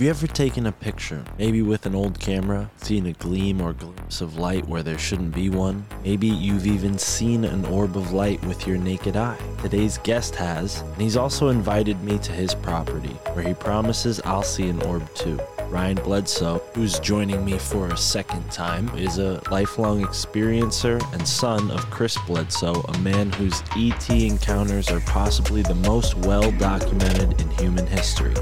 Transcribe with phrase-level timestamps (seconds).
[0.00, 3.74] Have you ever taken a picture, maybe with an old camera, seen a gleam or
[3.74, 5.84] glimpse of light where there shouldn't be one?
[6.02, 9.36] Maybe you've even seen an orb of light with your naked eye.
[9.60, 14.42] Today's guest has, and he's also invited me to his property, where he promises I'll
[14.42, 15.38] see an orb too.
[15.64, 21.70] Ryan Bledsoe, who's joining me for a second time, is a lifelong experiencer and son
[21.70, 27.50] of Chris Bledsoe, a man whose ET encounters are possibly the most well documented in
[27.50, 28.32] human history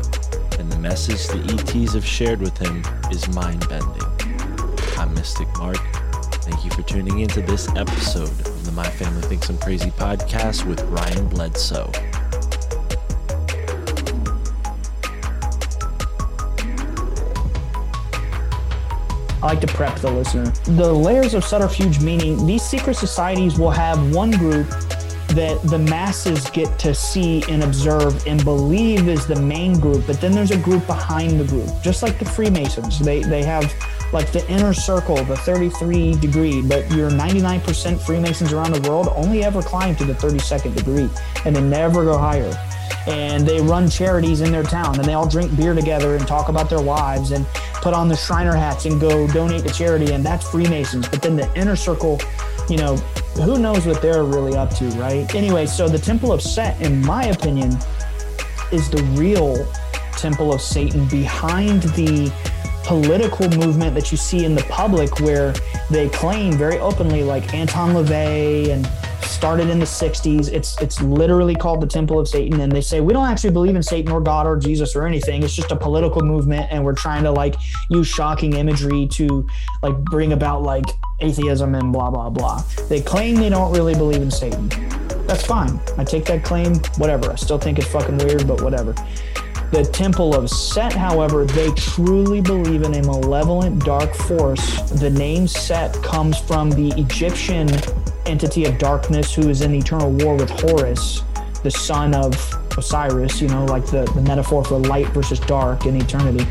[0.59, 4.03] and the message the ETs have shared with him is mind bending.
[4.99, 5.79] I'm Mystic Mark.
[6.43, 10.67] Thank you for tuning into this episode of the My Family Thinks I'm Crazy podcast
[10.67, 11.93] with Ryan Bledsoe.
[19.41, 20.47] I like to prep the listener.
[20.65, 24.69] The layers of subterfuge meaning these secret societies will have one group
[25.29, 30.21] that the masses get to see and observe and believe is the main group, but
[30.21, 32.99] then there's a group behind the group, just like the Freemasons.
[32.99, 33.73] They they have
[34.13, 39.45] like the inner circle, the 33 degree, but your 99% Freemasons around the world only
[39.45, 41.11] ever climb to the 32nd degree
[41.45, 42.51] and they never go higher
[43.07, 46.49] and they run charities in their town and they all drink beer together and talk
[46.49, 47.47] about their wives and
[47.81, 51.09] put on the Shriner hats and go donate to charity and that's Freemasons.
[51.09, 52.21] But then the inner circle,
[52.69, 52.97] you know,
[53.45, 55.33] who knows what they're really up to, right?
[55.35, 57.77] Anyway, so the Temple of Set, in my opinion,
[58.73, 59.67] is the real
[60.13, 62.33] temple of Satan behind the
[62.85, 65.55] political movement that you see in the public where
[65.91, 68.89] they claim very openly like Anton LaVey and
[69.39, 73.01] started in the 60s it's it's literally called the temple of satan and they say
[73.01, 75.43] we don't actually believe in satan or god or jesus or anything.
[75.43, 77.55] It's just a political movement and we're trying to like
[77.89, 79.47] use shocking imagery to
[79.83, 80.85] like bring about like
[81.21, 82.63] atheism and blah blah blah.
[82.89, 84.69] They claim they don't really believe in satan.
[85.27, 85.79] That's fine.
[85.97, 87.31] I take that claim whatever.
[87.31, 88.95] I still think it's fucking weird but whatever.
[89.71, 94.81] The Temple of Set, however, they truly believe in a malevolent dark force.
[94.93, 97.69] The name Set comes from the Egyptian
[98.29, 101.23] entity of darkness who is in eternal war with Horus,
[101.63, 102.35] the son of
[102.77, 106.47] Osiris, you know, like the, the metaphor for light versus dark in eternity.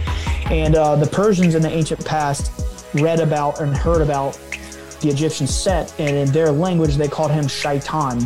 [0.51, 2.51] And uh, the Persians in the ancient past
[2.95, 4.39] read about and heard about
[5.01, 8.21] the Egyptian Set, and in their language, they called him Shaitan,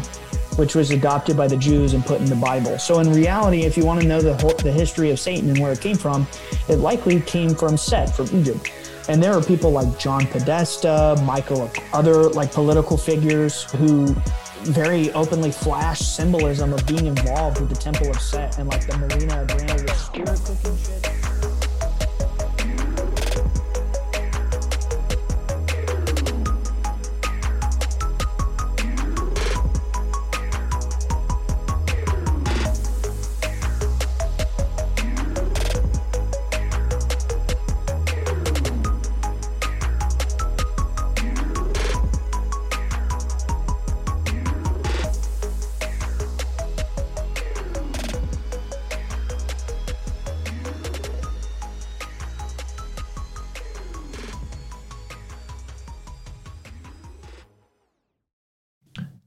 [0.56, 2.80] which was adopted by the Jews and put in the Bible.
[2.80, 5.74] So, in reality, if you want to know the, the history of Satan and where
[5.74, 6.26] it came from,
[6.70, 8.72] it likely came from Set, from Egypt.
[9.12, 14.06] And there are people like John Podesta, Michael, other like political figures who
[14.64, 18.98] very openly flash symbolism of being involved with the Temple of Set and like the
[18.98, 21.31] Marina Abramovich spirit cooking shit.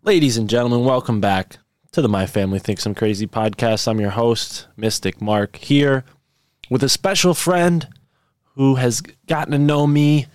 [0.04, 1.56] Ladies and gentlemen, welcome back
[1.92, 3.88] to the My Family Thinks I'm Crazy podcast.
[3.88, 6.04] I'm your host, Mystic Mark, here
[6.68, 7.88] with a special friend
[8.54, 10.26] who has gotten to know me,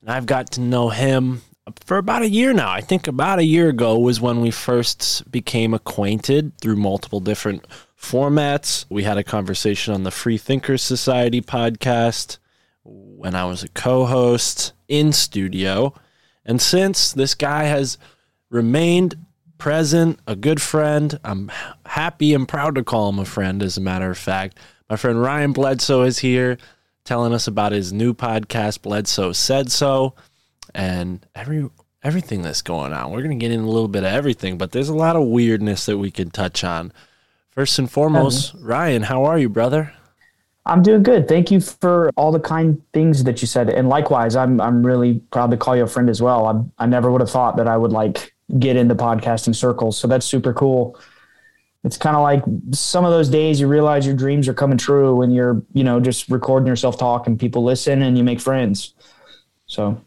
[0.00, 1.42] and I've got to know him
[1.84, 2.70] for about a year now.
[2.70, 7.66] I think about a year ago was when we first became acquainted through multiple different
[8.00, 8.86] formats.
[8.88, 12.38] We had a conversation on the Free Thinkers Society podcast
[12.82, 15.92] when I was a co host in studio.
[16.46, 17.98] And since this guy has
[18.50, 19.16] remained
[19.58, 21.50] present, a good friend, I'm
[21.84, 24.58] happy and proud to call him a friend, as a matter of fact.
[24.88, 26.56] My friend Ryan Bledsoe is here
[27.04, 30.14] telling us about his new podcast, Bledsoe Said So,
[30.74, 31.68] and every
[32.02, 33.10] everything that's going on.
[33.10, 35.26] We're going to get in a little bit of everything, but there's a lot of
[35.26, 36.92] weirdness that we can touch on.
[37.50, 38.64] First and foremost, uh-huh.
[38.64, 39.92] Ryan, how are you, brother?
[40.64, 41.26] I'm doing good.
[41.26, 43.68] Thank you for all the kind things that you said.
[43.70, 46.46] And likewise, I'm I'm really proud to call you a friend as well.
[46.78, 49.98] I I never would have thought that I would like get into podcasting circles.
[49.98, 50.98] So that's super cool.
[51.84, 52.42] It's kind of like
[52.72, 56.00] some of those days you realize your dreams are coming true when you're, you know,
[56.00, 58.94] just recording yourself talk and people listen and you make friends.
[59.66, 60.00] So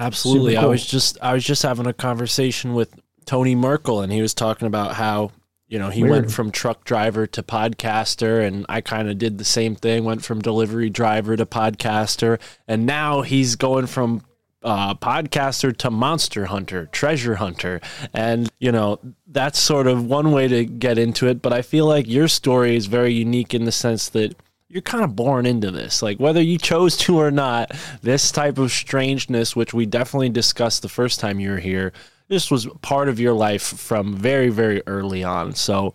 [0.00, 0.54] Absolutely.
[0.54, 2.94] Super I was just I was just having a conversation with
[3.26, 5.30] Tony Merkel and he was talking about how,
[5.68, 6.12] you know, he Weird.
[6.12, 10.24] went from truck driver to podcaster and I kind of did the same thing, went
[10.24, 14.22] from delivery driver to podcaster and now he's going from
[14.62, 17.80] uh, podcaster to monster hunter, treasure hunter.
[18.12, 21.42] And, you know, that's sort of one way to get into it.
[21.42, 24.36] But I feel like your story is very unique in the sense that
[24.68, 26.02] you're kind of born into this.
[26.02, 27.72] Like, whether you chose to or not,
[28.02, 31.92] this type of strangeness, which we definitely discussed the first time you were here,
[32.28, 35.54] this was part of your life from very, very early on.
[35.54, 35.92] So,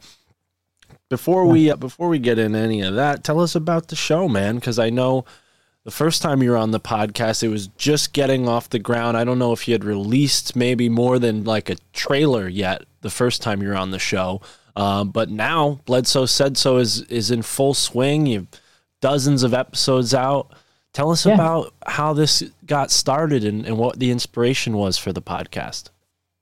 [1.10, 4.28] before we uh, before we get into any of that, tell us about the show,
[4.28, 5.24] man, because I know
[5.86, 9.16] the first time you were on the podcast, it was just getting off the ground.
[9.16, 13.10] I don't know if you had released maybe more than like a trailer yet the
[13.12, 14.42] first time you were on the show.
[14.76, 18.26] Um, but now Bledsoe Said So is, is in full swing.
[18.26, 18.48] You've
[19.00, 20.52] dozens of episodes out.
[20.92, 21.36] Tell us Yeah.
[21.36, 25.90] about how this got started and, and what the inspiration was for the podcast.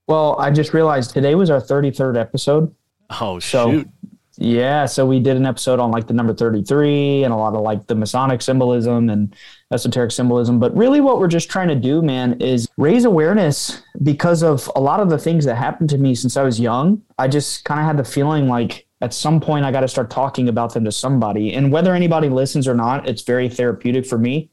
[0.08, 2.74] well, I just realized today was our 33rd episode.
[3.22, 3.90] Oh, So- shoot.
[4.38, 7.62] Yeah, so we did an episode on like the number 33 and a lot of
[7.62, 9.36] like the Masonic symbolism and
[9.72, 10.60] esoteric symbolism.
[10.60, 14.82] But really, what we're just trying to do, man, is raise awareness because of a
[14.82, 17.04] lot of the things that happened to me since I was young.
[17.20, 20.10] I just kind of had the feeling like at some point I got to start
[20.10, 21.54] talking about them to somebody.
[21.54, 24.50] And whether anybody listens or not, it's very therapeutic for me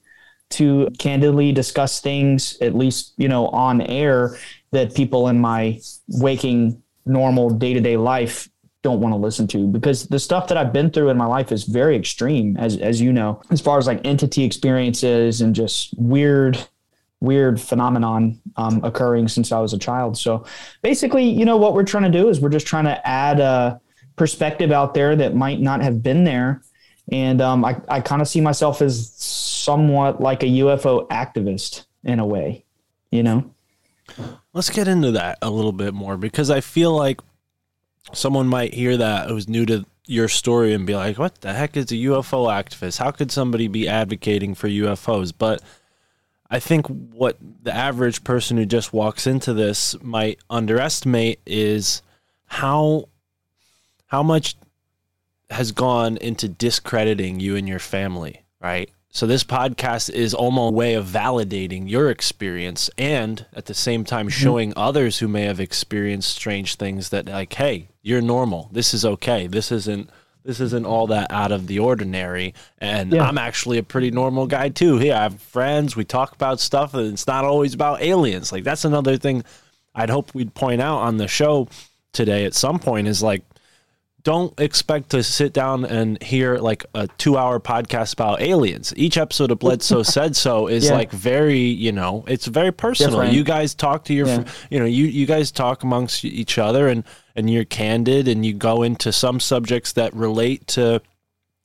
[0.50, 4.36] to candidly discuss things, at least, you know, on air
[4.72, 8.48] that people in my waking, normal day to day life
[8.82, 11.52] don't want to listen to because the stuff that I've been through in my life
[11.52, 15.94] is very extreme, as as you know, as far as like entity experiences and just
[15.98, 16.58] weird,
[17.20, 20.16] weird phenomenon um, occurring since I was a child.
[20.16, 20.46] So
[20.82, 23.80] basically, you know, what we're trying to do is we're just trying to add a
[24.16, 26.62] perspective out there that might not have been there.
[27.12, 32.18] And um, I, I kind of see myself as somewhat like a UFO activist in
[32.18, 32.64] a way,
[33.10, 33.52] you know?
[34.52, 37.20] Let's get into that a little bit more because I feel like
[38.12, 41.76] someone might hear that who's new to your story and be like, what the heck
[41.76, 42.98] is a UFO activist?
[42.98, 45.32] How could somebody be advocating for UFOs?
[45.36, 45.62] But
[46.50, 52.02] I think what the average person who just walks into this might underestimate is
[52.46, 53.08] how
[54.06, 54.56] how much
[55.50, 58.90] has gone into discrediting you and your family, right?
[59.12, 64.04] So this podcast is almost a way of validating your experience and at the same
[64.04, 64.42] time mm-hmm.
[64.42, 68.68] showing others who may have experienced strange things that like, hey, you're normal.
[68.72, 69.48] This is okay.
[69.48, 70.10] This isn't
[70.44, 72.54] this isn't all that out of the ordinary.
[72.78, 73.24] And Yeah.
[73.24, 74.96] I'm actually a pretty normal guy too.
[74.98, 78.52] Here, I have friends, we talk about stuff and it's not always about aliens.
[78.52, 79.42] Like that's another thing
[79.92, 81.68] I'd hope we'd point out on the show
[82.12, 83.42] today at some point is like
[84.22, 88.92] don't expect to sit down and hear like a two hour podcast about aliens.
[88.96, 90.94] Each episode of Bledsoe Said So is Yeah.
[90.94, 93.12] like very, you know, it's very personal.
[93.18, 93.34] Different.
[93.34, 94.44] You guys talk to your, Yeah.
[94.70, 98.52] you know, you, you guys talk amongst each other and, and you're candid and you
[98.52, 101.00] go into some subjects that relate to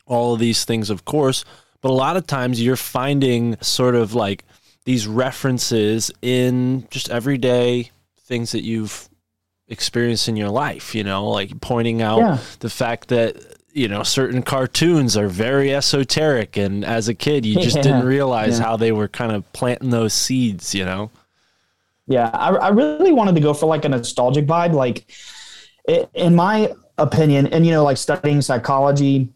[0.06, 1.44] all of these things, of course.
[1.82, 4.46] But a lot of times you're finding sort of like
[4.86, 9.10] these references in just everyday things that you've
[9.68, 12.38] experienced in your life, you know, like pointing out Yeah.
[12.60, 13.36] the fact that,
[13.74, 16.56] you know, certain cartoons are very esoteric.
[16.58, 17.82] And as a kid, you just Yeah.
[17.84, 18.66] didn't realize Yeah.
[18.66, 21.10] how they were kind of planting those seeds, you know?
[22.08, 24.74] Yeah, I, I really wanted to go for like a nostalgic vibe.
[24.74, 25.06] Like,
[25.90, 29.30] i in my opinion, and you know, like studying psychology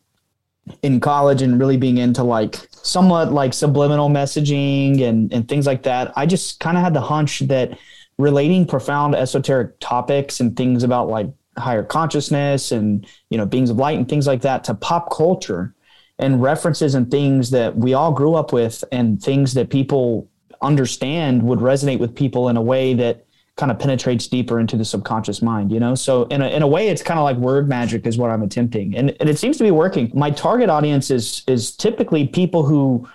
[0.84, 5.82] in college and really being into like somewhat like subliminal messaging and and things like
[5.84, 6.14] that.
[6.16, 7.78] I just kind of had the hunch that
[8.20, 13.78] relating profound esoteric topics and things about like higher consciousness and you know beings of
[13.78, 15.74] light and things like that to pop culture
[16.20, 20.30] and references and things that we all grew up with and things that people
[20.62, 24.86] understand would resonate with people in a way that kind of penetrates deeper into the
[24.86, 25.96] subconscious mind you know?
[25.96, 28.42] So in a, in a way it's kind of like word magic is what i'm
[28.42, 28.98] attempting.
[28.98, 30.12] And, and it seems to be working.
[30.14, 33.08] My target audience is is typically people who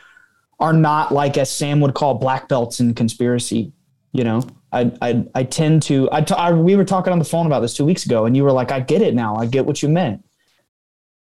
[0.60, 3.72] are not like as sam would call black belts in conspiracy
[4.14, 4.40] you know
[4.74, 7.60] i i, I tend to I, t- I we were talking on the phone about
[7.60, 9.36] this two weeks ago and you were like i get it now.
[9.36, 10.24] I get what you meant.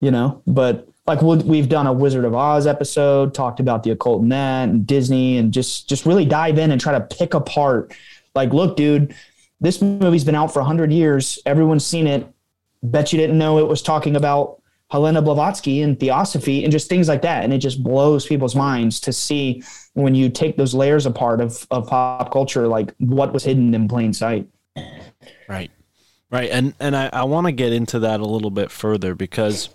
[0.01, 3.91] You know but like we we've done a wizard of oz episode talked about the
[3.91, 7.93] occult net and disney and just just really dive in and try to pick apart.
[8.35, 9.15] Like look dude
[9.59, 11.39] this movie's been out for 100 years.
[11.45, 12.27] Everyone's seen it.
[12.83, 17.07] Bet you didn't know it was talking about helena blavatsky and theosophy and just things
[17.07, 19.61] like that and it just blows people's minds to see
[19.93, 23.87] when you take those layers apart of, of pop culture like what was hidden in
[23.87, 24.47] plain sight
[25.47, 25.71] Right.
[26.29, 26.49] Right.
[26.51, 29.69] And and I, I want to get into that a little bit further because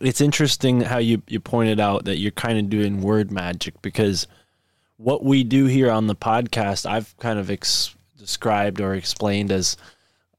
[0.00, 4.26] it's interesting how you, you pointed out that you're kind of doing word magic because
[4.98, 9.76] what we do here on the podcast, I've kind of ex- described or explained as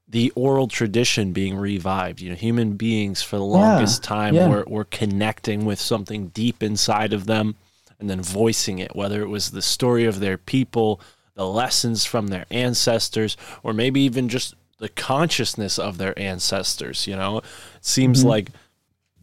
[0.08, 2.22] the oral tradition being revived.
[2.22, 4.48] You know, human beings for the longest time yeah.
[4.48, 7.56] were, were connecting with something deep inside of them
[8.00, 11.02] and then voicing it, whether it was the story of their people,
[11.34, 17.08] the lessons from their ancestors, or maybe even just the consciousness of their ancestors.
[17.08, 17.46] You know, it
[17.82, 18.30] seems mm-hmm.
[18.30, 18.50] like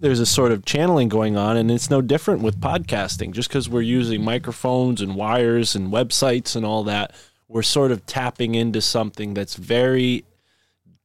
[0.01, 3.33] there's a sort of channeling going on, and it's no different with podcasting.
[3.33, 7.15] Just because we're using microphones and wires and websites and all that,
[7.49, 10.25] we're sort of tapping into something that's very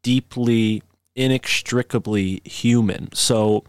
[0.04, 0.84] deeply,
[1.16, 3.12] inextricably human.
[3.14, 3.64] So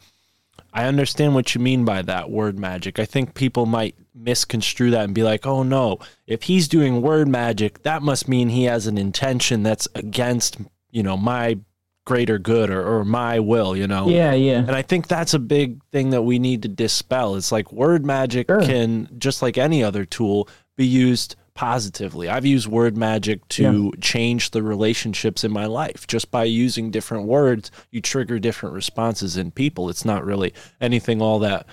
[0.72, 2.98] I understand what you mean by that word magic.
[2.98, 7.28] I think people might misconstrue that and be like, oh no, if he's doing word
[7.28, 10.58] magic, that must mean he has an intention that's against,
[10.90, 11.58] you know, my
[12.06, 14.08] greater good or, or my will, you know?
[14.08, 17.36] yeah yeah And I think that's a big thing that we need to dispel.
[17.36, 18.60] It's like word magic Sure.
[18.60, 22.28] can, just like any other tool, be used positively.
[22.28, 26.06] I've used word magic to change the relationships in my life.
[26.06, 29.88] Just by using different words, you trigger different responses in people.
[29.90, 31.66] It's not really anything all that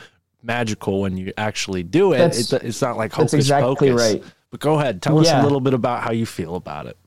[0.44, 2.18] magical when you actually do it.
[2.20, 4.14] That's- It's, it's not like that's hocus exactly pocus.
[4.14, 4.24] right.
[4.50, 6.98] But go ahead, tell us a little bit about how you feel about it.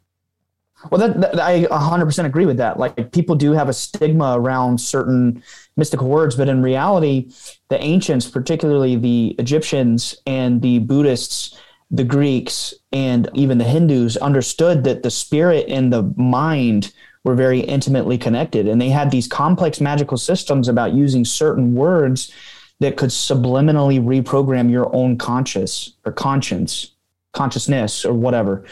[0.90, 2.78] Well, that, that I 100% agree with that.
[2.78, 5.42] Like people do have a stigma around certain
[5.76, 7.30] mystical words, but in reality,
[7.68, 11.58] the ancients, particularly the Egyptians and the Buddhists,
[11.90, 16.92] the Greeks, and even the Hindus, understood that the spirit and the mind
[17.24, 22.32] were very intimately connected, and they had these complex magical systems about using certain words
[22.78, 26.92] that could subliminally reprogram your own conscious or conscience,
[27.32, 28.64] consciousness, or whatever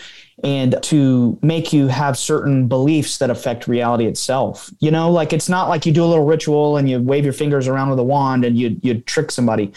[0.44, 4.70] and to make you have certain beliefs that affect reality itself.
[4.78, 7.32] You know, like it's not like you do a little ritual and you wave your
[7.32, 9.72] fingers around with a wand and you you trick somebody.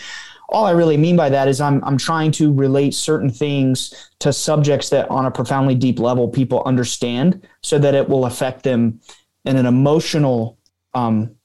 [0.51, 4.33] All I really mean by that is I'm I'm trying to relate certain things to
[4.33, 8.99] subjects that on a profoundly deep level people understand so that it will affect them
[9.45, 10.57] in an emotional
[10.93, 11.35] um,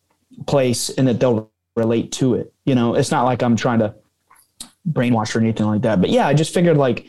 [0.46, 2.52] place and that they'll relate to it.
[2.64, 3.94] You know, it's not like I'm trying to
[4.90, 6.00] brainwash or anything like that.
[6.00, 7.06] But yeah, I just figured like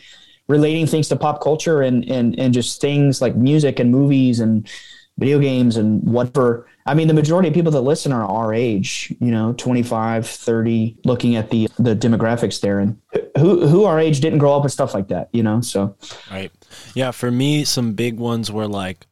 [0.47, 4.69] relating things to pop culture and and and just things like music and movies and
[5.17, 6.67] video games and whatever.
[6.85, 10.97] I mean, the majority of people that listen are our age, you know, 25, 30,
[11.05, 12.99] looking at the the demographics there and
[13.37, 15.61] who who our age didn't grow up with stuff like that, you know?
[15.61, 15.95] So
[16.31, 16.51] Right.
[16.93, 19.05] Yeah, for me, some big ones were like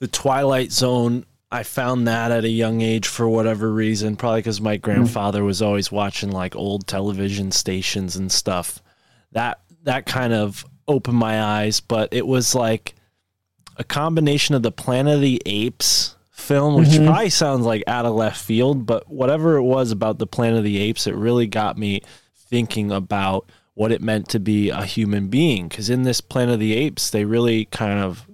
[0.00, 1.24] the Twilight Zone.
[1.50, 4.82] I found that at a young age for whatever reason, probably because my hmm.
[4.82, 8.82] grandfather was always watching like old television stations and stuff.
[9.32, 12.94] That that kind of opened my eyes, but it was like
[13.76, 17.06] a combination of the Planet of the Apes film, which mm-hmm.
[17.06, 20.64] probably sounds like out of left field, but whatever it was about the Planet of
[20.64, 22.02] the Apes, it really got me
[22.34, 25.68] thinking about what it meant to be a human being.
[25.68, 28.28] Because in this Planet of the Apes, they really kind of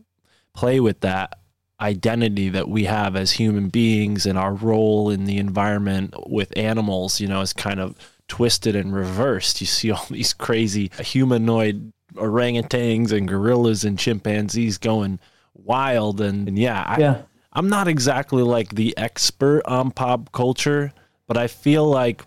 [0.55, 1.39] play with that
[1.81, 7.21] identity that we have as human beings and our role in the environment with animals,
[7.21, 7.97] you know, is kind of
[8.29, 9.61] twisted and reversed.
[9.61, 15.21] You see all these crazy humanoid orangutans and gorillas and chimpanzees going
[15.55, 17.23] wild and, and yeah, I, yeah.
[17.53, 20.93] I'm not exactly like the expert on pop culture,
[21.27, 22.25] but I feel like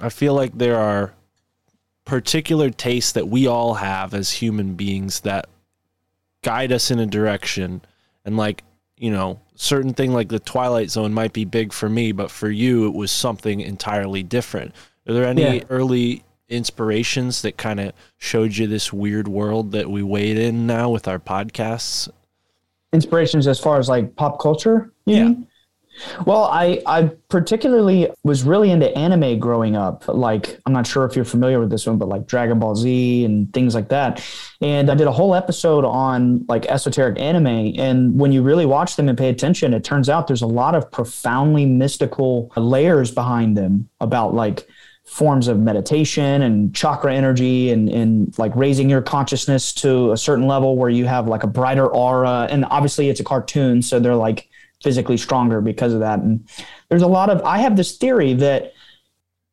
[0.00, 1.12] I feel like there are
[2.04, 5.46] particular tastes that we all have as human beings that
[6.42, 7.82] guide us in a direction
[8.24, 8.62] and like,
[8.96, 12.48] you know, certain thing like the Twilight Zone might be big for me, but for
[12.48, 14.74] you it was something entirely different.
[15.06, 15.64] Are there any Yeah.
[15.68, 20.88] early inspirations that kind of showed you this weird world that we wade in now
[20.90, 22.08] with our podcasts?
[22.92, 24.92] Inspirations as far as like pop culture.
[25.06, 25.24] Yeah.
[25.24, 25.48] mean?
[26.26, 30.06] Well, I I particularly was really into anime growing up.
[30.08, 33.24] Like I'm not sure if you're familiar with this one, but like Dragon Ball Z
[33.24, 34.24] and things like that.
[34.60, 37.74] And I did a whole episode on like esoteric anime.
[37.78, 40.74] And when you really watch them and pay attention, it turns out there's a lot
[40.74, 44.68] of profoundly mystical layers behind them about like
[45.08, 50.46] forms of meditation and chakra energy and, and like raising your consciousness to a certain
[50.46, 52.46] level where you have like a brighter aura.
[52.50, 54.50] And obviously it's a cartoon, so they're like
[54.82, 56.18] physically stronger because of that.
[56.20, 56.46] And
[56.90, 58.74] there's a lot of, I have this theory that,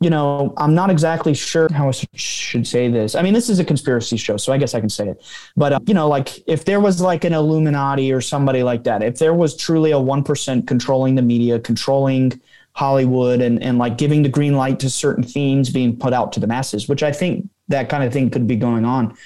[0.01, 3.15] you know, I'm not exactly sure how I should say this.
[3.15, 5.23] I mean, this is a conspiracy show, so I guess I can say it.
[5.55, 9.01] But, uh, you know, like if there was like an Illuminati or somebody like that,
[9.01, 12.41] if there was truly a 1% controlling the media, controlling
[12.75, 16.41] Hollywood and, and like giving the green light to certain themes being put out to
[16.41, 19.17] the masses, which I think that kind of thing could be going on.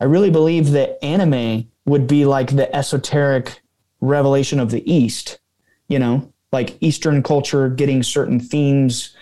[0.00, 3.60] I really believe that anime would be like the esoteric
[4.00, 5.40] revelation of the East,
[5.88, 9.16] you know, like Eastern culture getting certain themes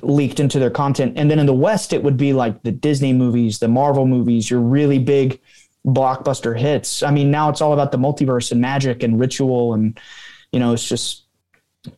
[0.00, 1.12] leaked into their content.
[1.16, 4.50] And then in the West, it would be like the Disney movies, the Marvel movies,
[4.50, 5.40] your really big
[5.86, 7.02] blockbuster hits.
[7.02, 9.74] I mean, now it's all about the multiverse and magic and ritual.
[9.74, 10.00] And,
[10.52, 11.24] you know, it's just,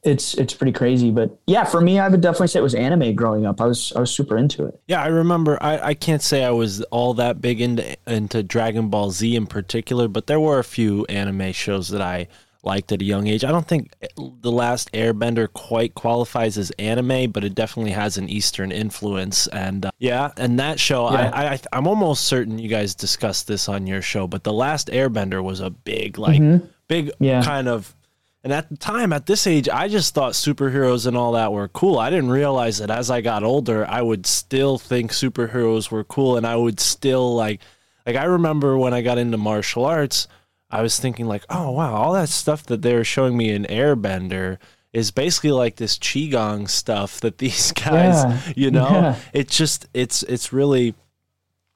[0.05, 1.11] it's, it's pretty crazy.
[1.11, 3.61] But yeah, for me, I would definitely say it was anime growing up.
[3.61, 4.81] I was, I was super into it.
[4.87, 5.59] Yeah, I remember.
[5.63, 9.47] I, I can't say I was all that big into into Dragon Ball Z in
[9.47, 12.29] particular, but there were a few anime shows that I
[12.63, 13.43] liked at a young age.
[13.43, 13.95] I don't think
[14.43, 19.47] the Last Airbender quite qualifies as anime, but it definitely has an Eastern influence.
[19.47, 21.31] And uh, yeah, and that show, Yeah.
[21.33, 24.89] I, I I'm almost certain you guys discussed this on your show, but the Last
[24.89, 26.39] Airbender was a big like
[26.87, 27.25] big Mm-hmm.
[27.25, 27.43] Yeah.
[27.43, 27.95] kind of.
[28.43, 31.69] And at the time, at this age, I just thought superheroes and all that were
[31.69, 31.99] cool.
[31.99, 36.37] I didn't realize that as I got older, I would still think superheroes were cool,
[36.39, 37.61] and I would still like,
[38.07, 40.27] like I remember when I got into martial arts,
[40.71, 43.65] I was thinking like, oh wow, all that stuff that they were showing me in
[43.65, 44.57] Airbender
[44.93, 48.41] is basically like this qigong stuff that these guys, Yeah.
[48.57, 49.17] you know, Yeah.
[49.35, 50.95] it's just it's it's really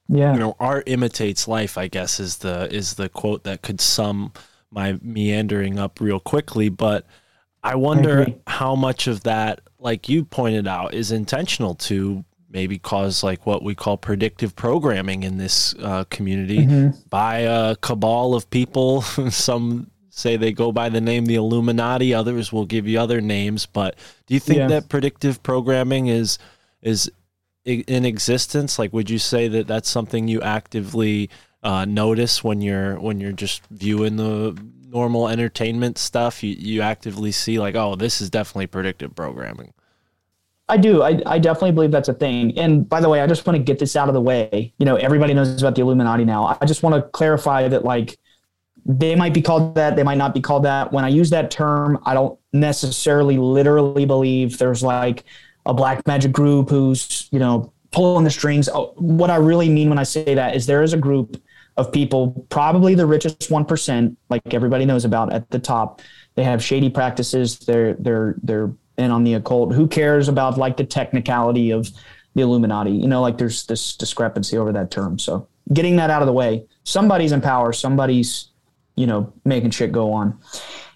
[0.09, 0.33] Yeah.
[0.33, 4.33] you know art imitates life i guess is the is the quote that could sum
[4.75, 7.07] my meandering up real quickly but
[7.63, 8.37] i wonder agree.
[8.47, 13.63] how much of that like you pointed out is intentional to maybe cause like what
[13.63, 16.97] we call predictive programming in this uh, community Mm-hmm.
[17.09, 22.53] by a cabal of people some say they go by the name the illuminati others
[22.53, 26.39] will give you other names but do you think that predictive programming is
[26.83, 27.11] is
[27.65, 31.29] in existence like would you say that that's something you actively
[31.65, 34.57] uh, notice when you're when you're just viewing the
[34.89, 39.73] normal entertainment stuff you, you actively see like oh this is definitely predictive programming
[40.69, 41.03] I do.
[41.03, 42.59] I, I definitely believe that's a thing.
[42.59, 44.73] And by the way, I just want to get this out of the way.
[44.79, 46.57] You know, everybody knows about the Illuminati now.
[46.59, 48.17] I just want to clarify that, like,
[48.87, 50.93] they might be called that, they might not be called that.
[50.93, 55.25] When I use that term, I don't necessarily literally believe there's like
[55.67, 58.69] a black magic group who's, you know, pulling the strings.
[58.69, 61.41] Oh, What I really mean when I say that is there is a group
[61.77, 66.01] of people, probably the richest 1%, like everybody knows about at the top.
[66.37, 67.59] They have shady practices.
[67.59, 69.75] They're, they're, they're, in on the occult.
[69.75, 71.91] Who cares about like the technicality of
[72.35, 72.93] the Illuminati?
[72.93, 75.19] You know, like there's this discrepancy over that term.
[75.19, 78.51] So getting that out of the way, somebody's in power, somebody's,
[78.95, 80.39] you know, making shit go on.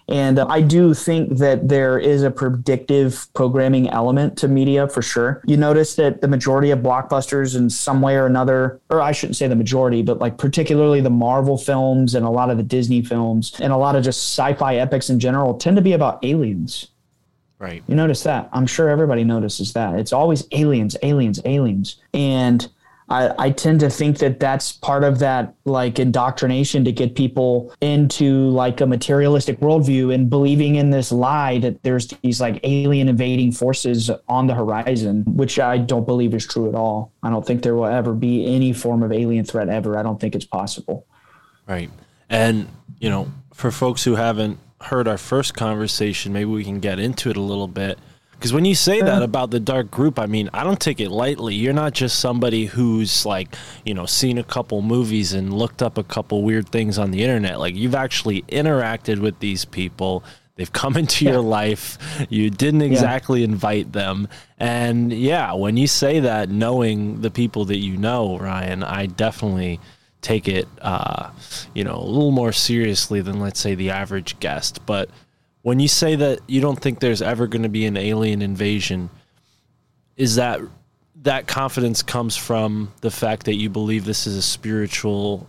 [0.09, 5.03] And uh, I do think that there is a predictive programming element to media for
[5.03, 5.41] sure.
[5.45, 9.37] You notice that the majority of blockbusters, in some way or another, or I shouldn't
[9.37, 13.03] say the majority, but like particularly the Marvel films and a lot of the Disney
[13.03, 16.23] films and a lot of just sci fi epics in general, tend to be about
[16.25, 16.87] aliens.
[17.59, 18.49] right You notice that.
[18.51, 19.99] I'm sure everybody notices that.
[19.99, 21.97] It's always aliens, aliens, aliens.
[22.15, 22.67] And
[23.09, 27.73] I, I tend to think that that's part of that like indoctrination to get people
[27.81, 33.09] into like a materialistic worldview and believing in this lie that there's these like alien
[33.09, 37.11] invading forces on the horizon, which I don't believe is true at all.
[37.23, 39.97] I don't think there will ever be any form of alien threat ever.
[39.97, 41.07] I don't think it's possible.
[41.67, 41.89] Right.
[42.29, 42.67] And,
[42.99, 47.29] you know, for folks who haven't heard our first conversation, maybe we can get into
[47.29, 47.97] it a little bit.
[48.39, 51.09] Because when you say that about the dark group, I mean, I don't take it
[51.09, 51.55] lightly.
[51.55, 55.97] You're not just somebody who's like, you know, seen a couple movies and looked up
[55.97, 57.59] a couple weird things on the internet.
[57.59, 60.23] Like, you've actually interacted with these people.
[60.55, 61.97] They've come into your life.
[62.29, 64.29] You didn't exactly invite them.
[64.57, 69.81] And yeah, when you say that, knowing the people that you know, Ryan, I definitely
[70.21, 71.31] take it, uh,
[71.73, 74.85] you know, a little more seriously than, let's say, the average guest.
[74.85, 75.09] But
[75.69, 79.07] when you say that you don't think there's ever going to be an alien invasion,
[80.17, 80.59] is that
[81.21, 85.47] that confidence comes from the fact that you believe this is a spiritual,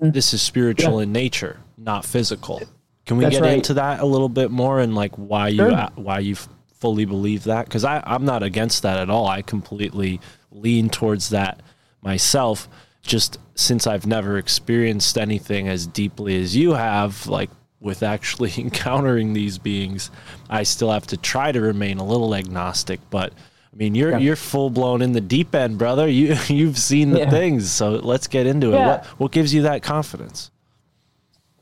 [0.00, 2.60] this is spiritual in nature, not physical.
[3.06, 3.54] Can we That's get right.
[3.54, 5.70] into that a little bit more and like why you Sure.
[5.70, 6.36] a- why you
[6.74, 7.64] fully believe that?
[7.64, 9.26] Because I I'm not against that at all.
[9.28, 11.62] I completely lean towards that
[12.02, 12.68] myself.
[13.00, 17.48] Just since I've never experienced anything as deeply as you have, like
[17.82, 20.10] with actually encountering these beings,
[20.48, 23.00] I still have to try to remain a little agnostic.
[23.10, 23.32] But
[23.72, 24.18] I mean, you're Yeah.
[24.18, 26.08] you're full blown in the deep end, brother.
[26.08, 27.30] You you've seen the Yeah.
[27.30, 28.78] things, so let's get into it.
[28.86, 30.50] What what gives you that confidence?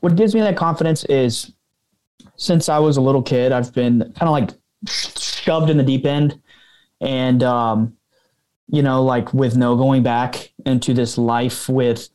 [0.01, 1.51] what gives me that confidence is
[2.35, 4.49] since I was a little kid, I've been kind of like
[4.87, 6.39] shoved in the deep end
[6.99, 7.95] and, um,
[8.67, 12.09] you know, like with no going back into this life with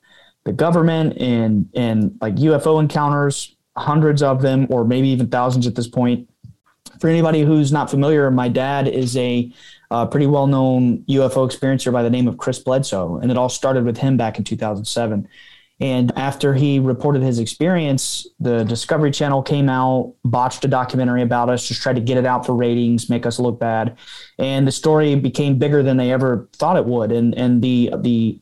[0.44, 5.74] the government and, and like UFO encounters, hundreds of them, or maybe even thousands at
[5.74, 6.28] this point.
[7.00, 9.52] For anybody who's not familiar, my dad is a
[9.90, 13.18] uh, pretty well known UFO experiencer by the name of Chris Bledsoe.
[13.18, 15.28] And it all started with him back in 2007.
[15.78, 21.50] And after he reported his experience, the Discovery Channel came out, botched a documentary about
[21.50, 23.98] us, just tried to get it out for ratings, make us look bad.
[24.38, 27.12] And the story became bigger than they ever thought it would.
[27.12, 28.40] And and the the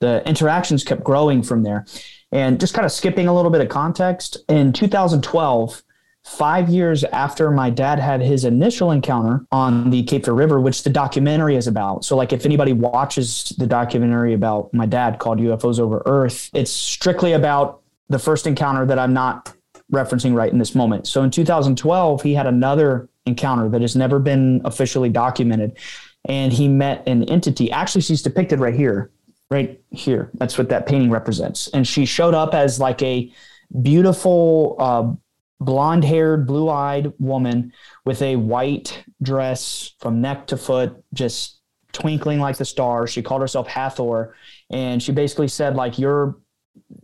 [0.00, 1.86] the interactions kept growing from there.
[2.34, 5.82] And just kind of skipping a little bit of context, in 2012,
[6.24, 10.82] five years after my dad had his initial encounter on the Cape Fear River, which
[10.82, 12.04] the documentary is about.
[12.04, 16.72] So, like, if anybody watches the documentary about my dad called UFOs Over Earth, it's
[16.72, 19.54] strictly about the first encounter that I'm not
[19.92, 21.06] referencing right in this moment.
[21.06, 25.78] So, in 2012, he had another encounter that has never been officially documented.
[26.26, 27.70] And he met an entity.
[27.70, 29.10] Actually, she's depicted right here,
[29.50, 30.30] right here.
[30.34, 31.68] That's what that painting represents.
[31.68, 33.32] And she showed up as like a
[33.82, 35.12] beautiful, uh,
[35.60, 37.72] blonde haired, blue eyed woman
[38.04, 41.60] with a white dress from neck to foot, just
[41.92, 43.10] twinkling like the stars.
[43.10, 44.34] She called herself Hathor.
[44.70, 46.36] And she basically said, like, you're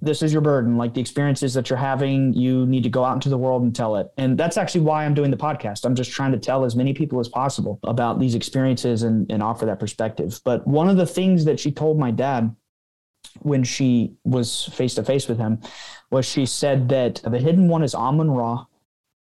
[0.00, 0.76] this is your burden.
[0.76, 3.74] Like the experiences that you're having you need to go out into the world and
[3.74, 4.08] tell it.
[4.16, 5.84] And that's actually why i'm doing the podcast.
[5.84, 9.42] I'm just trying to tell as many people as possible about these experiences and, and
[9.42, 10.40] offer that perspective.
[10.44, 12.54] But one of the things that she told my dad
[13.40, 15.60] when she was face to face with him
[16.10, 18.64] was she said that the hidden one is Amun Ra,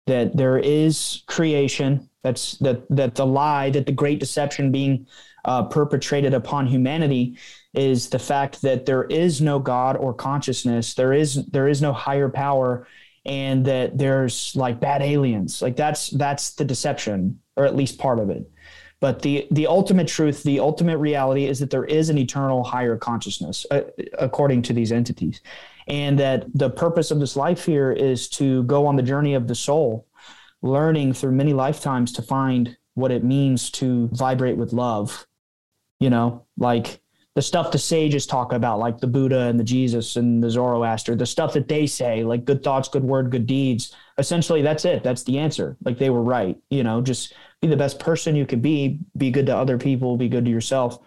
[0.07, 5.07] that there is creation, that's that that the lie, that the great deception being
[5.45, 7.37] uh, perpetrated upon humanity
[7.73, 11.93] is the fact that there is no God or consciousness, there is there is no
[11.93, 12.87] higher power,
[13.25, 15.61] and that there's like bad aliens.
[15.61, 18.49] Like that's that's the deception, or at least part of it.
[18.99, 22.97] But the the ultimate truth, the ultimate reality is that there is an eternal higher
[22.97, 23.81] consciousness, uh,
[24.19, 25.41] according to these entities,
[25.87, 29.47] and that the purpose of this life here is to go on the journey of
[29.47, 30.07] the soul,
[30.61, 35.25] learning through many lifetimes to find what it means to vibrate with love.
[35.99, 37.01] You know, like
[37.33, 41.15] the stuff the sages talk about, like the Buddha and the Jesus and the Zoroaster,
[41.15, 43.95] the stuff that they say, like good thoughts, good word, good deeds.
[44.17, 45.01] Essentially, that's it.
[45.01, 45.77] That's the answer.
[45.83, 46.57] Like they were right.
[46.69, 50.17] You know, just be the best person you can be, be good to other people,
[50.17, 50.99] be good to yourself,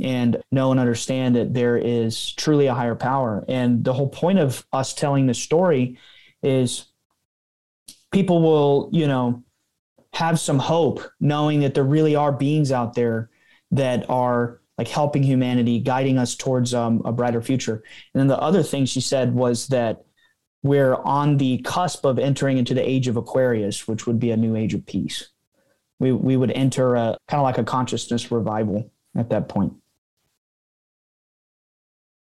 [0.00, 3.44] and know and understand that there is truly a higher power.
[3.46, 5.96] And the whole point of us telling this story
[6.42, 6.86] is
[8.10, 9.44] people will, you know,
[10.12, 13.30] have some hope knowing that there really are beings out there
[13.70, 17.82] that are like helping humanity, guiding us towards um, a brighter future.
[18.14, 20.04] And then the other thing she said was that
[20.62, 24.36] we're on the cusp of entering into the age of Aquarius, which would be a
[24.36, 25.28] new age of peace.
[25.98, 29.74] We, we would enter a kind of like a consciousness revival at that point.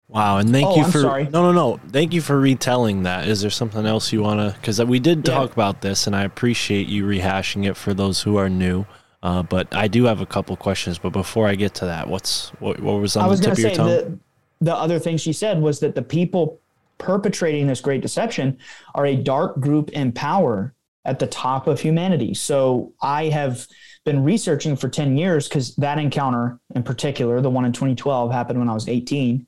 [0.08, 1.24] Wow, and thank Oh, you I'm for sorry.
[1.24, 1.80] no, no, no.
[1.90, 3.26] Thank you for retelling that.
[3.26, 4.58] Is there something else you want to?
[4.60, 5.34] Because we did Yeah.
[5.34, 8.84] talk about this, and I appreciate you rehashing it for those who are new.
[9.24, 10.98] Uh, but I do have a couple questions.
[10.98, 13.56] But before I get to that, what's what, what was on I was the going
[13.56, 14.18] tip to of your say tongue?
[14.60, 16.60] the, the other thing she said was that the people
[16.98, 18.58] perpetrating this great deception
[18.94, 20.74] are a dark group in power
[21.06, 22.34] at the top of humanity.
[22.34, 23.66] So I have
[24.04, 28.58] been researching for 10 years because that encounter in particular, the one in 2012, happened
[28.58, 29.46] when I was 18.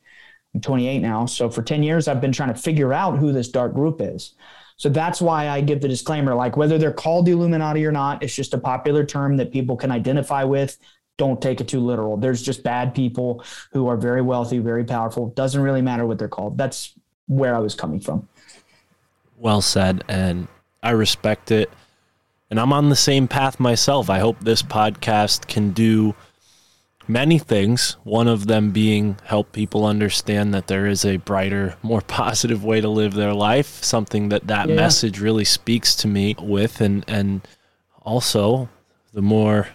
[0.54, 1.26] I'm 28 now.
[1.26, 4.32] So for 10 years, I've been trying to figure out who this dark group is.
[4.76, 8.22] So that's why I give the disclaimer like whether they're called the Illuminati or not,
[8.22, 10.78] it's just a popular term that people can identify with.
[11.16, 12.18] Don't take it too literal.
[12.18, 15.28] There's just bad people who are very wealthy, very powerful.
[15.30, 16.58] Doesn't really matter what they're called.
[16.58, 16.92] That's
[17.26, 18.28] where I was coming from.
[19.38, 20.46] Well said, and
[20.82, 21.70] I respect it.
[22.50, 24.10] And I'm on the same path myself.
[24.10, 26.14] I hope this podcast can do
[27.08, 27.96] many things.
[28.04, 32.80] One of them being help people understand that there is a brighter, more positive way
[32.80, 33.82] to live their life.
[33.84, 34.74] Something that that Yeah.
[34.76, 37.40] message really speaks to me with, and and
[38.02, 38.68] also
[39.12, 39.68] the more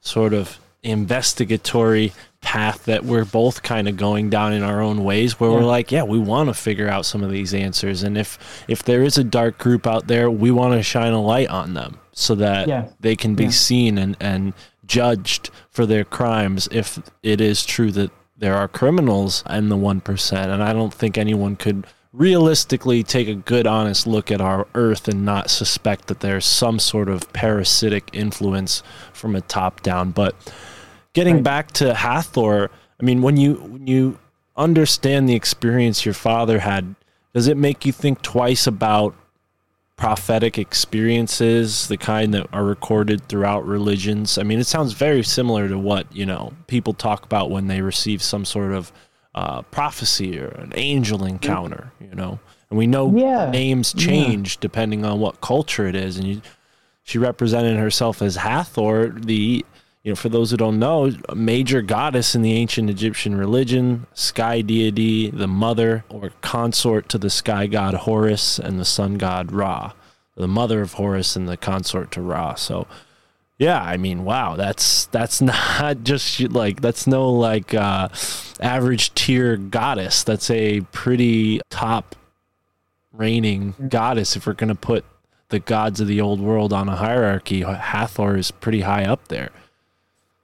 [0.00, 5.40] sort of investigatory path that we're both kind of going down in our own ways
[5.40, 8.38] where we're like yeah we want to figure out some of these answers and if
[8.68, 11.72] if there is a dark group out there we want to shine a light on
[11.72, 12.88] them so that Yeah.
[13.00, 13.50] they can be Yeah.
[13.50, 14.52] seen and and
[14.86, 20.32] judged for their crimes if it is true that there are criminals in the 1%
[20.52, 25.08] and I don't think anyone could realistically take a good honest look at our earth
[25.08, 30.34] and not suspect that there's some sort of parasitic influence from a top down but
[31.12, 31.44] getting Right.
[31.44, 32.70] back to Hathor
[33.00, 34.18] I mean when you when you
[34.56, 36.94] understand the experience your father had
[37.34, 39.14] does it make you think twice about
[39.96, 44.38] prophetic experiences, the kind that are recorded throughout religions.
[44.38, 47.80] I mean, it sounds very similar to what, you know, people talk about when they
[47.80, 48.92] receive some sort of
[49.34, 52.38] uh, prophecy or an angel encounter, you know.
[52.70, 53.50] And we know Yeah.
[53.50, 56.16] names change depending on what culture it is.
[56.16, 56.42] And you,
[57.04, 59.64] she represented herself as Hathor, the
[60.04, 64.06] you know, for those who don't know, a major goddess in the ancient Egyptian religion,
[64.12, 69.50] sky deity, the mother or consort to the sky god Horus and the sun god
[69.50, 69.92] Ra,
[70.36, 72.54] the mother of Horus and the consort to Ra.
[72.54, 72.86] So,
[73.58, 75.40] yeah, I mean, wow, that's that's
[75.80, 78.10] not just like that's no like uh,
[78.60, 80.22] average tier goddess.
[80.22, 82.14] That's a pretty top
[83.10, 84.36] reigning goddess.
[84.36, 85.06] If we're gonna put
[85.48, 89.50] the gods of the old world on a hierarchy, Hathor is pretty high up there.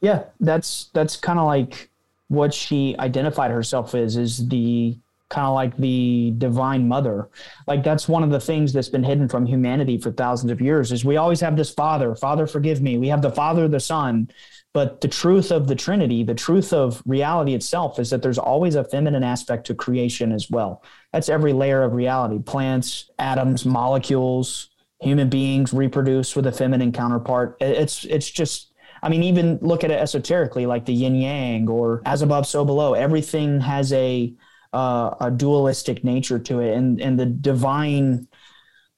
[0.01, 1.91] Yeah, that's that's kind of like
[2.29, 4.97] what she identified herself as is the
[5.29, 7.29] kind of like the divine mother.
[7.67, 10.91] Like that's one of the things that's been hidden from humanity for thousands of years
[10.91, 12.99] is we always have this father, father forgive me.
[12.99, 14.31] We have the father, the son,
[14.73, 18.75] but the truth of the trinity, the truth of reality itself is that there's always
[18.75, 20.83] a feminine aspect to creation as well.
[21.13, 22.41] That's every layer of reality.
[22.41, 27.57] Plants, atoms, molecules, human beings reproduce with a feminine counterpart.
[27.61, 28.69] It's it's just
[29.03, 32.65] I mean, even look at it esoterically, like the yin yang or as above, so
[32.65, 32.95] below.
[32.95, 34.35] Everything has a
[34.73, 38.29] uh, a dualistic nature to it, and and the divine,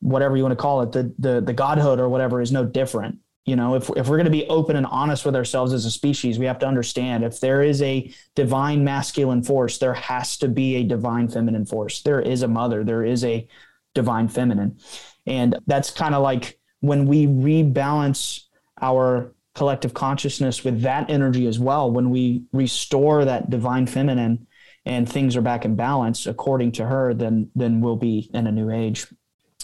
[0.00, 3.18] whatever you want to call it, the the the godhood or whatever is no different.
[3.44, 5.90] You know, if if we're going to be open and honest with ourselves as a
[5.90, 10.48] species, we have to understand if there is a divine masculine force, there has to
[10.48, 12.02] be a divine feminine force.
[12.02, 13.48] There is a mother, there is a
[13.94, 14.78] divine feminine,
[15.26, 18.42] and that's kind of like when we rebalance
[18.80, 24.46] our collective consciousness with that energy as well when we restore that divine feminine
[24.84, 28.52] and things are back in balance according to her then then we'll be in a
[28.52, 29.06] new age.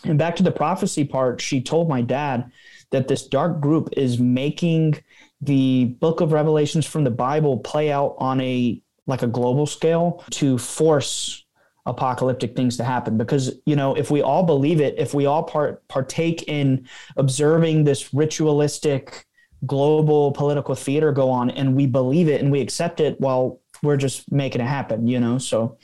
[0.05, 2.51] And back to the prophecy part she told my dad
[2.91, 5.03] that this dark group is making
[5.41, 10.23] the book of revelations from the bible play out on a like a global scale
[10.31, 11.45] to force
[11.87, 13.17] apocalyptic things to happen.
[13.17, 17.85] Because you know if we all believe it if we all part partake in observing
[17.85, 19.25] this ritualistic
[19.67, 23.97] global political theater go on and we believe it and we accept it while we're
[23.97, 25.39] just making it happen you know?
[25.39, 25.79] So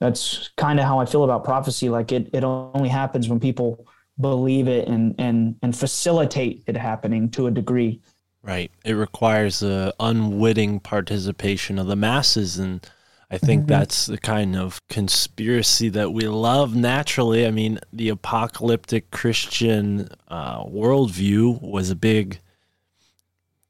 [0.00, 1.88] that's kind of how i feel about prophecy.
[1.88, 3.86] Like it it only happens when people
[4.20, 8.00] believe it and and and facilitate it happening to a degree.
[8.42, 8.70] Right.
[8.84, 12.86] It requires a unwitting participation of the masses and
[13.30, 17.46] I think that's the kind of conspiracy that we love naturally.
[17.46, 22.40] I mean, the apocalyptic Christian uh, worldview was a big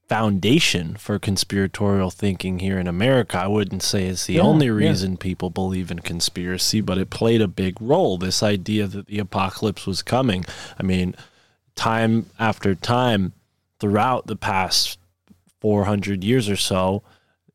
[0.08, 3.38] foundation for conspiratorial thinking here in America.
[3.38, 4.72] I wouldn't say it's the Yeah, only yeah.
[4.72, 8.18] reason people believe in conspiracy, but it played a big role.
[8.18, 10.44] This idea that the apocalypse was coming.
[10.78, 11.14] I mean,
[11.76, 13.34] time after time
[13.78, 14.98] throughout the past
[15.60, 17.02] 400 years or so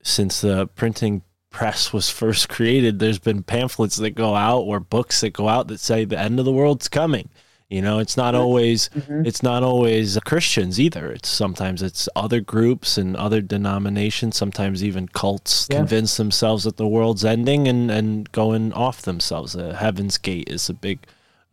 [0.02, 1.24] since the printing
[1.56, 5.68] press was first created there's been pamphlets that go out or books that go out
[5.70, 7.30] that say the end of the world's coming.
[7.70, 8.90] You know it's not always
[9.30, 11.12] it's not always christians either.
[11.12, 15.78] It's sometimes it's other groups and other denominations sometimes even cults Yeah.
[15.78, 19.56] convince themselves that the world's ending and and going off themselves.
[19.56, 21.00] Uh, heaven's gate is a big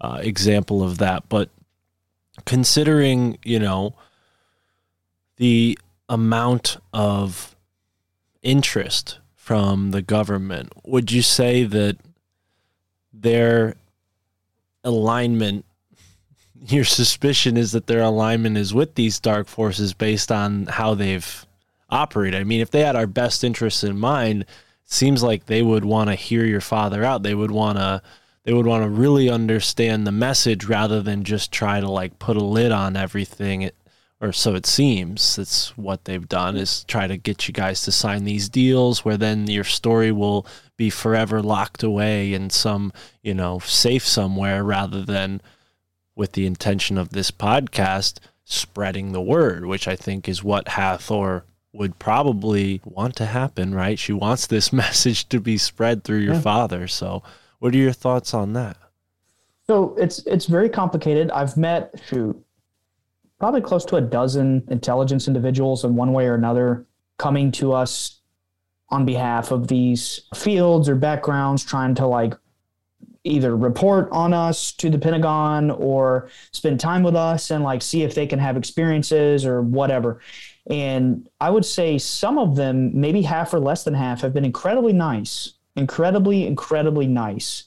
[0.01, 1.29] uh, example of that.
[1.29, 1.49] But
[2.45, 3.95] considering you know
[5.37, 7.55] the amount of
[8.43, 11.97] interest from the government, would you say that
[13.13, 13.75] their
[14.85, 15.65] alignment,
[16.69, 21.45] your suspicion is that their alignment is with these dark forces based on how they've
[21.91, 22.41] operated?
[22.41, 24.45] I mean, if they had our best interests in mind,
[24.85, 27.25] seems like they would want to hear your father out.
[27.25, 28.01] They would want to
[28.45, 32.37] they would want to really understand the message rather than just try to like put
[32.37, 33.71] a lid on everything
[34.23, 37.93] or so it seems that's what they've done is try to get you guys to
[37.93, 43.35] sign these deals where then your story will be forever locked away in some you
[43.35, 45.43] know safe somewhere rather than
[46.15, 51.45] with the intention of this podcast spreading the word which i think is what hathor
[51.75, 53.99] would probably want to happen, right?
[53.99, 56.41] She wants this message to be spread through your Yeah.
[56.43, 56.87] father.
[56.87, 57.23] So,
[57.61, 58.77] what are your thoughts on that?
[59.67, 61.31] So it's it's very complicated.
[61.31, 62.37] I've met shoot
[63.43, 66.87] probably close to a dozen intelligence individuals in one way or another
[67.19, 68.21] coming to us
[68.91, 72.35] on behalf of these fields or backgrounds trying to like
[73.25, 78.05] either report on us to the Pentagon or spend time with us and like see
[78.05, 80.21] if they can have experiences or whatever.
[80.71, 84.45] And I would say some of them, maybe half or less than half, have been
[84.45, 87.65] incredibly nice, incredibly, incredibly nice.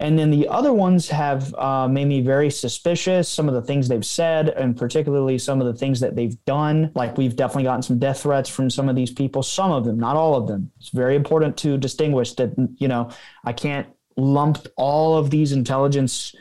[0.00, 3.28] And then the other ones have uh, made me very suspicious.
[3.28, 6.90] Some of the things they've said, and particularly some of the things that they've done.
[6.94, 9.42] Like we've definitely gotten some death threats from some of these people.
[9.42, 10.72] Some of them, not all of them.
[10.80, 13.10] It's very important to distinguish that you know
[13.44, 16.34] I can't lump all of these intelligence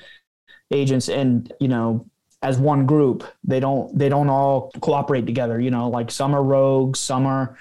[0.72, 2.10] agents and you know
[2.42, 3.26] as one group.
[3.44, 5.60] They don't they don't all cooperate together.
[5.60, 7.58] You know, like some are rogues, some are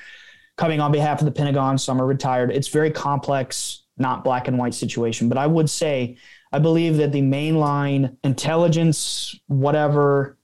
[0.57, 2.51] coming on behalf of the Pentagon, some are retired.
[2.51, 5.29] It's very complex, not black and white situation.
[5.29, 6.17] But I would say
[6.53, 10.39] I believe that the mainline intelligence, whatever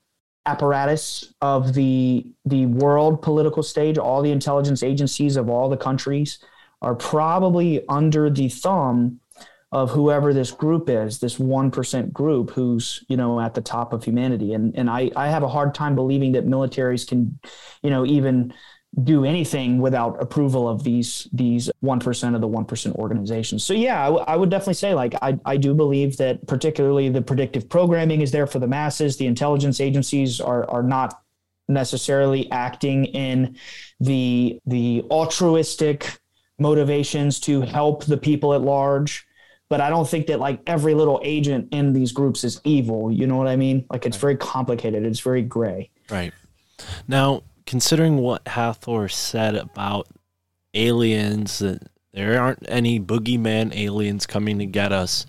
[0.47, 6.39] apparatus of the the world political stage, all the intelligence agencies of all the countries
[6.83, 9.21] are probably under the thumb
[9.73, 14.05] of whoever this group is, this 1% group who's, you know, at the top of
[14.05, 14.53] humanity.
[14.55, 17.41] And and I, I have a hard time believing that militaries can,
[17.83, 18.55] you know, even
[19.03, 23.65] do anything without approval of these these 1% of the 1% organizations.
[23.65, 27.09] So yeah, I, w- I would definitely say like I, I do believe that particularly
[27.09, 29.17] the predictive programming is there for the masses.
[29.17, 31.21] The intelligence agencies are are not
[31.69, 33.57] necessarily acting in
[34.01, 36.19] the the altruistic
[36.59, 39.27] motivations to help the people at large
[39.69, 43.11] but I don't think that like every little agent in these groups is evil.
[43.11, 43.87] You know what I mean?
[43.91, 45.05] Like it's very complicated.
[45.05, 45.91] It's very gray.
[46.11, 46.33] Right.
[47.09, 50.09] Now, considering what Hathor said about
[50.75, 55.27] aliens, that there aren't any boogeyman aliens coming to get us,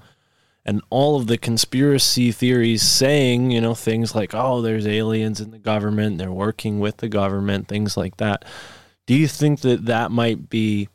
[0.66, 5.52] and all of the conspiracy theories saying, you know, things like, oh, there's aliens in
[5.52, 8.44] the government, they're working with the government, things like that.
[9.06, 10.90] Do you think that that might be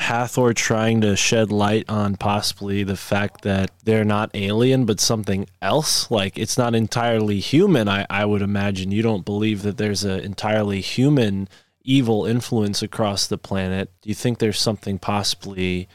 [0.00, 5.46] Hathor trying to shed light on possibly the fact that they're not alien but something
[5.60, 6.10] else.
[6.10, 7.86] Like it's not entirely human.
[7.86, 11.48] I, I would imagine you don't believe that there's an entirely human
[11.82, 13.92] evil influence across the planet.
[14.00, 15.86] Do you think there's something possibly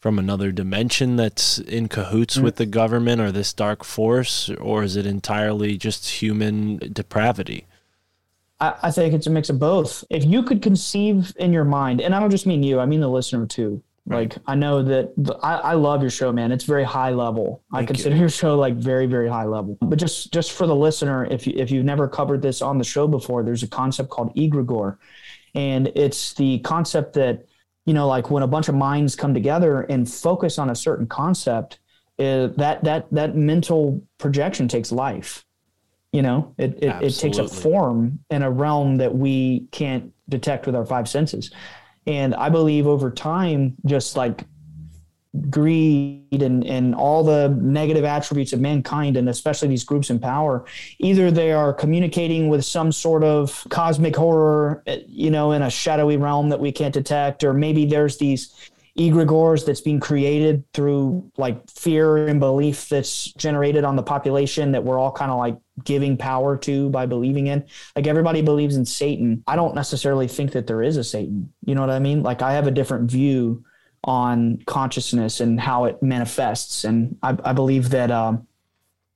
[0.00, 4.96] from another dimension that's in cahoots with the government or this dark force, or is
[4.96, 7.68] it entirely just human depravity?
[8.62, 10.04] I, I think it's a mix of both.
[10.08, 13.00] If you could conceive in your mind, and I don't just mean you, I mean
[13.00, 13.82] the listener too.
[14.06, 16.50] Like I know that the, I, I love your show, man.
[16.50, 17.62] It's very high level.
[17.72, 17.94] I Thank you.
[17.94, 19.78] consider your show like very, very high level.
[19.80, 22.84] But just just for the listener, if you, if you've never covered this on the
[22.84, 24.98] show before, there's a concept called egregore,
[25.54, 27.46] and it's the concept that
[27.86, 31.06] you know, like when a bunch of minds come together and focus on a certain
[31.06, 31.78] concept,
[32.18, 35.44] uh, that that that mental projection takes life.
[36.12, 40.66] You know, it it, it takes a form in a realm that we can't detect
[40.66, 41.50] with our five senses.
[42.06, 44.44] And I believe over time, just like
[45.48, 50.64] greed and, and all the negative attributes of mankind, and especially these groups in power,
[50.98, 55.70] either they are communicating with some sort of cosmic horror, eh, you know, in a
[55.70, 61.30] shadowy realm that we can't detect, or maybe there's these egregores that's being created through
[61.38, 65.56] like fear and belief that's generated on the population that we're all kind of like
[65.84, 67.64] giving power to by believing in.
[67.96, 69.42] Like everybody believes in satan.
[69.46, 71.52] I don't necessarily think that there is a satan.
[71.64, 72.22] You know what i mean?
[72.22, 73.64] Like i have a different view
[74.04, 76.84] on consciousness and how it manifests.
[76.84, 78.46] And i, I believe that um,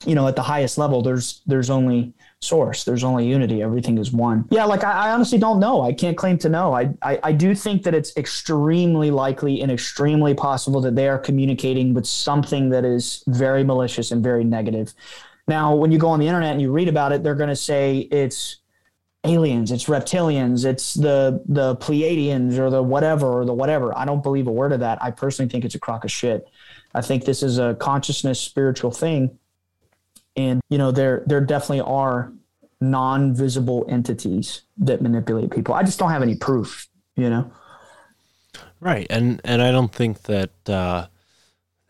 [0.07, 2.85] you know at the highest level there's there's only source.
[2.85, 3.63] There's only unity.
[3.63, 4.47] Everything is one.
[4.51, 5.83] Yeah like i, I honestly don't know.
[5.83, 6.75] I can't claim to know.
[6.75, 11.19] I, I i do think that it's extremely likely and extremely possible that they are
[11.19, 14.95] communicating with something that is very malicious and very negative.
[15.49, 17.57] Now when you go on the internet and you read about it they're going to
[17.57, 18.59] say it's
[19.25, 23.97] aliens it's reptilians it's the the pleiadians or the whatever or the whatever.
[23.97, 25.03] I don't believe a word of that.
[25.03, 26.47] I personally think it's a crock of shit.
[26.95, 29.39] I think this is a consciousness spiritual thing
[30.37, 32.33] and you know there there definitely are
[32.81, 35.75] non-visible entities that manipulate people.
[35.75, 37.51] I just don't have any proof you know?
[38.79, 41.07] Right, and and I don't think that uh,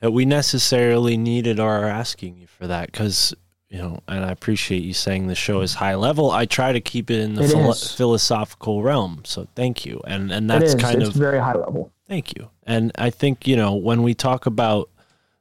[0.00, 3.34] that we necessarily needed or are asking you for that because
[3.68, 6.30] you know, and I appreciate you saying the show is high level.
[6.30, 10.32] I try to keep it in the It philo- philosophical realm, so thank you, and
[10.32, 11.92] and that's kind it's of very high level.
[12.08, 12.50] Thank you.
[12.62, 14.88] And I think, you know, when we talk about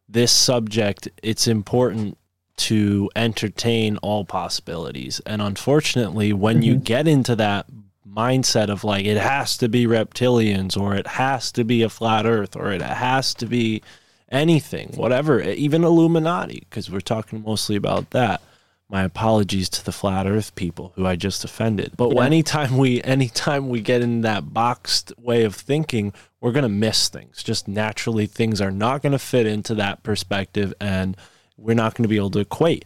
[0.10, 2.18] this subject, it's important
[2.58, 5.20] to entertain all possibilities.
[5.26, 6.84] And unfortunately, when you mm-hmm.
[6.84, 7.68] get into that
[8.16, 12.26] mindset of like it has to be reptilians or it has to be a flat
[12.26, 13.82] earth or it has to be
[14.30, 18.42] anything, whatever, even Illuminati, because we're talking mostly about that.
[18.88, 21.94] My apologies to the flat earth people who I just offended.
[21.98, 22.24] But Yeah.
[22.24, 27.44] anytime we anytime we get in that boxed way of thinking, we're gonna miss things.
[27.44, 31.18] Just naturally things are not gonna fit into that perspective and
[31.58, 32.86] we're not gonna be able to equate.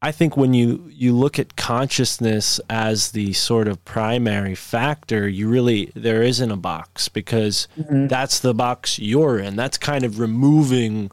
[0.00, 5.48] I think when you you look at consciousness as the sort of primary factor, you
[5.48, 8.06] really there isn't a box because mm-hmm.
[8.06, 9.56] that's the box you're in.
[9.56, 11.10] That's kind of removing,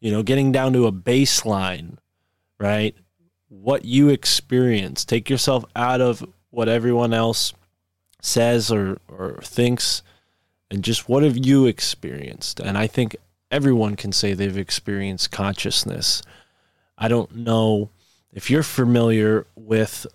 [0.00, 1.96] you know, getting down to a baseline,
[2.60, 2.94] right?
[3.48, 5.04] What you experience.
[5.04, 7.52] Take yourself out of what everyone else
[8.22, 10.02] says or or thinks
[10.70, 12.60] and just what have you experienced?
[12.60, 13.16] And I think
[13.50, 16.22] everyone can say they've experienced consciousness.
[16.96, 17.90] I don't know
[18.32, 20.06] if you're familiar with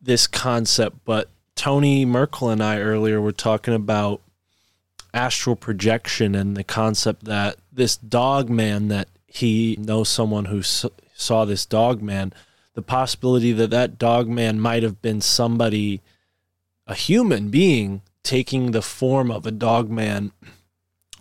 [0.00, 4.20] this concept, but Tony Merkel and I earlier were talking about
[5.12, 11.44] astral projection and the concept that this dog man that he knows someone who saw
[11.44, 12.32] this dog man,
[12.74, 16.00] the possibility that that dog man might have been somebody,
[16.86, 20.32] a human being, taking the form of a dog man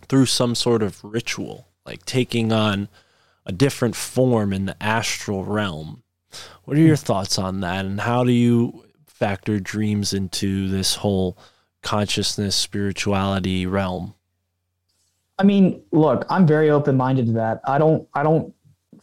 [0.07, 2.89] through some sort of ritual, like taking on
[3.45, 6.03] a different form in the astral realm.
[6.63, 11.37] What are your thoughts on that, and how do you factor dreams into this whole
[11.81, 14.15] consciousness spirituality realm?
[15.37, 17.61] I mean, look, I'm very open minded to that.
[17.65, 18.53] I don't, I don't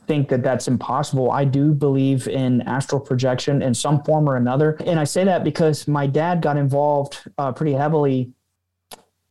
[0.07, 1.31] think that that's impossible.
[1.31, 5.45] I do believe in astral projection in some form or another, and I say that
[5.45, 8.33] because my dad got involved uh, pretty heavily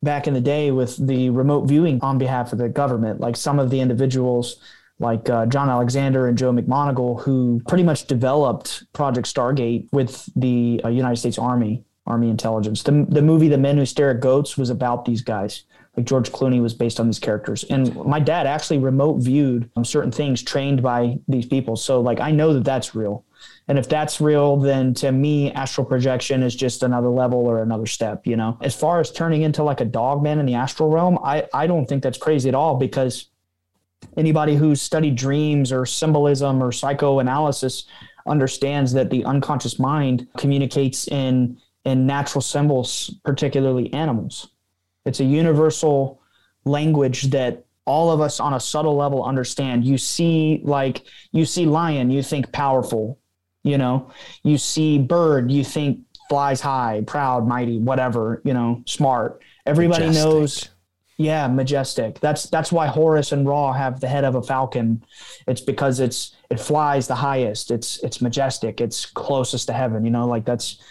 [0.02, 3.20] back in the day with the remote viewing on behalf of the government.
[3.20, 4.58] Like some of the individuals,
[5.00, 10.82] like uh, John Alexander and Joe McMoneagle, who pretty much developed Project Stargate with the
[10.84, 12.84] uh, United States Army, Army intelligence.
[12.84, 15.64] The, the movie The Men Who Stare at Goats was about these guys.
[15.98, 17.64] Like George Clooney was based on these characters.
[17.66, 21.76] And my dad actually remote viewed um, certain things trained by these people.
[21.76, 23.26] So, like, I know that that's real.
[23.70, 27.86] And if that's real, then to me, astral projection is just another level or another
[27.86, 28.58] step, you know?
[28.62, 31.68] As far as turning into like a dog man in the astral realm, I, I
[31.68, 33.30] don't think that's crazy at all because
[34.18, 37.86] anybody who's studied dreams or symbolism or psychoanalysis
[38.28, 44.50] understands that the unconscious mind communicates in in natural symbols, particularly animals.
[45.06, 46.22] It's a universal
[46.66, 49.86] language that all of us on a subtle level understand.
[49.86, 53.19] You see, like, you see lion, you think powerful,
[53.64, 54.12] you know,
[54.44, 56.00] you see bird, you think
[56.30, 59.42] flies high, proud, mighty, whatever, you know, smart.
[59.66, 60.32] Everybody Majestic.
[60.32, 60.70] knows.
[61.18, 62.22] Yeah, majestic.
[62.22, 65.04] That's that's why Horus and Ra have the head of a falcon.
[65.48, 67.72] It's because it's it flies the highest.
[67.72, 68.80] It's it's majestic.
[68.80, 70.06] It's closest to heaven.
[70.06, 70.82] You know, like that's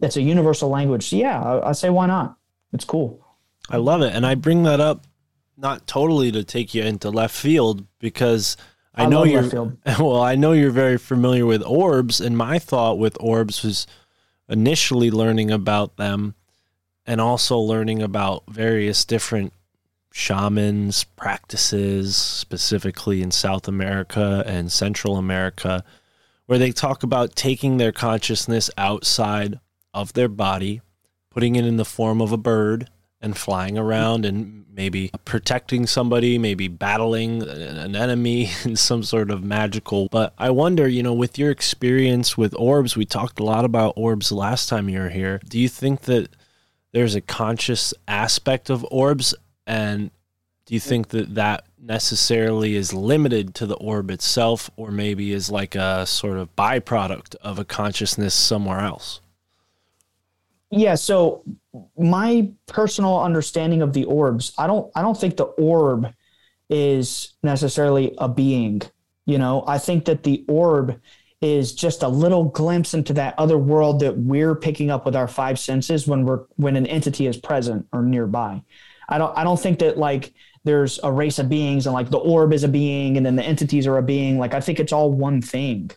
[0.00, 1.10] that's a universal language.
[1.10, 2.36] So yeah, I, I say why not?
[2.72, 3.24] It's cool.
[3.70, 5.06] I love it, and I bring that up
[5.56, 8.56] not totally to take you into left field because
[8.96, 9.48] I, I know you're
[9.98, 10.22] well.
[10.22, 13.86] I know you're very familiar with orbs, and my thought with orbs was
[14.48, 16.34] initially learning about them,
[17.04, 19.52] and also learning about various different
[20.12, 25.84] shamans practices, specifically in South America and Central America,
[26.46, 29.60] where they talk about taking their consciousness outside
[29.92, 30.80] of their body,
[31.30, 32.88] putting it in the form of a bird
[33.20, 39.42] and flying around and maybe protecting somebody, maybe battling an enemy in some sort of
[39.42, 40.08] magical.
[40.10, 43.94] But I wonder, you know, with your experience with orbs, we talked a lot about
[43.96, 45.40] orbs last time you were here.
[45.48, 46.28] Do you think that
[46.92, 49.34] there's a conscious aspect of orbs
[49.66, 50.10] and
[50.66, 55.50] do you think that that necessarily is limited to the orb itself or maybe is
[55.50, 59.20] like a sort of byproduct of a consciousness somewhere else
[60.70, 61.44] Yeah, so
[61.96, 66.12] my personal understanding of the orbs, I don't I don't think the orb
[66.68, 68.82] is necessarily a being.
[69.26, 71.00] You know, I think that the orb
[71.40, 75.28] is just a little glimpse into that other world that we're picking up with our
[75.28, 78.62] five senses when we're when an entity is present or nearby.
[79.08, 82.18] I don't I don't think that like there's a race of beings and like the
[82.18, 84.38] orb is a being and then the entities are a being.
[84.38, 85.92] Like I think it's all one thing.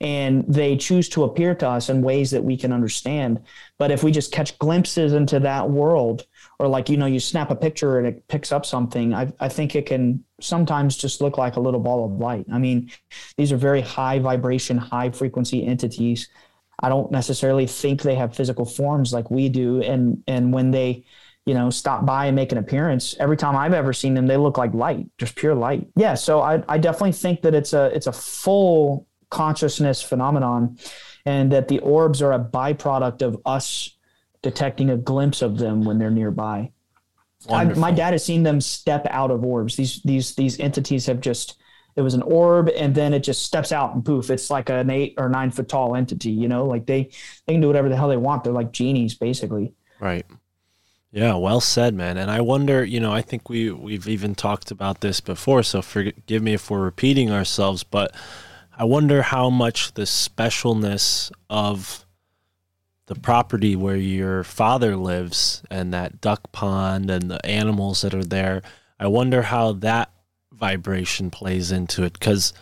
[0.00, 3.40] And they choose to appear to us in ways that we can understand.
[3.78, 6.24] But if we just catch glimpses into that world,
[6.60, 9.48] or like, you know, you snap a picture and it picks up something, I, I
[9.48, 12.46] think it can sometimes just look like a little ball of light.
[12.52, 12.92] I mean,
[13.36, 16.28] these are very high vibration, high frequency entities.
[16.80, 19.82] I don't necessarily think they have physical forms like we do.
[19.82, 21.04] And and when they,
[21.44, 24.36] you know, stop by and make an appearance, every time I've ever seen them, they
[24.36, 25.88] look like light, just pure light.
[25.96, 26.14] Yeah.
[26.14, 30.78] So I, I definitely think that it's a it's a full consciousness phenomenon.
[31.26, 33.96] and that the orbs are a byproduct of us
[34.40, 36.70] detecting a glimpse of them when they're nearby.
[37.50, 39.76] I, my dad has seen them step out of orbs.
[39.76, 41.56] These these these entities have just
[41.96, 44.88] it was an orb and then it just steps out and poof it's like an
[44.88, 47.10] eight or nine foot tall entity you know like they
[47.46, 50.24] they can do whatever the hell they want they're like genies basically Right.
[51.10, 52.18] Yeah, well said, man.
[52.18, 55.80] And I wonder, you know, I think we we've even talked about this before, so
[55.80, 58.14] forgive me if we're repeating ourselves, but
[58.78, 62.06] I wonder how much the specialness of
[63.06, 68.24] the property where your father lives and that duck pond and the animals that are
[68.24, 68.62] there,
[69.00, 70.12] I wonder how that
[70.52, 72.52] vibration plays into it cuz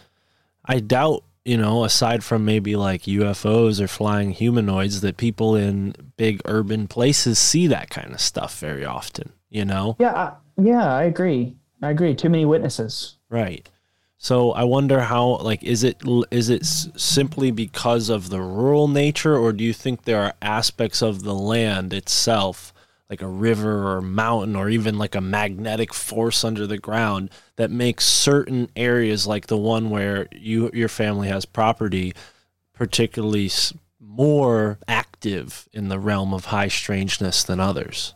[0.64, 5.94] I doubt, you know, aside from maybe like UFOs or flying humanoids, that people in
[6.16, 9.96] big urban places see that kind of stuff very often, you know?
[9.98, 13.68] yeah I, yeah i agree i agree too many witnesses Right.
[14.18, 19.36] So I wonder how like is it is it simply because of the rural nature
[19.36, 22.72] or do you think there are aspects of the land itself
[23.10, 27.30] like a river or a mountain or even like a magnetic force under the ground
[27.54, 32.14] that makes certain areas like the one where you your family has property
[32.72, 33.50] particularly
[34.00, 38.14] more active in the realm of high strangeness than others.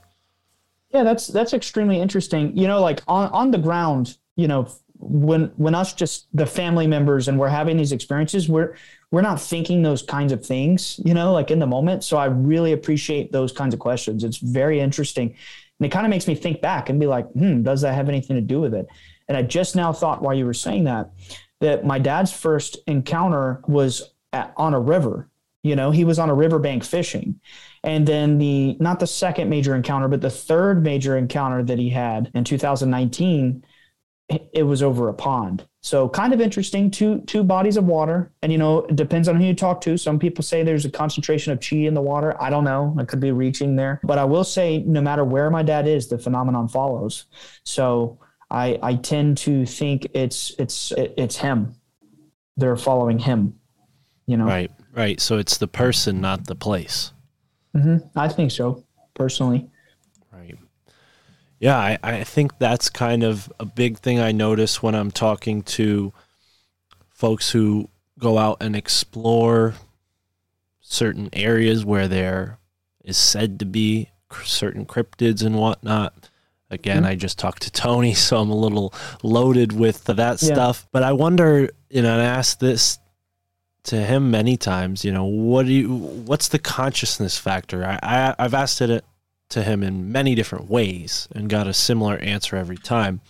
[0.91, 2.57] Yeah, that's that's extremely interesting.
[2.57, 4.69] You know, like on on the ground, you know,
[5.01, 8.77] when when us just the family members and we're having these experiences, we're
[9.11, 12.05] we're not thinking those kinds of things, you know, like in the moment.
[12.05, 14.23] So I really appreciate those kinds of questions.
[14.23, 15.35] It's very interesting.
[15.79, 18.09] And it kind of makes me think back and be like, hmm, does that have
[18.09, 18.87] anything to do with it?
[19.29, 21.11] And I just now thought while you were saying that,
[21.61, 25.29] that my dad's first encounter was at, on a river.
[25.63, 27.41] You know, he was on a riverbank fishing.
[27.83, 31.89] And then the not the second major encounter, but the third major encounter that he
[31.91, 33.65] had in 2019,
[34.53, 35.65] it- was over a pond.
[35.83, 36.91] So kind of interesting.
[36.91, 39.97] Two two bodies of water, and you know, it depends on who you talk to.
[39.97, 42.37] Some people say there's a concentration of chi in the water.
[42.43, 42.95] I don't know.
[42.99, 46.09] I could be reaching there, but I will say, no matter where my dad is,
[46.09, 47.25] the phenomenon follows.
[47.65, 48.19] So
[48.51, 51.75] I I tend to think it's it's it's him.
[52.57, 53.55] They're following him.
[54.27, 54.45] You know.
[54.47, 54.71] Right.
[54.95, 55.21] Right.
[55.21, 57.13] So it's the person not the place.
[57.75, 59.70] hmm I think so personally.
[61.61, 65.63] Yeah, I, I think that's kind of a big thing I notice when I'm talking
[65.65, 66.13] to
[67.11, 69.75] folks who go out and explore
[70.81, 72.59] certain areas where there
[73.05, 74.09] is said to be
[74.43, 76.31] certain cryptids and whatnot.
[76.71, 77.07] Again, mm-hmm.
[77.13, 80.55] I just talked to Tony, so I'm a little loaded with that Yeah.
[80.55, 80.89] stuff.
[80.93, 82.99] But I wonder, you know, and I asked this
[83.85, 87.85] to him many times, you know, what do you, what's the consciousness factor?
[87.85, 89.05] I, I I've asked it
[89.51, 93.21] to him in many different ways and got a similar answer every time.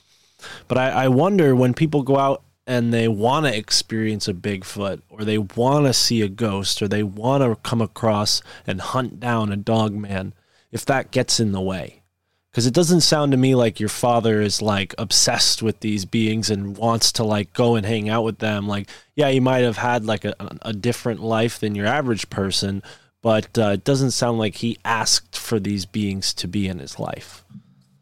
[0.68, 5.02] But I, I wonder when people go out and they want to experience a Bigfoot
[5.08, 9.18] or they want to see a ghost or they want to come across and hunt
[9.18, 10.34] down a dog man,
[10.70, 12.02] if that gets in the way.
[12.50, 16.50] Because it doesn't sound to me like your father is like obsessed with these beings
[16.50, 18.66] and wants to like go and hang out with them.
[18.66, 22.82] Like, yeah, he might have had like a, a different life than your average person,
[23.22, 26.98] but uh, it doesn't sound like he asked for these beings to be in his
[26.98, 27.44] life.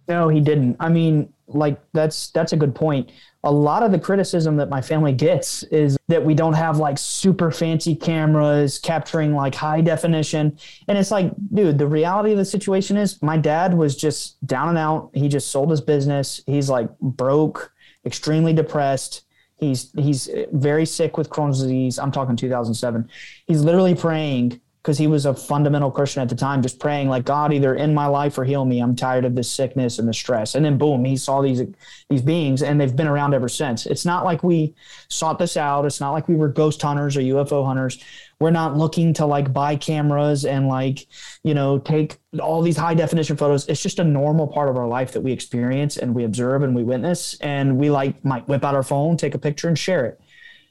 [0.07, 0.77] No, he didn't.
[0.81, 3.11] I mean, like that's that's a good point.
[3.45, 6.99] A lot of the criticism that my family gets is that we don't have like
[6.99, 10.59] super fancy cameras capturing like high definition.
[10.89, 14.69] And it's like, dude, the reality of the situation is my dad was just down
[14.69, 15.11] and out.
[15.15, 16.43] He just sold his business.
[16.47, 17.73] He's like broke,
[18.05, 19.25] extremely depressed.
[19.57, 21.99] He's he's very sick with Crohn's disease.
[21.99, 23.09] I'm talking 2007.
[23.47, 27.27] He's literally praying because he was a fundamental Christian at the time, just praying like
[27.27, 28.81] God either in my life or heal me.
[28.81, 30.55] I'm tired of this sickness and the stress.
[30.55, 31.61] And then boom, he saw these
[32.09, 33.85] these beings, and they've been around ever since.
[33.85, 34.75] It's not like we
[35.11, 35.85] sought this out.
[35.85, 38.03] It's not like we were ghost hunters or UFO hunters.
[38.41, 41.07] We're not looking to like buy cameras and like
[41.43, 43.69] you know take all these high definition photos.
[43.69, 46.75] It's just a normal part of our life that we experience and we observe and
[46.75, 50.07] we witness, and we like might whip out our phone, take a picture, and share
[50.07, 50.21] it.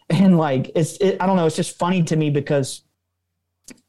[0.10, 1.46] And like it's it, I don't know.
[1.46, 2.82] It's just funny to me because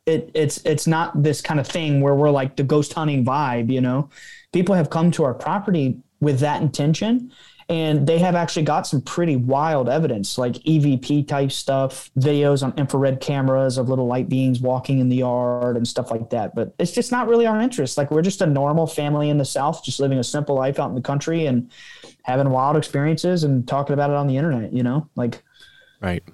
[0.08, 3.70] it it's it's not this kind of thing where we're like the ghost hunting vibe,
[3.70, 4.08] you know.
[4.52, 7.30] People have come to our property with that intention
[7.68, 12.72] and they have actually got some pretty wild evidence like EVP type stuff, videos on
[12.78, 16.54] infrared cameras of little light beings walking in the yard and stuff like that.
[16.54, 17.98] But it's just not really our interest.
[17.98, 20.88] Like we're just a normal family in the South, just living a simple life out
[20.88, 21.70] in the country and
[22.22, 25.10] having wild experiences and talking about it on the internet, you know?
[25.14, 25.42] Like
[26.00, 26.24] Right.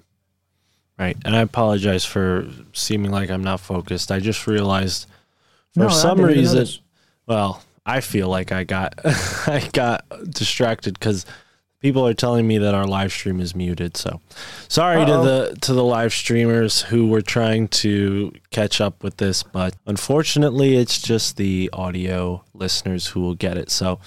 [0.97, 1.17] Right.
[1.25, 4.11] And I apologize for seeming like I'm not focused.
[4.11, 5.07] I just realized
[5.73, 6.65] for No, some reason,
[7.27, 8.93] well, I feel like I got
[9.47, 11.25] I got distracted cuz
[11.85, 14.19] People are telling me that our live stream is muted, so
[14.67, 15.05] sorry Uh-oh.
[15.05, 19.75] to the to the live streamers who were trying to catch up with this, but
[19.85, 23.69] unfortunately, it's just the audio listeners who will get it.
[23.69, 23.99] So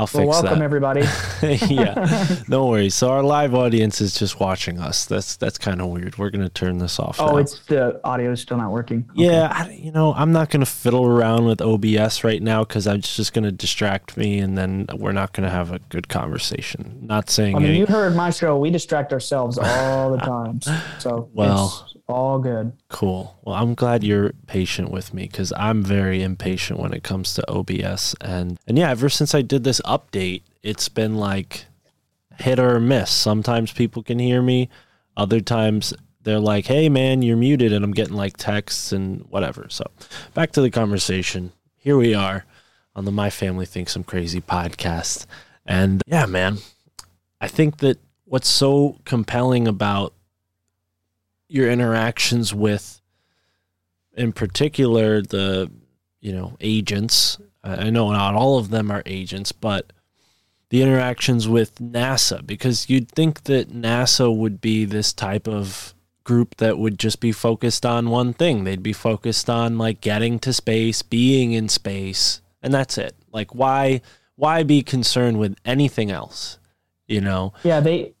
[0.00, 0.64] I'll Well, fix welcome that.
[0.64, 1.00] everybody.
[1.74, 2.94] yeah, no worries.
[2.94, 5.04] So our live audience is just watching us.
[5.04, 6.16] That's that's kind of weird.
[6.16, 7.20] We're gonna turn this off.
[7.20, 7.36] Oh, now.
[7.36, 9.10] it's the audio is still not working.
[9.14, 12.86] Yeah, I, you know, I'm not going to fiddle around with OBS right now because
[12.86, 16.08] it's just going to distract me, and then we're not going to have a good
[16.08, 17.00] conversation.
[17.02, 18.56] Not saying I mean, you heard my show.
[18.58, 20.60] We distract ourselves all the time.
[20.98, 22.72] So Well- all good.
[22.88, 23.38] cool.
[23.42, 27.50] Well, I'm glad you're patient with me because I'm very impatient when it comes to
[27.50, 31.66] OBS, and and yeah, ever since I did this update, it's been like
[32.38, 33.10] hit or miss.
[33.10, 34.68] Sometimes people can hear me,
[35.16, 39.66] other times they're like, "Hey, man, you're muted," and I'm getting like texts and whatever.
[39.68, 39.84] So,
[40.34, 41.52] back to the conversation.
[41.76, 42.44] Here we are
[42.94, 45.26] on the My Family Thinks I'm Crazy podcast,
[45.64, 46.58] and yeah, man,
[47.40, 50.12] I think that what's so compelling about
[51.50, 53.00] your interactions with,
[54.14, 55.70] in particular, the
[56.20, 57.38] you know agents.
[57.62, 59.92] I know not all of them are agents, but
[60.70, 65.94] the interactions with NASA because you'd think that NASA would be this type of
[66.24, 68.64] group that would just be focused on one thing.
[68.64, 73.16] They'd be focused on like getting to space, being in space, and that's it.
[73.32, 74.00] Like why
[74.36, 76.58] why be concerned with anything else?
[77.06, 77.52] You know?
[77.64, 78.14] Yeah, they.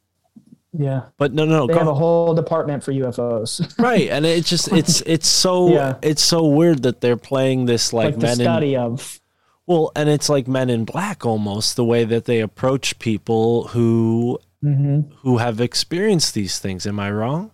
[0.72, 1.66] Yeah, But no no no.
[1.66, 3.76] they go have a whole department for UFOs.
[3.78, 5.96] right and it's just it's it's so Yeah.
[6.00, 9.20] it's so weird that they're playing this like, like the men in study of.
[9.66, 14.38] well and it's like men in black almost the way that they approach people who
[14.62, 15.10] Mhm.
[15.22, 17.50] who have experienced these things am i wrong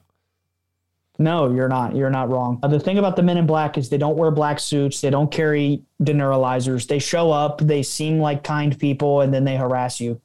[1.19, 1.97] No, you're not.
[1.97, 2.59] You're not wrong.
[2.62, 5.01] Uh, The thing about the men in black is they don't wear black suits.
[5.01, 6.87] They don't carry deneuralizers.
[6.89, 7.61] They show up.
[7.62, 10.21] They seem like kind people, and then they harass you,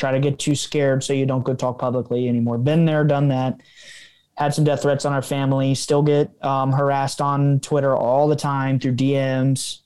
[0.00, 2.56] try to get you scared so you don't go talk publicly anymore.
[2.56, 3.60] Been there, done that.
[4.36, 5.74] Had some death threats on our family.
[5.74, 9.80] Still get um, harassed on Twitter all the time through DMs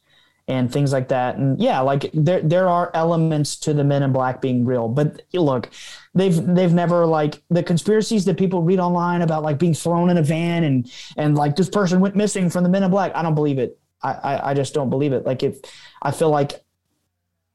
[0.46, 1.36] and things like that.
[1.36, 4.88] And yeah, like there there are elements to the men in black being real.
[4.88, 5.70] But look,
[6.14, 10.18] they've they've never like the conspiracies that people read online about like being thrown in
[10.18, 13.10] a van and and like this person went missing from the men in black.
[13.16, 13.80] I don't believe it.
[14.00, 15.26] I I, I just don't believe it.
[15.26, 15.58] Like if
[16.00, 16.64] I feel like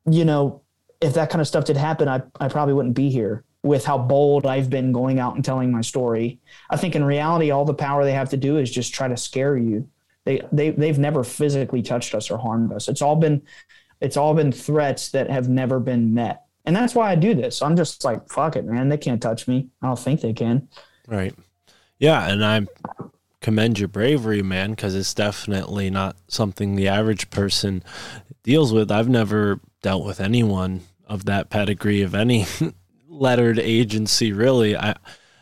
[0.09, 0.63] you know
[1.01, 3.97] if that kind of stuff did happen, I I probably wouldn't be here with how
[3.97, 6.39] bold I've been going out and telling my story.
[6.69, 9.17] I think in reality, all the power they have to do is just try to
[9.17, 9.87] scare you.
[10.25, 12.87] They they they've never physically touched us or harmed us.
[12.87, 13.41] It's all been
[14.01, 16.43] it's all been threats that have never been met.
[16.65, 17.61] And that's why I do this.
[17.61, 18.89] I'm just like, fuck it, man.
[18.89, 19.69] They can't touch me.
[19.81, 20.67] I don't think they can.
[21.07, 21.33] right
[21.97, 22.65] yeah and i
[23.41, 27.83] commend your bravery man because it's definitely not something the average person
[28.43, 32.45] deals with i've never dealt with anyone of that pedigree of any
[33.09, 34.77] lettered agency really.
[34.77, 34.95] I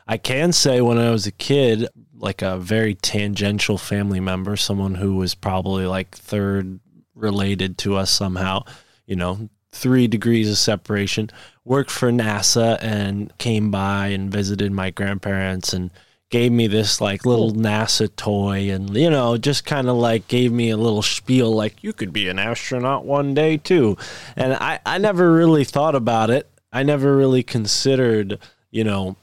[0.07, 4.95] i can say when i was a kid like a very tangential family member someone
[4.95, 6.79] who was probably like third
[7.13, 8.63] related to us somehow
[9.05, 11.29] you know three degrees of separation
[11.65, 15.91] worked for nasa and came by and visited my grandparents and
[16.29, 20.51] gave me this like little nasa toy and you know just kind of like gave
[20.51, 23.97] me a little spiel like you could be an astronaut one day too
[24.35, 28.37] and i i never really thought about it i never really considered
[28.71, 29.15] you know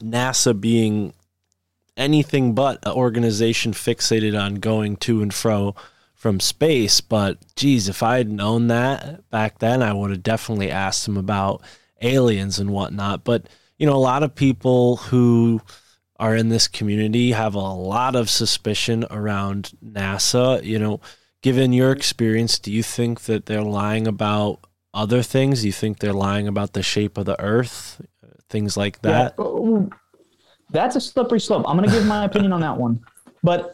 [0.00, 1.12] nasa being
[1.96, 5.74] anything but an organization fixated on going to and fro
[6.14, 7.00] from space.
[7.00, 11.16] But geez, if I had known that back then, I would have definitely asked him
[11.16, 11.62] about
[12.00, 13.24] aliens and whatnot.
[13.24, 15.60] But you know, a lot of people who
[16.18, 20.62] are in this community have a lot of suspicion around NASA.
[20.62, 21.00] You know,
[21.42, 24.60] given your experience, do you think that they're lying about
[24.92, 25.60] other things?
[25.60, 28.00] Do you think they're lying about the shape of the Earth?
[28.50, 29.34] Things like that.
[29.38, 29.86] Yeah.
[30.70, 31.64] That's a slippery slope.
[31.68, 33.00] I'm going to give my opinion on that one.
[33.42, 33.72] But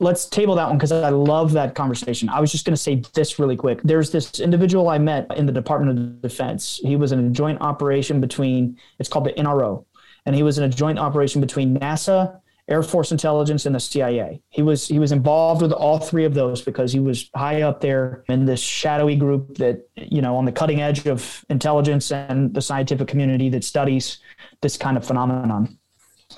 [0.00, 2.28] let's table that one because I love that conversation.
[2.28, 3.80] I was just going to say this really quick.
[3.82, 6.80] There's this individual I met in the Department of Defense.
[6.82, 9.86] He was in a joint operation between, it's called the NRO,
[10.26, 14.42] and he was in a joint operation between NASA, Air Force Intelligence, and the CIA.
[14.50, 17.80] He was he was involved with all three of those because he was high up
[17.80, 22.52] there in this shadowy group that you know on the cutting edge of intelligence and
[22.52, 24.18] the scientific community that studies
[24.60, 25.78] this kind of phenomenon.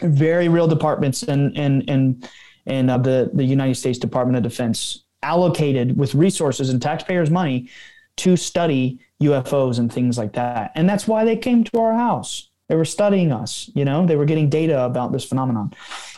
[0.03, 2.23] Very real departments in in in
[2.67, 7.71] in uh, the the United States Department of Defense allocated with resources and taxpayers' money
[8.17, 10.73] to study UFOs and things like that.
[10.75, 12.48] And that's why they came to our house.
[12.69, 15.73] They were studying us, you know, they were getting data about this phenomenon.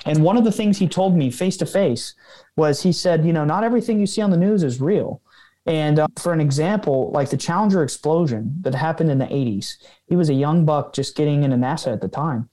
[0.05, 2.14] And one of the things he told me face to face
[2.57, 5.22] was he said, you know, not everything you see on the news is real.
[5.66, 9.74] And uh, for an example, like the Challenger explosion that happened in the 80s,
[10.07, 12.48] he was a young buck just getting into NASA at the time.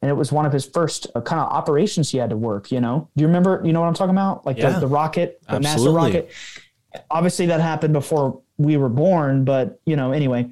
[0.00, 2.70] And it was one of his first uh, kind of operations he had to work,
[2.70, 3.10] you know?
[3.16, 4.46] Do you remember, you know what I'm talking about?
[4.46, 4.70] Like Yeah.
[4.70, 5.96] the, the rocket, the NASA Absolutely.
[5.96, 6.30] rocket.
[7.10, 10.50] Obviously, that happened before we were born, but, you know, anyway,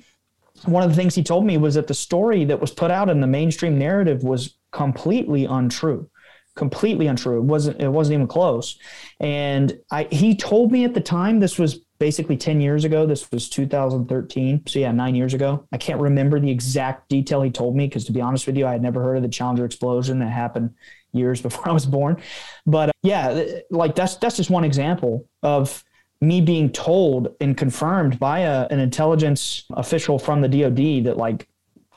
[0.64, 3.08] one of the things he told me was that the story that was put out
[3.08, 6.08] in the mainstream narrative was completely untrue
[6.56, 7.38] completely untrue.
[7.38, 8.78] It wasn't it wasn't even close.
[9.18, 13.06] And i he told me at the time this was basically 10 years ago.
[13.06, 15.66] This was 2013 so yeah nine years ago.
[15.72, 18.66] I can't remember the exact detail he told me because to be honest with you
[18.66, 20.74] i had never heard of the challenger explosion that happened
[21.12, 22.20] years before i was born.
[22.66, 25.82] But uh, yeah like that's that's just one example of
[26.20, 31.48] me being told and confirmed by a, an intelligence official from the DoD that like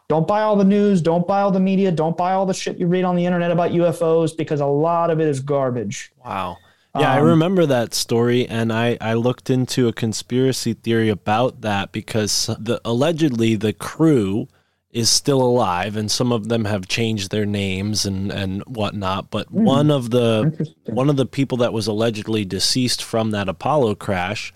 [0.10, 2.78] don't buy all the news, don't buy all the media, don't buy all the shit
[2.78, 6.12] you read on the internet about UFOs because a lot of it is garbage.
[6.24, 6.58] Wow.
[6.98, 11.62] Yeah, I Um, remember that story, and I, I looked into a conspiracy theory about
[11.62, 14.48] that because the allegedly the crew
[14.94, 19.30] is still alive, and some of them have changed their names and and whatnot.
[19.30, 19.64] But hmm.
[19.64, 24.54] one of the one of the people that was allegedly deceased from that Apollo crash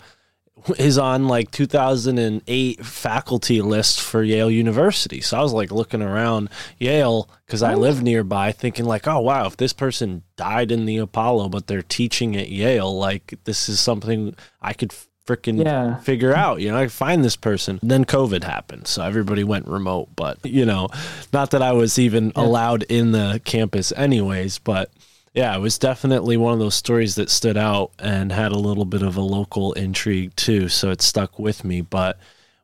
[0.76, 5.20] is on like 2008 faculty list for Yale University.
[5.20, 7.78] So I was like looking around Yale because I oh.
[7.78, 11.82] live nearby, thinking like, oh wow, if this person died in the Apollo, but they're
[11.82, 14.92] teaching at Yale, like this is something I could
[15.28, 15.96] freaking Yeah.
[15.98, 16.60] figure out.
[16.60, 17.78] You know, I find this person.
[17.82, 20.08] Then COVID happened, so everybody went remote.
[20.16, 20.88] But you know,
[21.32, 24.58] not that I was even allowed in the campus, anyways.
[24.58, 24.90] But
[25.34, 28.86] yeah, it was definitely one of those stories that stood out and had a little
[28.86, 30.68] bit of a local intrigue too.
[30.68, 31.82] So it stuck with me.
[31.82, 32.18] But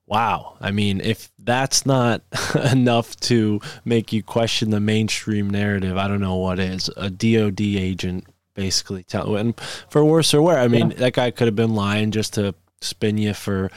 [0.06, 2.22] wow, I mean, if that's not
[2.72, 6.90] enough to make you question the mainstream narrative, I don't know what is.
[6.96, 8.24] A DOD agent
[8.54, 12.10] basically tell and for worse or worse, I mean, that guy could have been lying
[12.10, 13.70] just to spin you for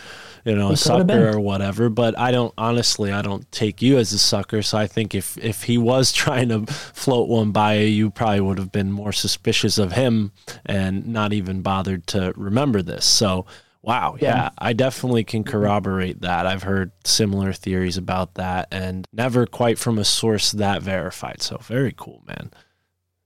[0.44, 3.82] you know a He have sucker or whatever but i don't honestly i don't take
[3.82, 7.52] you as a sucker so i think if if he was trying to float one
[7.52, 10.32] by you you probably would have been more suspicious of him
[10.66, 13.46] and not even bothered to remember this so
[13.82, 14.50] wow yeah, Yeah.
[14.58, 16.46] i definitely can corroborate that.
[16.46, 21.58] I've heard similar theories about that and never quite from a source that verified so
[21.58, 22.52] very cool man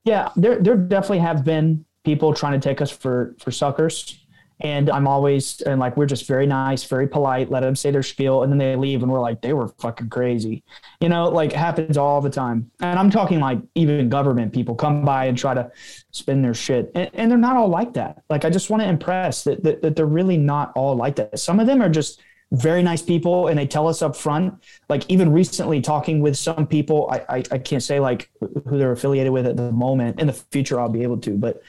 [0.04, 4.18] Yeah, there there definitely have been people trying to take us for for suckers.
[4.64, 8.04] And I'm always and like we're just very nice, very polite, let them say their
[8.04, 10.64] spiel, and then they leave, and we're like they were fucking crazy,
[11.00, 12.70] you know, like happens all the time.
[12.80, 15.72] And I'm talking like even government people come by and try to
[16.12, 18.22] spin their shit, and, and they're not all like that.
[18.30, 21.40] Like I just want to impress that, that that they're really not all like that.
[21.40, 22.22] Some of them are just
[22.52, 24.54] very nice people and they tell us up front.
[24.90, 28.92] Like even recently talking with some people I, I i can't say like who they're
[28.92, 30.20] affiliated with at the moment.
[30.20, 31.62] In the future i'll be able to but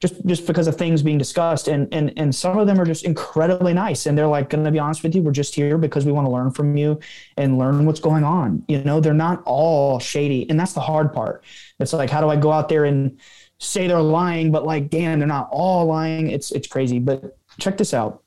[0.00, 3.04] just just because of things being discussed and and and some of them are just
[3.04, 6.12] incredibly nice and they're like gonna be honest with you we're just here because we
[6.12, 7.00] want to learn from you
[7.38, 8.62] and learn what's going on.
[8.68, 11.44] You know they're not all shady and that's the hard part.
[11.80, 13.18] It's like how do i go out there and
[13.58, 16.30] say they're lying but like damn they're not all lying?
[16.30, 18.22] It's it's crazy but check this out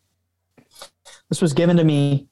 [1.30, 2.28] this was given to me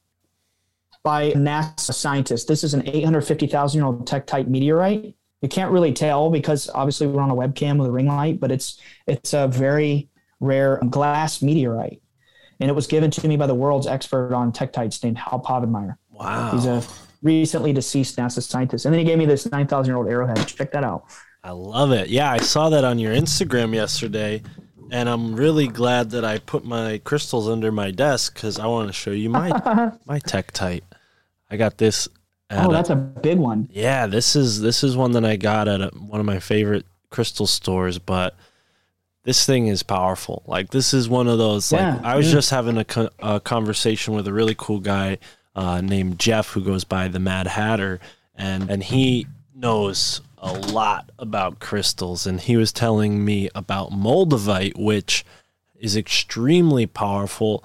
[1.04, 2.48] by NASA scientist.
[2.48, 5.16] This is an 850,000 year old tektite meteorite.
[5.41, 8.52] You can't really tell because obviously we're on a webcam with a ring light, but
[8.52, 12.02] it's it's a very rare glass meteorite.
[12.60, 15.98] And it was given to me by the world's expert on tektites named Hal Povenmire.
[16.10, 16.84] wow He's a
[17.22, 18.86] recently deceased NASA scientist.
[18.86, 20.48] And then he gave me this 9,000 year old arrowhead.
[20.48, 21.06] Check that out.
[21.43, 22.10] I love it.
[22.10, 24.41] Yeah, I saw that on your Instagram yesterday,
[24.92, 28.88] and I'm really glad that I put my crystals under my desk because I want
[28.88, 29.50] to show you my
[30.06, 30.84] my Tektite.
[31.50, 32.08] I got this.
[32.50, 33.68] Oh, that's a big one.
[33.72, 36.86] yeah, this is this is one that I got at a, one of my favorite
[37.10, 38.36] crystal stores, but
[39.24, 40.44] this thing is powerful.
[40.48, 41.72] Like this is one of those.
[41.72, 42.34] Like Yeah, I was yeah.
[42.34, 45.18] just having a, co- a conversation with a really cool guy
[45.56, 48.00] uh, named Jeff who goes by the Mad Hatter,
[48.36, 54.78] and and he knows a lot about crystals, and he was telling me about moldavite,
[54.78, 55.26] which
[55.76, 57.64] is extremely powerful.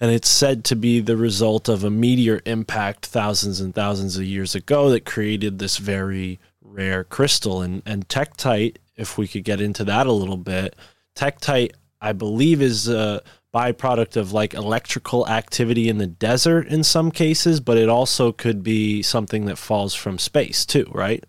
[0.00, 4.24] And it's said to be the result of a meteor impact thousands and thousands of
[4.24, 7.62] years ago that created this very rare crystal.
[7.62, 10.76] And, and tektite, if we could get into that a little bit,
[11.16, 13.22] tektite, I believe, is a
[13.52, 18.62] byproduct of like electrical activity in the desert in some cases, but it also could
[18.62, 21.24] be something that falls from space too, right?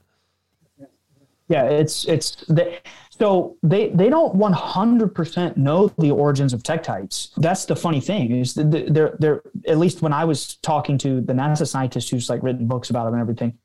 [1.49, 2.79] Yeah, it's it's the,
[3.09, 7.31] So they they don't 100% know the origins of tektites.
[7.37, 11.33] That's the funny thing is they're they're at least when I was talking to the
[11.33, 13.57] NASA scientist who's like written books about them and everything,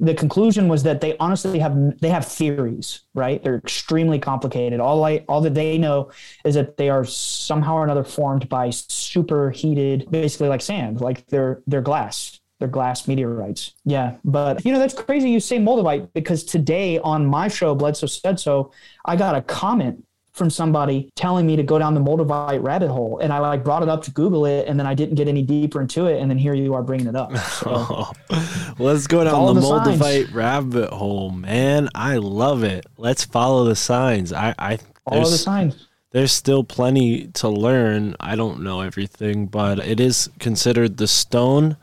[0.00, 3.42] the conclusion was that they honestly have they have theories, right?
[3.42, 4.80] They're extremely complicated.
[4.80, 6.10] All I all that they know
[6.44, 11.62] is that they are somehow or another formed by superheated, basically like sand, like they're
[11.66, 12.40] they're glass.
[12.58, 13.74] They're glass meteorites.
[13.84, 14.16] Yeah.
[14.24, 18.40] But you know, that's crazy you say moldavite because today on my show, Bledsoe said
[18.40, 18.72] so,
[19.04, 23.18] I got a comment from somebody telling me to go down the moldavite rabbit hole.
[23.18, 25.42] And I like brought it up to Google it and then I didn't get any
[25.42, 26.20] deeper into it.
[26.20, 27.36] And then here you are bringing it up.
[27.36, 28.06] So
[28.78, 30.00] Let's go down Follow the, the signs.
[30.00, 31.88] Moldavite rabbit hole, man.
[31.94, 32.86] I love it.
[32.96, 34.32] Let's follow the signs.
[34.32, 35.88] I, I all the signs.
[36.12, 38.14] there's still plenty to learn.
[38.20, 41.76] I don't know everything, but it is considered the stone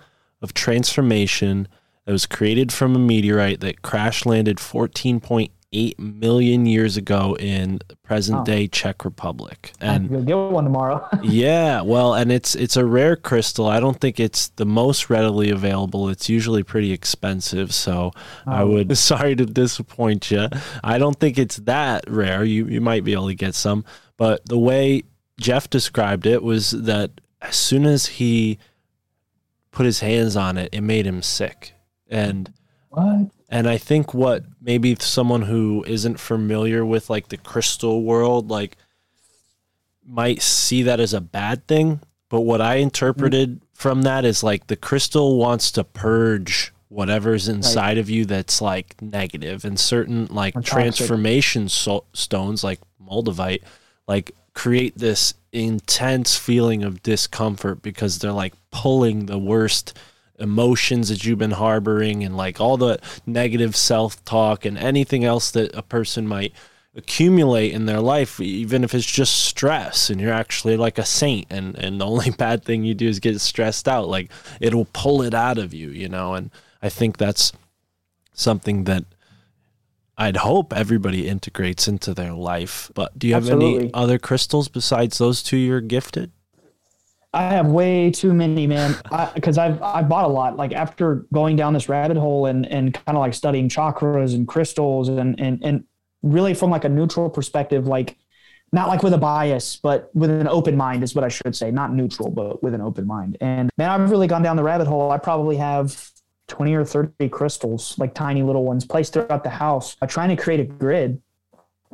[0.46, 1.68] of transformation
[2.06, 7.96] that was created from a meteorite that crash landed 14.8 million years ago in the
[7.98, 9.74] present day Czech Republic.
[9.82, 11.04] And You'll get one tomorrow.
[11.24, 13.66] yeah, well, and it's it's a rare crystal.
[13.66, 16.10] I don't think it's the most readily available.
[16.10, 18.12] It's usually pretty expensive, so
[18.46, 20.48] I would sorry to disappoint you.
[20.84, 22.44] I don't think it's that rare.
[22.44, 23.84] You you might be able to get some,
[24.16, 25.06] but the way
[25.40, 28.60] Jeff described it was that as soon as he
[29.76, 31.74] put his hands on it, it made him sick.
[32.10, 32.52] And
[32.90, 33.30] what?
[33.50, 38.78] and I think what maybe someone who isn't familiar with like the crystal world, like
[40.04, 42.00] might see that as a bad thing.
[42.30, 47.98] But what I interpreted from that is like the crystal wants to purge whatever's inside
[47.98, 53.64] of you that's like negative and certain like Or transformation so- stones like moldavite
[54.08, 59.96] like create this intense feeling of discomfort because they're like pulling the worst
[60.40, 65.74] emotions that you've been harboring and like all the negative self-talk and anything else that
[65.76, 66.54] a person might
[66.94, 71.46] accumulate in their life even if it's just stress and you're actually like a saint
[71.50, 75.22] and and the only bad thing you do is get stressed out like it'll pull
[75.22, 76.34] it out of you you know?
[76.34, 76.50] And
[76.82, 77.52] i think that's
[78.34, 79.06] something that
[80.18, 85.18] i'd hope everybody integrates into their life but do you have any other crystals besides
[85.18, 86.32] those two you're gifted
[87.36, 88.96] I have way too many, man.
[89.36, 90.56] Because I've I bought a lot.
[90.56, 94.48] Like after going down this rabbit hole and and kind of like studying chakras and
[94.48, 95.84] crystals and and and
[96.24, 98.18] really from like a neutral perspective, like
[98.72, 101.72] not like with a bias, but with an open mind is what I should say.
[101.72, 103.38] Not neutral, but with an open mind.
[103.42, 105.12] And man, I've really gone down the rabbit hole.
[105.12, 106.10] I probably have
[106.48, 109.96] 20 or 30 crystals, like tiny little ones, placed throughout the house.
[110.02, 111.22] I'm trying to create a grid.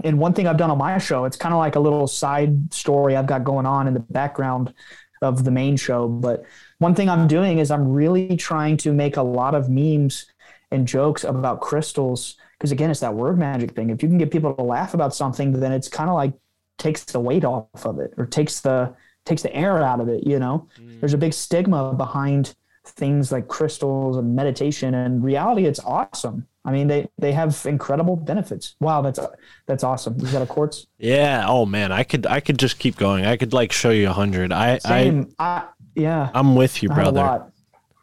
[0.03, 2.73] And one thing I've done on my show, it's kind of like a little side
[2.73, 4.73] story I've got going on in the background
[5.21, 6.07] of the main show.
[6.07, 6.43] But
[6.79, 10.25] one thing I'm doing is I'm really trying to make a lot of memes
[10.71, 12.37] and jokes about crystals.
[12.57, 13.89] Because again, it's that word magic thing.
[13.89, 16.33] If you can get people to laugh about something, then it's kind of like
[16.77, 18.93] takes the weight off of it or takes the
[19.25, 20.67] takes the air out of it, you know?
[20.79, 20.99] Mm.
[20.99, 22.55] There's a big stigma behind
[22.91, 26.47] things like crystals and meditation and reality it's awesome.
[26.63, 28.75] I mean they they have incredible benefits.
[28.79, 29.19] Wow, that's
[29.65, 30.15] that's awesome.
[30.19, 30.87] You got a quartz?
[30.99, 34.07] yeah oh man i could i could just keep going i could like show you
[34.09, 35.63] a hundred i i I,
[35.95, 36.29] yeah.
[36.35, 37.51] i'm with you I a brother lot.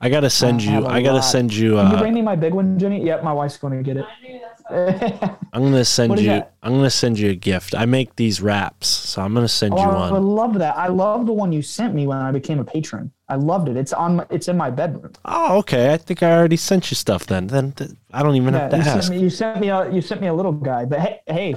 [0.01, 1.21] i gotta send I you I, a i gotta lot.
[1.35, 3.05] send you Can you uh bring me my big one, Jenny?
[3.05, 4.07] Yep, my wife's going to get it.
[5.53, 6.27] I'm gonna send you.
[6.27, 6.55] that?
[6.63, 7.75] I'm gonna send you a gift.
[7.75, 10.23] I make these wraps, so I'm gonna send Oh, you I would one.
[10.27, 10.77] love that.
[10.77, 13.13] I love the one you sent me when I became a patron.
[13.31, 13.77] I loved it.
[13.77, 14.17] It's on.
[14.17, 15.13] My, it's in my bedroom.
[15.25, 15.93] Oh, okay.
[15.93, 17.27] I think I already sent you stuff.
[17.27, 19.03] Then, then th- I don't even have to you ask.
[19.09, 19.23] sent me.
[19.23, 19.91] You sent me a.
[19.93, 20.87] You sent me a little guy.
[20.87, 21.57] But hey, hey,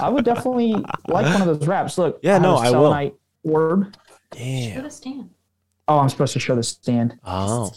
[0.00, 0.72] I would definitely
[1.08, 1.98] like one of those wraps.
[1.98, 2.18] Look.
[2.22, 2.90] Yeah, have no, a I will.
[2.90, 3.94] selenite Orb.
[4.32, 4.76] Damn.
[4.76, 5.30] Put a stand.
[5.86, 7.18] Oh, I'm supposed to show the stand.
[7.24, 7.70] Oh,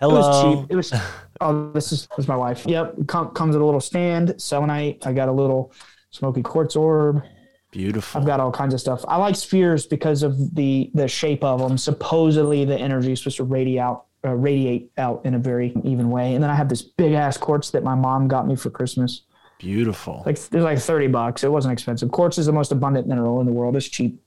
[0.00, 0.14] hello.
[0.16, 0.66] It was cheap.
[0.70, 0.94] It was.
[1.40, 2.66] Oh, this is this is my wife.
[2.66, 5.06] Yep, com- comes with a little stand, selenite.
[5.06, 5.72] I got a little
[6.10, 7.22] smoky quartz orb.
[7.70, 8.20] Beautiful.
[8.20, 9.04] I've got all kinds of stuff.
[9.06, 11.78] I like spheres because of the the shape of them.
[11.78, 16.10] Supposedly, the energy is supposed to radiate out, uh, radiate out in a very even
[16.10, 16.34] way.
[16.34, 19.22] And then I have this big ass quartz that my mom got me for Christmas.
[19.58, 20.22] Beautiful.
[20.26, 21.44] Like it was like thirty bucks.
[21.44, 22.10] It wasn't expensive.
[22.10, 23.76] Quartz is the most abundant mineral in the world.
[23.76, 24.20] It's cheap.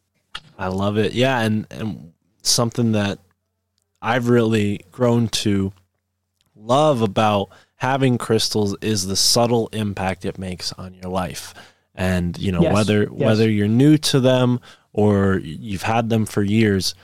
[0.58, 1.12] I love it.
[1.12, 2.14] Yeah, and and
[2.44, 3.20] something that
[4.02, 5.74] I've really grown to
[6.56, 11.54] love about having crystals is the subtle impact it makes on your life.
[11.96, 13.12] And you know, Yes, whether yes.
[13.12, 14.60] whether you're new to them
[14.94, 16.96] or you've had them for years,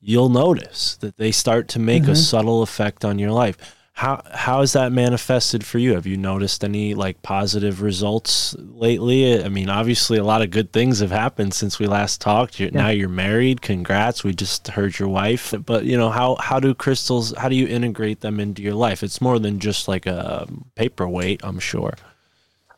[0.00, 2.12] you'll notice that they start to make Mm-hmm.
[2.12, 3.56] a subtle effect on your life.
[3.94, 5.92] How how has that manifested for you?
[5.94, 9.44] Have you noticed any like positive results lately?
[9.44, 12.58] I mean, obviously a lot of good things have happened since we last talked.
[12.58, 13.60] You're, Now you're married.
[13.60, 14.24] Congrats.
[14.24, 15.52] We just heard your wife.
[15.66, 19.02] But you know, how how do crystals how do you integrate them into your life?
[19.02, 21.92] It's more than just like a paperweight, I'm sure.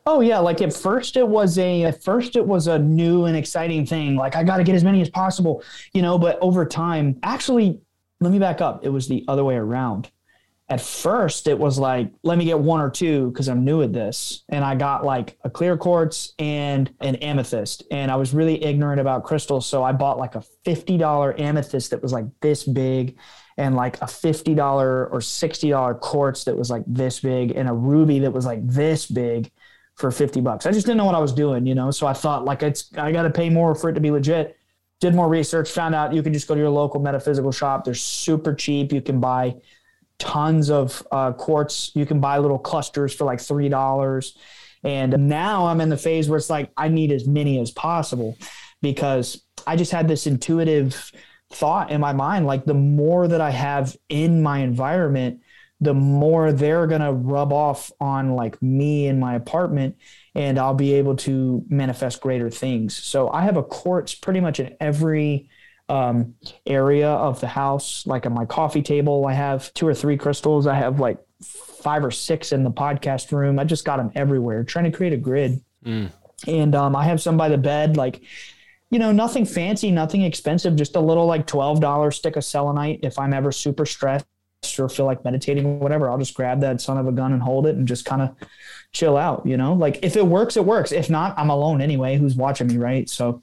[0.07, 3.35] Oh yeah, like at first it was a at first it was a new and
[3.35, 4.15] exciting thing.
[4.15, 6.19] Like I got to get as many as possible, you know.
[6.19, 7.79] But over time, actually,
[8.19, 8.85] let me back up.
[8.85, 10.11] It was the other way around.
[10.69, 13.93] At first, it was like let me get one or two because I'm new at
[13.93, 18.63] this, and I got like a clear quartz and an amethyst, and I was really
[18.63, 22.63] ignorant about crystals, so I bought like a fifty dollar amethyst that was like this
[22.63, 23.17] big.
[23.57, 28.19] And like a $50 or $60 quartz that was like this big, and a ruby
[28.19, 29.49] that was like this big
[29.95, 30.65] for 50 bucks.
[30.65, 31.91] I just didn't know what I was doing, you know?
[31.91, 34.57] So I thought like it's, I got to pay more for it to be legit.
[35.01, 37.83] Did more research, found out you can just go to your local metaphysical shop.
[37.83, 38.91] They're super cheap.
[38.91, 39.55] You can buy
[40.19, 41.91] tons of uh, quartz.
[41.95, 44.31] You can buy little clusters for like $3.
[44.83, 48.37] And now I'm in the phase where it's like, I need as many as possible
[48.81, 51.11] because I just had this intuitive
[51.51, 55.41] thought in my mind like the more that I have in my environment,
[55.81, 59.97] the more they're going to rub off on like me in my apartment
[60.33, 62.95] and I'll be able to manifest greater things.
[62.95, 65.49] So I have a quartz pretty much in every
[65.89, 68.07] um, area of the house.
[68.07, 70.65] Like on my coffee table, I have two or three crystals.
[70.65, 73.59] I have like five or six in the podcast room.
[73.59, 75.61] I just got them everywhere, trying to create a grid.
[76.47, 78.21] And um, I have some by the bed, like,
[78.91, 83.01] you know, nothing fancy, nothing expensive, just a little like $12 stick of selenite.
[83.03, 84.25] If I'm ever super stressed
[84.79, 87.41] or feel like meditating or whatever, I'll just grab that son of a gun and
[87.41, 88.35] hold it and just kind of
[88.91, 89.73] chill out, you know?
[89.73, 90.91] Like if it works, it works.
[90.91, 93.09] If not, I'm alone anyway, who's watching me, right?
[93.09, 93.41] So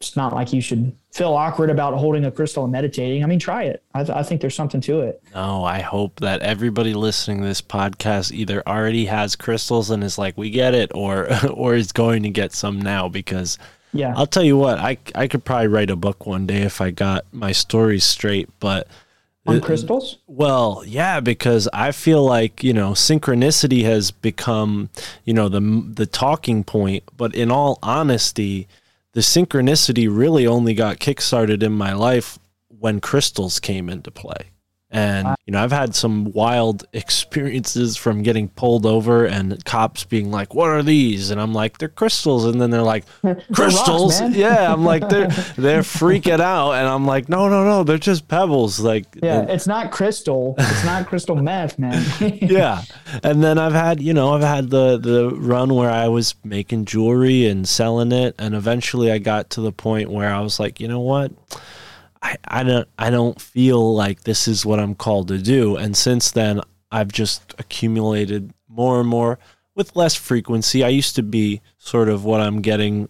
[0.00, 3.24] it's not like you should feel awkward about holding a crystal and meditating.
[3.24, 3.82] I mean, try it.
[3.94, 5.22] I, I think there's something to it.
[5.34, 10.18] No, I hope that everybody listening to this podcast either already has crystals and is
[10.18, 13.56] like, we get it, or or is going to get some now because
[13.92, 14.12] Yeah.
[14.16, 16.90] I'll tell you what, I I could probably write a book one day if I
[16.90, 18.88] got my stories straight, but
[19.46, 20.18] On crystals?
[20.26, 24.88] well, yeah, because I feel like you know synchronicity has become
[25.24, 27.04] you know the the talking point.
[27.16, 28.68] But in all honesty,
[29.12, 32.38] the synchronicity really only got kickstarted in my life
[32.68, 34.50] when crystals came into play.
[34.94, 40.30] And you know, I've had some wild experiences from getting pulled over and cops being
[40.30, 43.04] like, "What are these?" And I'm like, "They're crystals." And then they're like,
[43.52, 44.34] "Crystals?" man.
[44.34, 45.26] yeah, I'm like, they're
[45.56, 49.50] they're freaking out, and I'm like, "No, no, no, they're just pebbles." Like, Yeah, and-
[49.50, 50.54] it's not crystal.
[50.58, 52.04] It's not crystal meth, man.
[52.40, 52.82] yeah
[53.22, 56.84] and then i've had you know i've had the the run where i was making
[56.84, 60.80] jewelry and selling it and eventually i got to the point where i was like
[60.80, 61.32] you know what
[62.24, 65.76] i i don't i don't feel like this is what i'm called to do.
[65.76, 66.60] And since then
[66.90, 69.38] i've just accumulated more and more
[69.76, 70.84] with less frequency.
[70.84, 73.08] I used to be sort of what i'm getting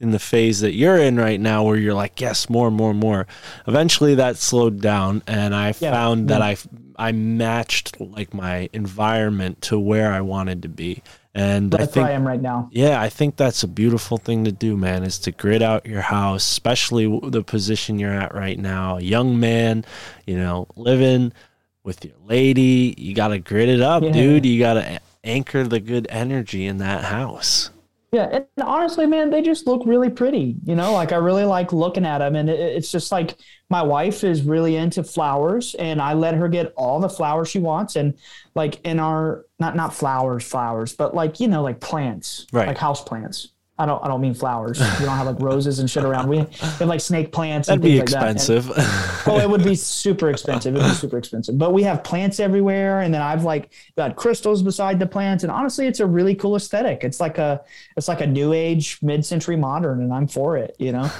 [0.00, 2.90] in the phase that you're in right now where you're like yes more and more
[2.90, 3.26] and more.
[3.68, 6.76] Eventually that slowed down and i Yeah, found that mm-hmm.
[6.98, 11.02] i i matched like my environment to where i wanted to be
[11.34, 12.68] and i think where I am right now.
[12.72, 16.02] yeah i think that's a beautiful thing to do man is to grid out your
[16.02, 19.84] house especially the position you're at right now a young man
[20.26, 21.32] you know living
[21.84, 24.12] with your lady you got to grid it up Yeah.
[24.12, 27.70] dude you got to anchor the good energy in that house
[28.12, 30.56] Yeah, and honestly, man, they just look really pretty.
[30.64, 33.36] You know, like I really like looking at them, and it, it's just like
[33.70, 37.58] my wife is really into flowers, and I let her get all the flowers she
[37.58, 38.12] wants, and
[38.54, 42.68] like in our not not flowers, flowers, but like you know, like plants, Right.
[42.68, 43.48] like house plants.
[43.82, 44.78] I don't I don't mean flowers.
[44.78, 46.28] We don't have like roses and shit around.
[46.28, 47.66] We have like snake plants.
[47.68, 48.28] that'd and be things like that.
[48.28, 50.74] And- expensive oh, it would be super expensive.
[50.74, 51.58] It would be super expensive.
[51.58, 55.50] But we have plants everywhere, and then I've like got crystals beside the plants, and
[55.50, 57.02] honestly, it's a really cool aesthetic.
[57.04, 57.62] It's like a
[57.96, 60.76] it's like a new age, mid century modern, and I'm for it.
[60.78, 61.10] You know,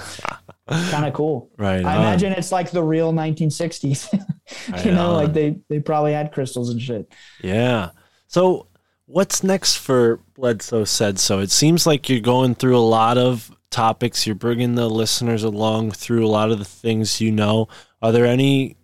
[0.68, 1.50] kind of cool.
[1.58, 2.02] Right I on.
[2.02, 4.12] imagine it's like the real 1960s.
[4.12, 5.14] you Right know, on.
[5.14, 7.12] like they they probably had crystals and shit.
[7.42, 7.90] Yeah.
[8.28, 8.66] So,
[9.12, 11.38] what's next for Bledsoe Said So?
[11.40, 14.26] It seems like you're going through a lot of topics.
[14.26, 17.68] You're bringing the listeners along through a lot of the things you know.
[18.00, 18.76] Are there any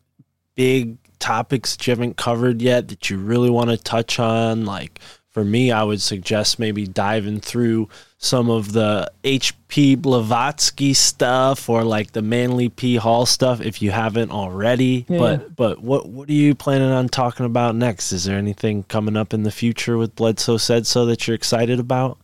[0.54, 4.66] big topics that you haven't covered yet that you really want to touch on?
[4.66, 5.00] Like,
[5.38, 11.84] for me, I would suggest maybe diving through some of the HP Blavatsky stuff or
[11.84, 15.06] like the Manly P Hall stuff if you haven't already.
[15.08, 15.18] Yeah.
[15.18, 18.10] But but what what are you planning on talking about next?
[18.10, 21.78] Is there anything coming up in the future with Bledsoe Said So that you're excited
[21.78, 22.18] about?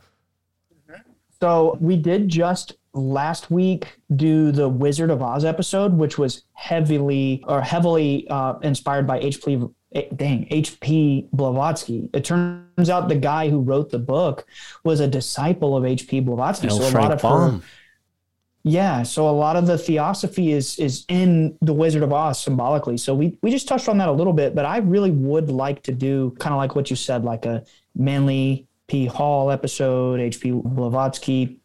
[1.41, 7.45] So we did just last week do the Wizard of Oz episode, which was heavily
[7.47, 9.73] or heavily uh, inspired by HP.
[9.95, 11.29] Eh, Dang, H.P.
[11.33, 12.09] Blavatsky.
[12.13, 14.47] It turns out the guy who wrote the book
[14.85, 16.21] was a disciple of H.P.
[16.21, 16.69] Blavatsky.
[16.69, 16.77] L.
[16.77, 17.61] so a lot Frank of her,
[18.65, 19.03] yeah.
[19.03, 22.97] So a lot of the theosophy is is in the Wizard of Oz symbolically.
[22.97, 25.83] So we we just touched on that a little bit, but I really would like
[25.85, 27.65] to do kind of like what you said, like a
[27.95, 29.07] manly P.
[29.07, 30.51] Hall episode, H.P.
[30.51, 31.61] Blavatsky.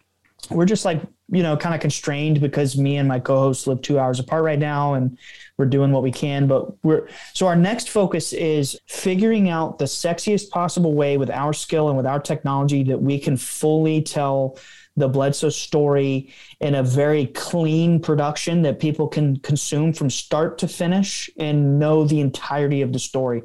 [0.50, 1.02] We're just like,
[1.32, 4.60] you know, kind of constrained because me and my co-hosts live two hours apart right
[4.60, 5.18] now and
[5.58, 6.48] we're doing what we can.
[6.48, 11.54] But we're so our next focus is figuring out the sexiest possible way with our
[11.54, 14.58] skill and with our technology that we can fully tell
[14.96, 20.68] the Bledsoe story in a very clean production that people can consume from start to
[20.68, 23.44] finish and know the entirety of the story.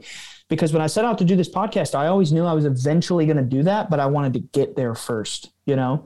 [0.49, 3.25] Because when I set out to do this podcast, I always knew I was eventually
[3.25, 6.05] going to do that, but I wanted to get there first, you know?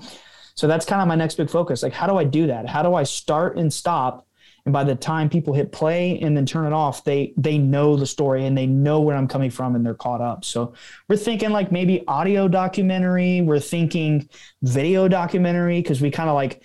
[0.58, 1.84] So that's kind of my next big focus.
[1.84, 2.68] Like, how do I do that?
[2.68, 4.26] How do I start and stop?
[4.64, 7.96] And by the time people hit play and then turn it off they they know
[7.96, 10.44] the story and they know where i'm coming from and they're caught up.
[10.44, 10.74] So
[11.08, 13.40] we're thinking like maybe audio documentary.
[13.40, 14.28] We're thinking
[14.62, 16.60] video documentary because we kind of like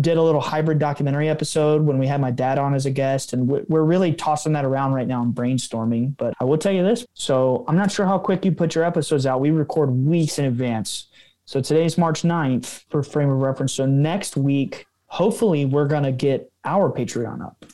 [0.00, 3.34] did a little hybrid documentary episode when we had my dad on as a guest.
[3.34, 6.16] And we're really tossing that around right now and brainstorming.
[6.16, 7.06] But i will tell you this.
[7.12, 9.40] So i'm not sure how quick you put your episodes out.
[9.40, 11.09] We record weeks in advance
[11.50, 16.12] so today's march 9th for frame of reference so next week hopefully we're going to
[16.12, 17.64] get our Patreon up.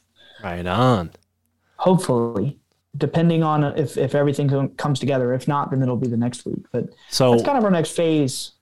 [0.43, 1.11] Right on.
[1.77, 2.59] Hopefully,
[2.97, 5.33] depending on if, if everything comes together.
[5.35, 6.64] If not, then it'll be the next week.
[6.72, 8.53] But So that's kind of our next phase.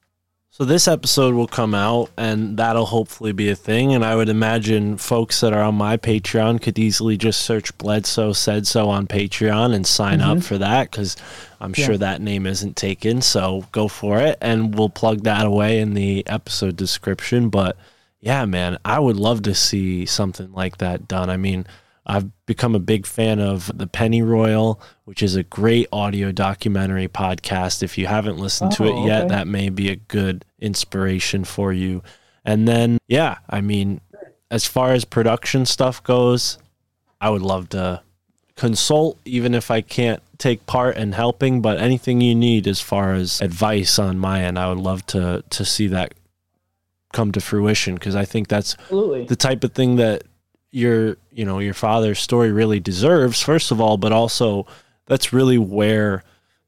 [0.57, 3.93] So this episode will come out and that'll hopefully be a thing.
[3.93, 8.33] And I would imagine folks that are on my Patreon could easily just search Bledsoe
[8.33, 10.43] said so on Patreon and sign up mm-hmm.
[10.43, 11.17] for that because
[11.61, 11.87] I'm Yeah.
[11.87, 13.21] sure that name isn't taken.
[13.21, 14.39] So go for it.
[14.41, 17.49] And we'll plug that away in the episode description.
[17.49, 17.77] But
[18.21, 21.31] yeah, man, I would love to see something like that done.
[21.31, 21.67] I mean,
[22.07, 27.09] I've become a big fan of The Penny Royal, which is a great audio documentary
[27.09, 27.83] podcast.
[27.83, 29.29] If you haven't listened to it Oh, yet, okay.
[29.35, 32.03] that may be a good inspiration for you.
[32.45, 34.03] And then, yeah, I mean,
[34.51, 36.59] as far as production stuff goes,
[37.21, 38.03] I would love to
[38.55, 41.63] consult, even if I can't take part in helping.
[41.63, 45.43] But anything you need as far as advice on my end, I would love to
[45.49, 46.13] to see that
[47.15, 49.25] come to fruition because I think that's Absolutely.
[49.25, 50.25] the type of thing that
[50.75, 54.67] your you know your father's story really deserves first of all but also
[55.07, 56.25] that's really where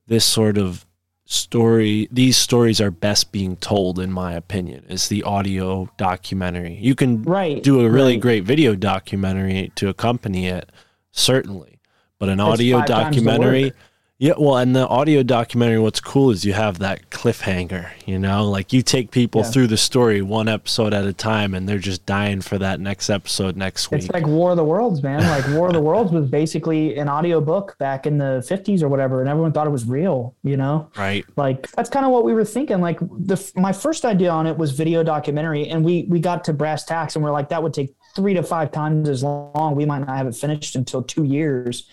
[0.07, 0.86] this sort of
[1.24, 6.94] story these stories are best being told in my opinion is the audio documentary you
[6.94, 7.61] can Right.
[7.64, 8.20] do a really right.
[8.20, 10.70] great video documentary to accompany it
[11.11, 11.80] certainly
[12.20, 13.72] but an audio five times the documentary.
[14.18, 18.48] Yeah well and the audio documentary what's cool is you have that cliffhanger you know
[18.48, 19.50] like you take people Yeah.
[19.50, 23.10] through the story one episode at a time and they're just dying for that next
[23.10, 25.20] episode next week It's like War of the Worlds, man.
[25.20, 28.88] Like War of the Worlds was basically an audio book back in the 50s or
[28.88, 30.88] whatever, and everyone thought it was real, you know?
[30.96, 34.46] right like that's kind of what we were thinking like the my first idea on
[34.46, 37.62] it was video documentary and we we got to brass tacks and we're like that
[37.62, 41.02] would take three to five times as long we might not have it finished until
[41.02, 41.86] two years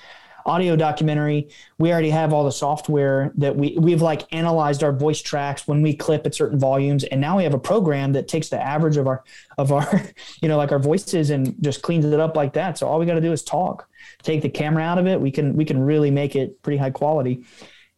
[0.45, 5.21] audio documentary we already have all the software that we we've like analyzed our voice
[5.21, 8.49] tracks when we clip at certain volumes and now we have a program that takes
[8.49, 9.23] the average of our
[9.57, 10.03] of our
[10.41, 13.05] you know like our voices and just cleans it up like that so all we
[13.05, 13.87] got to do is talk
[14.21, 16.91] take the camera out of it we can we can really make it pretty high
[16.91, 17.43] quality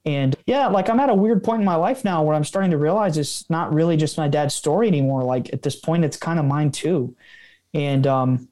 [0.05, 2.71] and yeah, like I'm at a weird point in my life now where I'm starting
[2.71, 5.23] to realize it's not really just my dad's story anymore.
[5.23, 7.15] Like at this point, it's kind of mine too.
[7.73, 8.47] And um,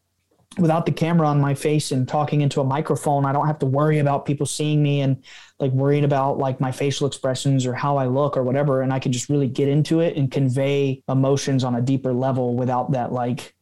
[0.58, 3.66] without the camera on my face and talking into a microphone, I don't have to
[3.66, 5.24] worry about people seeing me and
[5.60, 8.82] like worrying about like my facial expressions or how I look or whatever.
[8.82, 12.56] And I can just really get into it and convey emotions on a deeper level
[12.56, 13.54] without that like,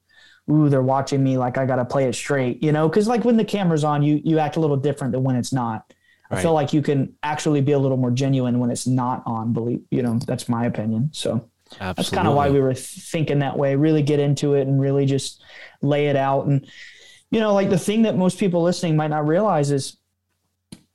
[0.50, 2.89] ooh, they're watching me like I got to play it straight, you know?
[2.89, 5.54] Because like when the camera's on, you you act a little different than when it's
[5.54, 5.94] not.
[6.32, 9.52] I feel like you can actually be a little more genuine when it's not on.
[9.52, 11.10] Believe you know that's my opinion.
[11.12, 13.76] So absolutely that's kind of why we were thinking that way.
[13.76, 15.43] Really get into it and really just
[15.82, 16.45] lay it out.
[16.47, 16.65] And
[17.30, 19.97] you know, like the thing that most people listening might not realize is,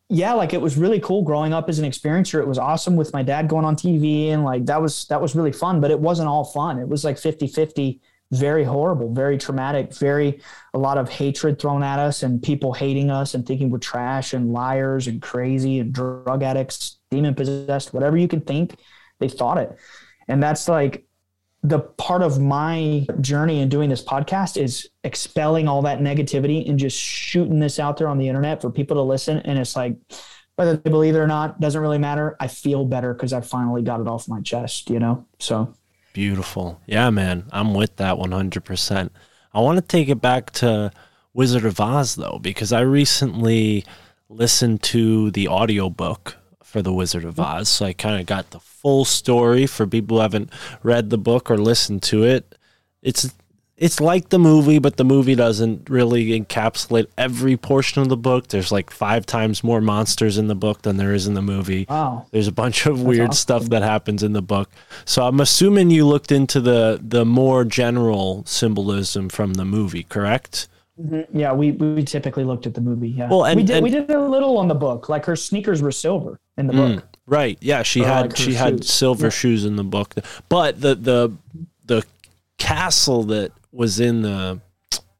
[0.09, 2.41] yeah, like it was really cool growing up as an experiencer.
[2.41, 5.35] It was awesome with my dad going on TV and like that was that was
[5.35, 5.81] really fun.
[5.81, 6.79] But it wasn't all fun.
[6.79, 8.01] It was like 50-50
[8.33, 10.41] very horrible, very traumatic, very
[10.75, 14.33] a lot of hatred thrown at us and people hating us and thinking we're trash
[14.33, 18.79] and liars and crazy and drug addicts, demon possessed, whatever you can think,
[19.21, 19.77] they thought it.
[20.29, 21.07] And that's like
[21.63, 26.79] the part of my journey in doing this podcast is expelling all that negativity and
[26.79, 29.39] just shooting this out there on the internet for people to listen.
[29.39, 29.97] And it's like,
[30.57, 32.37] whether they believe it or not, doesn't really matter.
[32.41, 35.27] I feel better because I finally got it off my chest, you know?
[35.39, 35.75] So
[36.17, 36.81] Beautiful.
[36.87, 37.45] Yeah, man.
[37.53, 39.11] I'm with that 100%.
[39.53, 40.91] I want to take it back to
[41.35, 43.85] Wizard of Oz, though, because I recently
[44.31, 46.39] listened to the audiobook
[46.77, 47.61] for The Wizard of mm-hmm.
[47.61, 47.71] Oz.
[47.71, 50.51] So I kind of got the full story for people who haven't
[50.83, 52.55] read the book or listened to it.
[53.01, 53.33] It's
[53.79, 58.49] it's like the movie, but the movie doesn't really encapsulate every portion of the book.
[58.49, 61.87] There's like five times more monsters in the book than there is in the movie.
[61.89, 62.27] Wow.
[62.31, 63.37] There's a bunch of weird awesome.
[63.37, 64.71] stuff that happens in the book.
[65.07, 70.69] So I'm assuming you looked into the the more general symbolism from the movie, correct?
[71.01, 71.39] Mm-hmm.
[71.39, 73.09] Yeah, we, we typically looked at the movie.
[73.11, 73.29] Yeah.
[73.29, 75.09] Well, and- we did and- we did a little on the book.
[75.09, 77.01] Like her sneakers were silver in the book.
[77.01, 77.59] Mm, right.
[77.61, 78.93] Yeah, she Or had like she had shoes.
[78.93, 80.15] silver shoes in the book.
[80.49, 81.33] But the the
[81.85, 82.05] the
[82.59, 84.61] castle that was in the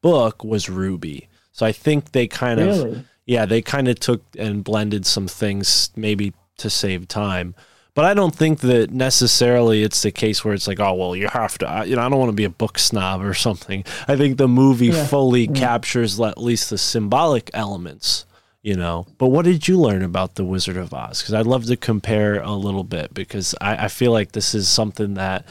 [0.01, 1.27] book was ruby.
[1.51, 5.91] So I think they kind of yeah, they kind of took and blended some things
[5.95, 7.53] maybe to save time.
[7.97, 11.27] But I don't think that necessarily it's the case where it's like, oh well, you
[11.29, 11.67] have to.
[11.67, 13.83] I- You know, I don't want to be a book snob or something.
[14.07, 15.07] I think the movie Yeah.
[15.07, 18.25] fully captures at least the symbolic elements.
[18.61, 21.21] You know, but what did you learn about the Wizard of Oz?
[21.21, 24.67] Because I'd love to compare a little bit because I, I feel like this is
[24.69, 25.45] something that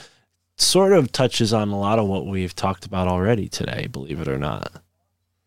[0.56, 3.89] sort of touches on a lot of what we've talked about already today.
[3.90, 4.70] Believe it or not.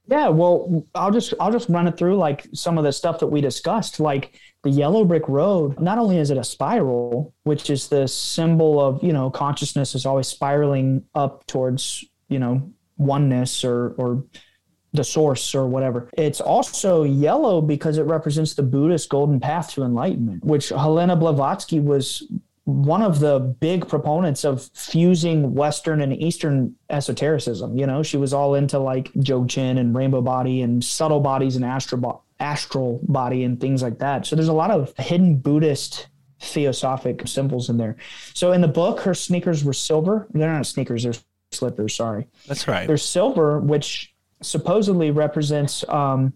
[0.08, 3.28] Yeah, well, I'll just I'll just run it through like some of the stuff that
[3.28, 4.00] we discussed.
[4.00, 8.82] Like the yellow brick road, not only is it a spiral, which is the symbol
[8.82, 14.26] of, you know, consciousness is always spiraling up towards, you know, oneness or or
[14.92, 16.10] the source or whatever.
[16.14, 21.80] It's also yellow because it represents the Buddhist golden path to enlightenment, which Helena Blavatsky
[21.80, 22.28] was
[22.66, 27.78] one of the big proponents of fusing Western and Eastern esotericism.
[27.78, 31.66] You know, she was all into like Dzogchen and rainbow body and subtle bodies and
[31.66, 34.26] astral, astral body and things like that.
[34.26, 36.08] So there's a lot of hidden Buddhist
[36.42, 37.98] theosophic symbols in there.
[38.34, 40.28] So in the book, her sneakers were silver.
[40.32, 41.14] They're not sneakers, they're
[41.52, 42.28] slippers, sorry.
[42.48, 42.88] That's right.
[42.88, 46.34] They're silver, which supposedly represents um,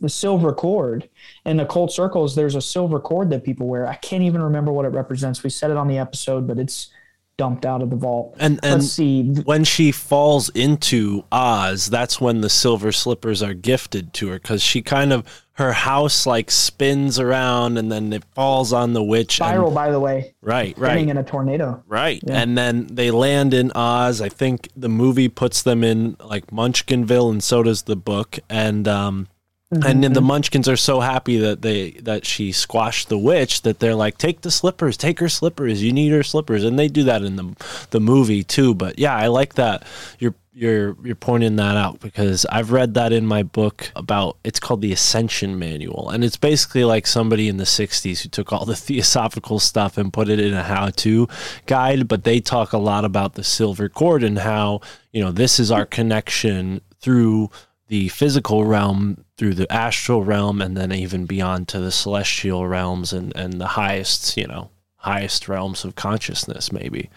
[0.00, 1.08] the silver cord.
[1.44, 3.86] In the occult circles, there's a silver cord that people wear.
[3.86, 5.42] I can't even remember what it represents.
[5.42, 6.90] We said it on the episode, but it's
[7.38, 8.36] dumped out of the vault.
[8.38, 9.22] And and Let's see.
[9.44, 14.60] when she falls into Oz, that's when the silver slippers are gifted to her because
[14.62, 19.40] she kind of her house like spins around and then it falls on the witch.
[19.40, 21.82] and- Spiral, by the way, right, spinning right, in a tornado.
[21.86, 22.22] right.
[22.28, 24.20] And then they land in Oz.
[24.20, 28.38] I think the movie puts them in like Munchkinville, and so does the book.
[28.50, 29.28] And um,
[29.72, 30.28] Mm-hmm, and then the mm-hmm.
[30.28, 34.40] Munchkins are so happy that they that she squashed the witch that they're like, take
[34.40, 35.82] the slippers, take her slippers.
[35.82, 37.54] You need her slippers, and they do that in the
[37.90, 38.74] the movie too.
[38.74, 39.86] But yeah, I like that
[40.18, 44.58] you're you're you're pointing that out because I've read that in my book about it's
[44.58, 48.64] called the Ascension Manual, and it's basically like somebody in the '60s who took all
[48.64, 51.28] the theosophical stuff and put it in a how-to
[51.66, 52.08] guide.
[52.08, 54.80] But they talk a lot about the silver cord and how
[55.12, 57.50] you know this is our connection through
[57.88, 63.12] the physical realm through the astral realm and then even beyond to the celestial realms
[63.12, 67.08] and, and the highest, you know, highest realms of consciousness maybe.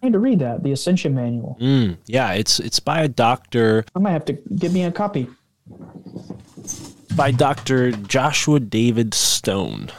[0.00, 1.58] I need to read that, the Ascension Manual.
[1.60, 5.26] Mm, yeah, it's it's by a doctor I might have to give me a copy.
[7.16, 7.90] by Dr.
[7.92, 9.90] Joshua David Stone.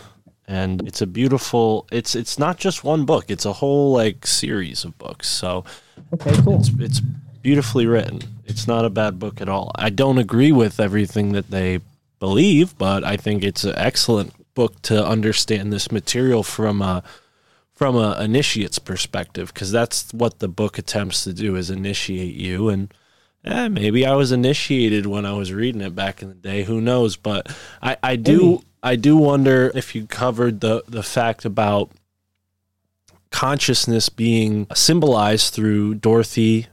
[0.47, 4.83] And it's a beautiful it's it's not just one book, it's a whole like series
[4.85, 5.27] of books.
[5.27, 5.65] So
[6.13, 6.59] Okay, cool.
[6.59, 7.01] it's it's
[7.41, 8.21] beautifully written.
[8.45, 9.71] It's not a bad book at all.
[9.75, 11.79] I don't agree with everything that they
[12.19, 17.03] believe, but I think it's an excellent book to understand this material from a
[17.73, 22.67] from a initiate's perspective because that's what the book attempts to do is initiate you
[22.67, 22.93] and
[23.45, 26.63] eh, maybe I was initiated when I was reading it back in the day.
[26.63, 27.15] Who knows?
[27.15, 28.63] But I, I do.
[28.81, 31.91] I do wonder if you covered the the fact about
[33.31, 36.67] consciousness being symbolized through Dorothy,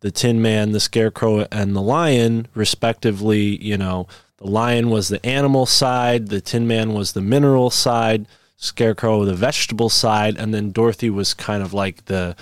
[0.00, 3.62] the Tin Man, the Scarecrow, and the Lion, respectively.
[3.62, 4.08] You know,
[4.38, 9.34] the Lion was the animal side, the Tin Man was the mineral side, Scarecrow the
[9.34, 12.36] vegetable side, and then Dorothy was kind of like the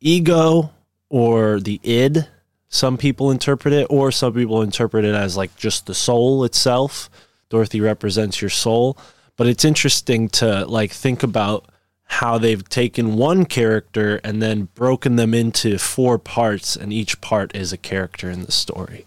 [0.00, 0.70] ego
[1.08, 2.26] or the id.
[2.68, 7.10] Some people interpret it, or some people interpret it as like just the soul itself.
[7.48, 8.96] Dorothy represents your soul,
[9.36, 11.66] but it's interesting to like think about
[12.10, 17.54] how they've taken one character and then broken them into four parts, and each part
[17.54, 19.06] is a character in the story.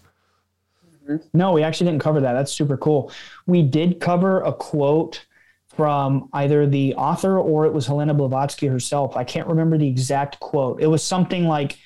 [1.34, 2.32] No, we actually didn't cover that.
[2.32, 3.12] That's super cool.
[3.46, 5.26] We did cover a quote
[5.76, 9.18] from either the author or it was Helena Blavatsky herself.
[9.18, 10.82] I can't remember the exact quote.
[10.82, 11.78] It was something like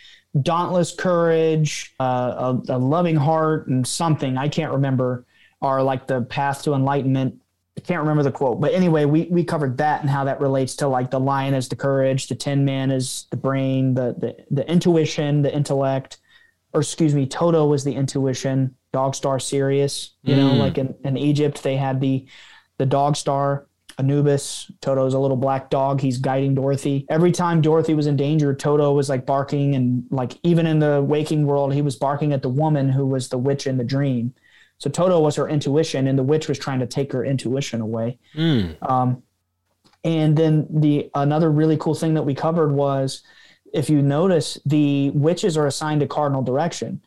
[0.44, 5.26] dauntless courage, uh, a, a loving heart, and something I can't remember
[5.64, 7.42] are like the path to enlightenment.
[7.78, 10.76] I can't remember the quote, but anyway, we we covered that and how that relates
[10.78, 14.36] to like the lion as the courage, the tin man is the brain, the the
[14.50, 16.18] the intuition, the intellect,
[16.74, 20.16] or excuse me, Toto was the intuition, Dog Star Sirius.
[20.24, 20.58] You know, Mm.
[20.60, 22.26] like in, in Egypt they had the
[22.78, 23.68] the Dog Star.
[24.00, 24.70] Anubis.
[24.80, 26.00] Toto's a little black dog.
[26.02, 27.08] He's guiding Dorothy.
[27.10, 31.02] Every time Dorothy was in danger, Toto was like barking and like even in the
[31.02, 34.36] waking world, he was barking at the woman who was the witch in the dream.
[34.80, 38.20] So Toto was her intuition, and the witch was trying to take her intuition away.
[38.36, 38.82] Mm.
[38.88, 39.24] Um,
[40.04, 43.24] and then the another really cool thing that we covered was,
[43.74, 47.02] if you notice, the witches are assigned a cardinal direction,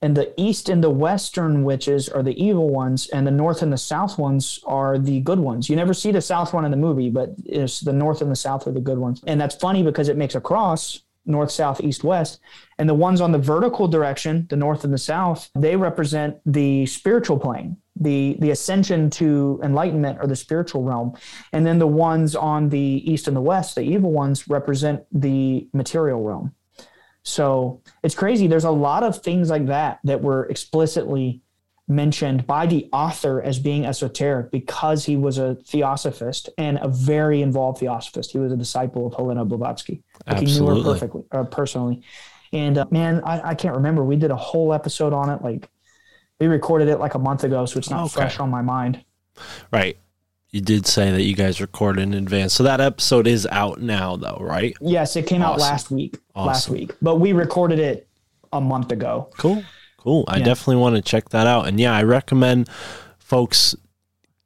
[0.00, 3.72] and the east and the western witches are the evil ones, and the north and
[3.72, 5.68] the south ones are the good ones.
[5.68, 8.36] You never see the south one in the movie, but it's the north and the
[8.36, 11.80] south are the good ones, and that's funny because it makes a cross north, south,
[11.80, 12.40] east, west.
[12.78, 16.86] And the ones on the vertical direction, the north and the south, they represent the
[16.86, 21.16] spiritual plane, the the ascension to enlightenment or the spiritual realm.
[21.52, 25.68] And then the ones on the east and the west, the evil ones, represent the
[25.72, 26.54] material realm.
[27.22, 28.46] So it's crazy.
[28.46, 31.42] There's a lot of things like that that were explicitly
[31.88, 37.42] mentioned by the author as being esoteric because he was a theosophist and a very
[37.42, 38.32] involved theosophist.
[38.32, 40.02] He was a disciple of Helena Blavatsky.
[40.26, 42.02] Like he knew her perfectly, uh, personally.
[42.52, 44.04] And uh, man, I, I can't remember.
[44.04, 45.42] We did a whole episode on it.
[45.42, 45.68] Like
[46.40, 48.14] we recorded it like a month ago, so it's not Okay.
[48.14, 49.04] fresh on my mind.
[49.72, 49.96] Right.
[50.50, 52.54] You did say that you guys recorded in advance.
[52.54, 54.74] So that episode is out now, though, right?
[54.80, 56.18] Yes, it came out last week.
[56.34, 58.08] Last week, but we recorded it
[58.52, 59.30] a month ago.
[59.36, 59.62] Cool.
[60.06, 60.24] Cool.
[60.28, 60.44] I Yeah.
[60.44, 61.66] definitely want to check that out.
[61.66, 62.68] And yeah, I recommend
[63.18, 63.74] folks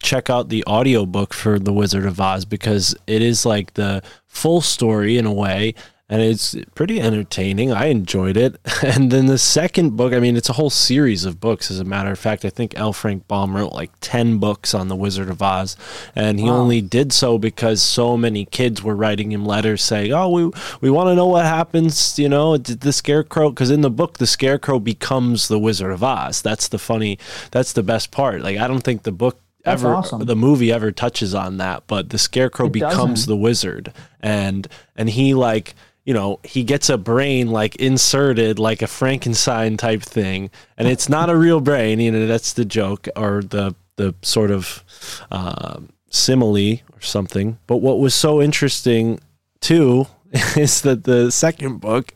[0.03, 4.63] check out the audiobook for The Wizard of Oz because it is like the full
[4.63, 5.75] story in a way
[6.11, 7.73] and it's pretty entertaining.
[7.73, 8.57] I enjoyed it.
[8.83, 11.71] And then the second book, I mean, it's a whole series of books.
[11.71, 12.93] As a matter of fact, I think L.
[12.93, 15.77] Frank Baum wrote like 10 books on The Wizard of Oz.
[16.17, 16.57] And he Wow.
[16.59, 20.51] only did so because so many kids were writing him letters saying, oh, we,
[20.81, 24.19] we want to know what happens, you know, did the Scarecrow, because in the book,
[24.19, 26.43] the Scarecrow becomes the Wizard of Oz.
[26.43, 27.19] That's the funny,
[27.53, 28.43] that's the best part.
[28.43, 30.25] Like, I don't think the book That's ever awesome.
[30.25, 33.29] the movie ever touches on that but the scarecrow It becomes doesn't.
[33.29, 33.93] the wizard
[34.23, 34.67] and
[34.97, 35.75] and he like
[36.05, 41.09] you know he gets a brain like inserted like a frankenstein type thing and it's
[41.09, 44.83] not a real brain you know that's the joke or the the sort of
[45.31, 45.79] uh,
[46.09, 47.59] simile or something.
[47.67, 49.21] But what was so interesting
[49.61, 50.07] too
[50.57, 52.13] is that the second book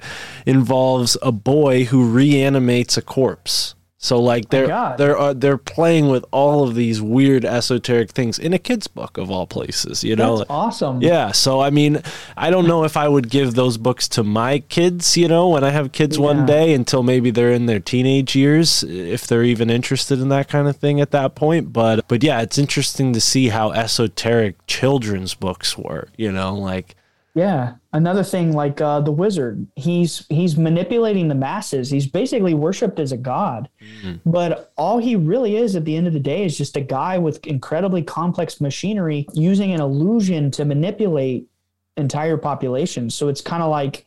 [0.47, 3.74] involves a boy who reanimates a corpse
[4.05, 4.66] so like they're
[4.98, 9.16] they're uh, they're playing with all of these weird esoteric things in a kid's book
[9.16, 10.39] of all places you know?
[10.39, 11.01] That's awesome.
[11.01, 12.02] yeah so i mean
[12.36, 15.64] i don't know if i would give those books to my kids you know when
[15.64, 19.70] i have kids one day until maybe they're in their teenage years if they're even
[19.70, 23.20] interested in that kind of thing at that point but but yeah it's interesting to
[23.22, 26.94] see how esoteric children's books were you know like
[27.35, 27.74] Yeah.
[27.93, 31.90] Another thing like uh, the wizard, he's he's manipulating the masses.
[31.90, 33.69] He's basically worshipped as a god.
[34.24, 37.19] But all he really is at the end of the day is just a guy
[37.19, 41.48] with incredibly complex machinery using an illusion to manipulate
[41.97, 43.15] entire populations.
[43.16, 44.06] So it's kind of like,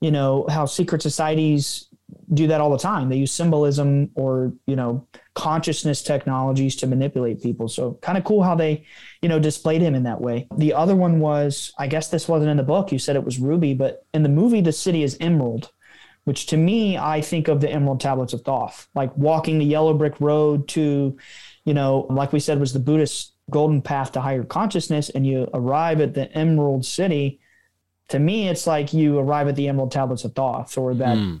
[0.00, 1.88] you know, how secret societies
[2.32, 3.08] do that all the time.
[3.08, 7.68] They use symbolism or, you know, consciousness technologies to manipulate people.
[7.68, 8.84] So kind of cool how they,
[9.20, 10.46] you know, displayed him in that way.
[10.56, 12.92] The other one was, I guess this wasn't in the book.
[12.92, 15.70] You said it was Ruby, but in the movie, the city is Emerald,
[16.24, 19.94] which to me, I think of the Emerald Tablets of Thoth, like walking the yellow
[19.94, 21.16] brick road to,
[21.64, 25.48] you know, like we said, was the Buddhist golden path to higher consciousness, and you
[25.52, 27.40] arrive at the Emerald City.
[28.08, 31.36] To me, it's like you arrive at the Emerald Tablets of Thoth or that hmm.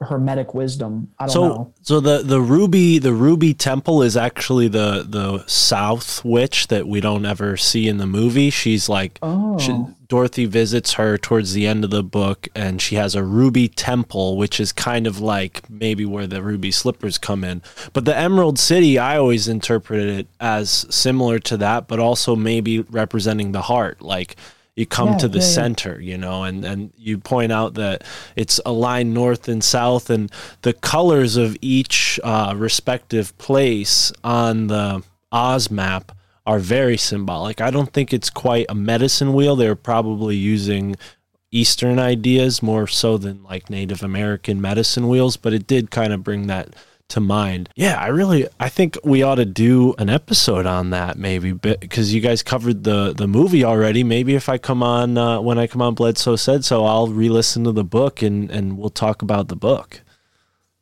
[0.00, 1.08] Hermetic wisdom.
[1.18, 1.74] I don't so know.
[1.80, 7.00] so the the ruby the ruby temple is actually the the south witch that we
[7.00, 9.74] don't ever see in the movie she's like Oh, she,
[10.06, 14.36] dorothy visits her towards the end of the book and she has a ruby temple
[14.36, 17.62] which is kind of like maybe where the ruby slippers come in
[17.94, 22.80] but the emerald city i always interpreted it as similar to that but also maybe
[22.80, 24.36] representing the heart like
[24.76, 25.50] you come Yeah, to the yeah, yeah.
[25.50, 28.04] center you know and and you point out that
[28.36, 30.30] it's aligned north and south and
[30.62, 36.12] the colors of each uh, respective place on the oz map
[36.46, 40.94] are very symbolic i don't think it's quite a medicine wheel they're probably using
[41.50, 46.22] eastern ideas more so than like native american medicine wheels but it did kind of
[46.22, 46.68] bring that
[47.08, 51.16] to mind yeah i really i think we ought to do an episode on that
[51.16, 55.40] maybe because you guys covered the the movie already maybe if i come on uh,
[55.40, 58.90] when i come on bledsoe said so i'll re-listen to the book and and we'll
[58.90, 60.02] talk about the book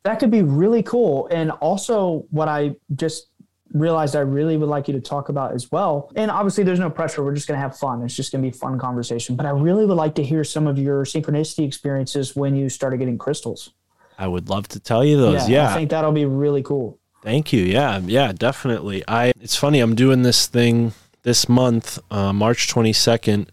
[0.05, 1.27] that could be really cool.
[1.31, 3.27] And also, what I just
[3.73, 6.11] realized I really would like you to talk about as well.
[6.15, 7.23] And obviously, there's no pressure.
[7.23, 8.03] We're just going to have fun.
[8.03, 9.35] It's just going to be fun conversation.
[9.35, 12.97] But I really would like to hear some of your synchronicity experiences when you started
[12.97, 13.71] getting crystals.
[14.17, 16.99] I would love to tell you those yeah, I think that'll be really cool.
[17.21, 17.63] Thank you.
[17.63, 19.03] Yeah, yeah, definitely.
[19.07, 20.93] I it's funny, I'm doing this thing
[21.25, 23.47] this month, uh, March 22nd,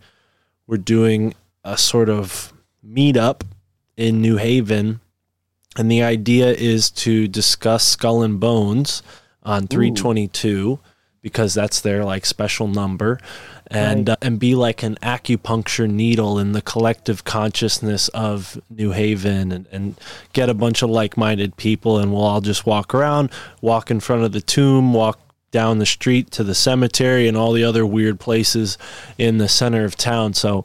[0.66, 1.34] we're doing
[1.64, 2.52] a sort of
[2.86, 3.44] meetup
[3.96, 5.00] in New Haven.
[5.78, 9.02] And the idea is to discuss Skull and Bones
[9.42, 10.78] on 322
[11.22, 13.18] because that's their like special number
[13.72, 19.52] and uh, and be like an acupuncture needle in the collective consciousness of New Haven
[19.52, 20.00] and, and
[20.32, 23.30] get a bunch of like-minded people and we'll all just walk around,
[23.60, 25.18] walk in front of the tomb, walk
[25.50, 28.78] down the street to the cemetery and all the other weird places
[29.18, 30.34] in the center of town.
[30.34, 30.64] So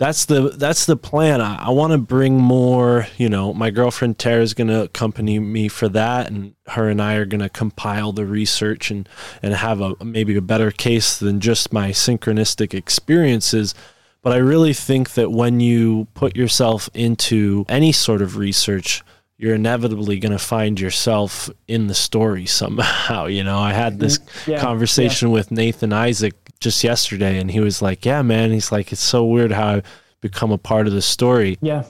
[0.00, 1.42] that's the that's the plan.
[1.42, 3.06] I, I want to bring more.
[3.18, 7.02] You know, my girlfriend Tara is going to accompany me for that, and her and
[7.02, 9.06] I are going to compile the research and
[9.42, 13.74] and have a maybe a better case than just my synchronistic experiences.
[14.22, 19.02] But I really think that when you put yourself into any sort of research,
[19.36, 23.26] you're inevitably going to find yourself in the story somehow.
[23.26, 24.52] You know, I had this mm-hmm.
[24.52, 28.92] Yeah, conversation with Nathan Isaac just yesterday, and he was like, "Yeah, man," he's like,
[28.92, 29.84] "It's so weird how I've
[30.20, 31.84] become a part of the story." Yeah.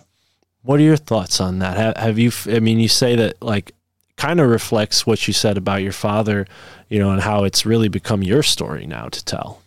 [0.62, 1.76] What are your thoughts on that?
[1.76, 2.32] Have, have you?
[2.46, 3.72] I mean, you say that like
[4.16, 6.46] kind of reflects what you said about your father,
[6.88, 9.62] you know, and how it's really become your story now to tell.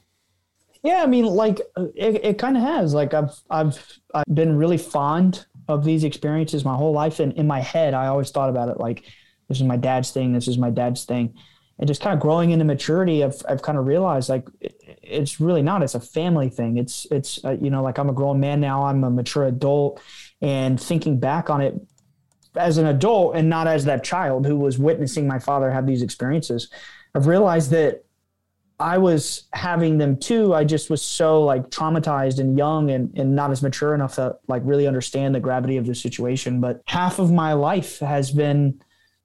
[0.84, 2.94] Yeah, I mean, like uh, it, it kind of has.
[2.94, 7.48] Like I've I've I've been really fond of these experiences my whole life, and in
[7.48, 9.04] my head, I always thought about it like
[9.48, 11.34] this is my dad's thing, this is my dad's thing,
[11.80, 15.42] and just kind of growing into maturity, I've I've kind of realized like it, it's
[15.42, 15.84] really not.
[15.84, 16.78] It's a family thing.
[16.78, 18.86] It's it's uh, you know like I'm a grown man now.
[18.86, 20.02] I'm a mature adult,
[20.42, 21.76] and thinking back on it
[22.56, 26.02] as an adult and not as that child who was witnessing my father have these
[26.02, 26.70] experiences,
[27.16, 28.06] I've realized that
[28.80, 30.54] I was having them too.
[30.54, 34.36] I just was so like traumatized and young and, and not as mature enough to
[34.48, 36.60] like really understand the gravity of the situation.
[36.60, 38.82] But half of my life has been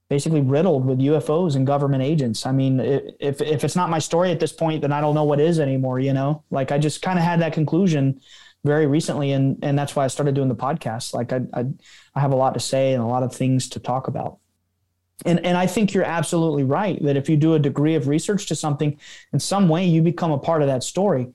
[0.08, 2.46] basically riddled with UFOs and government agents.
[2.46, 5.24] I mean, if, if it's not my story at this point, then I don't know
[5.24, 8.20] what is anymore, you know, like I just kind of had that conclusion
[8.64, 9.32] very recently.
[9.32, 11.12] And, and that's why I started doing the podcast.
[11.12, 11.66] Like I, I,
[12.14, 14.38] I have a lot to say and a lot of things to talk about.
[15.26, 18.46] And, and I think you're absolutely right that if you do a degree of research
[18.46, 18.98] to something,
[19.32, 21.28] in some way you become a part of that story.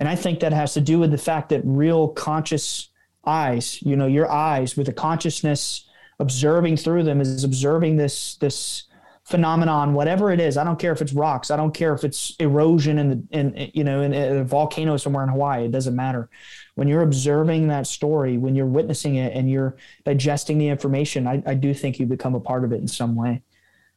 [0.00, 2.90] And I think that has to do with the fact that real conscious
[3.24, 5.87] eyes, you know, your eyes with a consciousness
[6.18, 8.84] observing through them is observing this this
[9.24, 10.56] phenomenon, whatever it is.
[10.56, 11.50] I don't care if it's rocks.
[11.50, 15.22] I don't care if it's erosion in the in you know in a volcano somewhere
[15.22, 15.66] in Hawaii.
[15.66, 16.30] It doesn't matter.
[16.76, 21.42] When you're observing that story, when you're witnessing it, and you're digesting the information, I,
[21.46, 23.42] I do think you become a part of it in some way.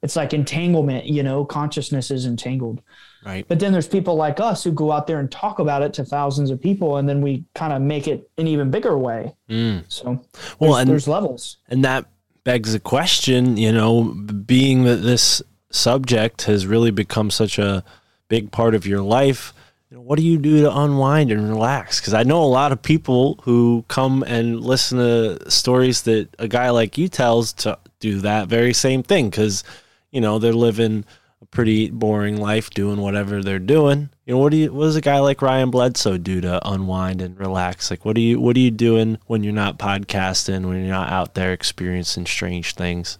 [0.02, 2.82] It's like entanglement, you know, consciousness is entangled.
[3.26, 3.48] Right.
[3.48, 6.06] But then there's people like us who go out there and talk about it to
[6.06, 9.36] thousands of people, and then we kind of make it an even bigger way.
[9.50, 9.84] Mm.
[9.90, 10.26] So
[10.60, 11.58] Well, there's, and there's levels.
[11.70, 12.06] and that
[12.44, 17.84] begs the question, you know, being that this subject has really become such a
[18.28, 19.54] big part of your life,
[19.90, 22.00] you know, what do you do to unwind and relax?
[22.00, 26.48] Because I know a lot of people who come and listen to stories that a
[26.48, 29.64] guy like you tells to do that very same thing because,
[30.12, 31.06] you know, they're living
[31.52, 34.10] pretty boring life doing whatever they're doing.
[34.26, 37.22] You know, what do you what does a guy like Ryan Bledsoe do to unwind
[37.22, 37.92] and relax?
[37.92, 41.12] Like what do you what are you doing when you're not podcasting, when you're not
[41.12, 43.18] out there experiencing strange things?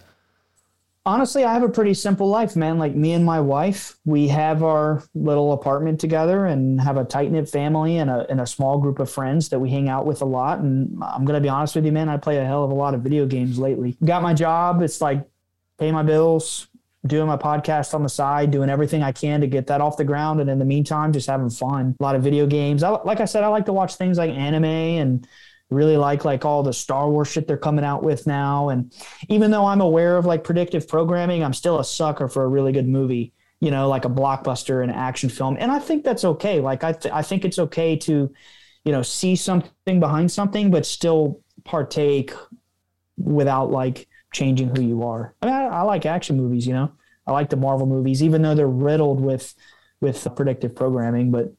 [1.04, 2.78] Honestly, I have a pretty simple life, man.
[2.78, 7.32] Like me and my wife, we have our little apartment together and have a tight
[7.32, 10.22] knit family and a, and a small group of friends that we hang out with
[10.22, 10.60] a lot.
[10.60, 12.76] And I'm going to be honest with you, man, I play a hell of a
[12.76, 13.98] lot of video games lately.
[14.06, 14.84] Got my job.
[14.84, 15.28] It's like
[15.80, 16.68] pay my bills,
[17.06, 20.04] doing my podcast on the side, doing everything I can to get that off the
[20.04, 20.40] ground.
[20.40, 21.96] And in the meantime, just having fun.
[22.00, 22.84] A lot of video games.
[22.84, 25.28] I, like I said, I like to watch things like anime and
[25.72, 28.70] really like like all the Star Wars shit they're coming out with now.
[28.70, 28.94] And
[29.30, 32.72] even though I'm aware of like predictive programming, I'm still a sucker for a really
[32.72, 33.34] good movie.
[33.62, 36.60] You know, like a blockbuster and action film, and I think that's okay.
[36.60, 38.34] Like I, th- I think it's okay to,
[38.84, 42.34] you know, see something behind something, but still partake
[43.18, 45.34] without like changing who you are.
[45.42, 46.66] I mean, I, I like action movies.
[46.66, 46.92] You know,
[47.28, 49.54] I like the Marvel movies, even though they're riddled with
[50.00, 51.32] with predictive programming.
[51.32, 51.54] But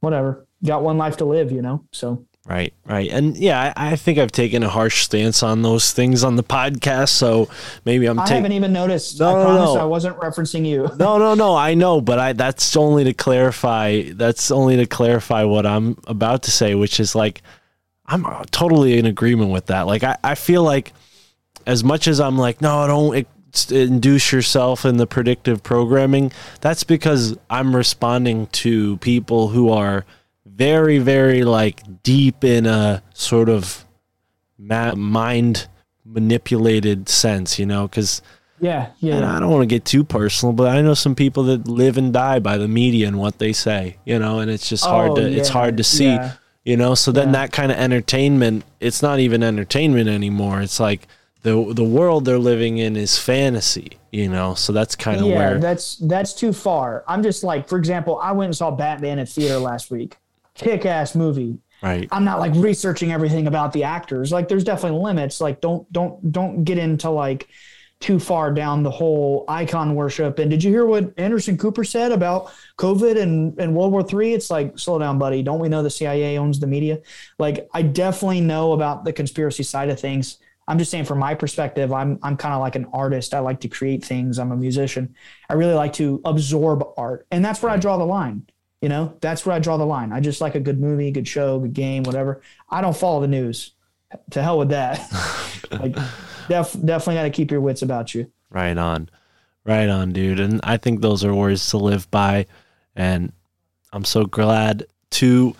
[0.00, 1.52] whatever, got one life to live.
[1.52, 3.10] You know, so Right, right.
[3.10, 6.44] And yeah, I, I think I've taken a harsh stance on those things on the
[6.44, 7.08] podcast.
[7.08, 7.48] So
[7.84, 9.18] maybe I'm I haven't even noticed.
[9.18, 9.80] No, I no, promise no.
[9.80, 10.88] I wasn't referencing you.
[10.96, 11.54] No, no, no.
[11.56, 14.02] I know, but I that's only to clarify.
[14.12, 17.42] That's only to clarify what I'm about to say, which is like
[18.06, 19.82] I'm totally in agreement with that.
[19.82, 20.92] Like I, I feel like
[21.66, 23.26] as much as I'm like, no, don't
[23.70, 26.30] induce yourself in the predictive programming.
[26.60, 30.04] That's because I'm responding to people who are
[30.44, 33.84] very, very like deep in a sort of
[34.58, 35.68] ma- mind
[36.04, 38.22] manipulated sense, you know, because
[38.60, 39.16] Yeah, yeah.
[39.16, 41.98] And I don't want to get too personal, but I know some people that live
[41.98, 45.10] and die by the media and what they say, you know, and it's just hard
[45.12, 46.32] Oh, to it's hard to see, yeah.
[46.64, 46.94] you know.
[46.94, 47.32] So then Yeah.
[47.32, 50.60] that kind of entertainment, it's not even entertainment anymore.
[50.62, 51.06] It's like
[51.46, 54.54] the the world they're living in is fantasy, you know.
[54.54, 57.04] So that's kind of yeah, where that's that's too far.
[57.06, 60.16] I'm just like, for example, I went and saw Batman at theater last week.
[60.54, 61.58] Kick ass movie.
[61.82, 62.08] right.
[62.10, 64.32] I'm not like researching everything about the actors.
[64.32, 65.40] Like there's definitely limits.
[65.40, 67.48] Like don't don't don't get into like
[68.00, 70.40] too far down the whole icon worship.
[70.40, 74.32] And did you hear what Anderson Cooper said about COVID and, and World War Three?
[74.32, 75.44] It's like, slow down, buddy.
[75.44, 76.98] Don't we know the CIA owns the media?
[77.38, 80.38] Like I definitely know about the conspiracy side of things.
[80.68, 83.34] I'm just saying from my perspective, I'm I'm kind of like an artist.
[83.34, 84.38] I like to create things.
[84.38, 85.14] I'm a musician.
[85.48, 87.26] I really like to absorb art.
[87.30, 88.46] And that's where I draw the line.
[88.82, 90.12] You know, that's where I draw the line.
[90.12, 92.42] I just like a good movie, good show, good game, whatever.
[92.68, 93.72] I don't follow the news.
[94.30, 95.00] To hell with that.
[95.70, 95.94] like,
[96.48, 98.30] def, definitely got to keep your wits about you.
[98.50, 99.08] Right on.
[99.64, 100.38] Right on, dude.
[100.38, 102.46] And I think those are words to live by.
[102.94, 103.32] And
[103.92, 105.56] I'm so glad to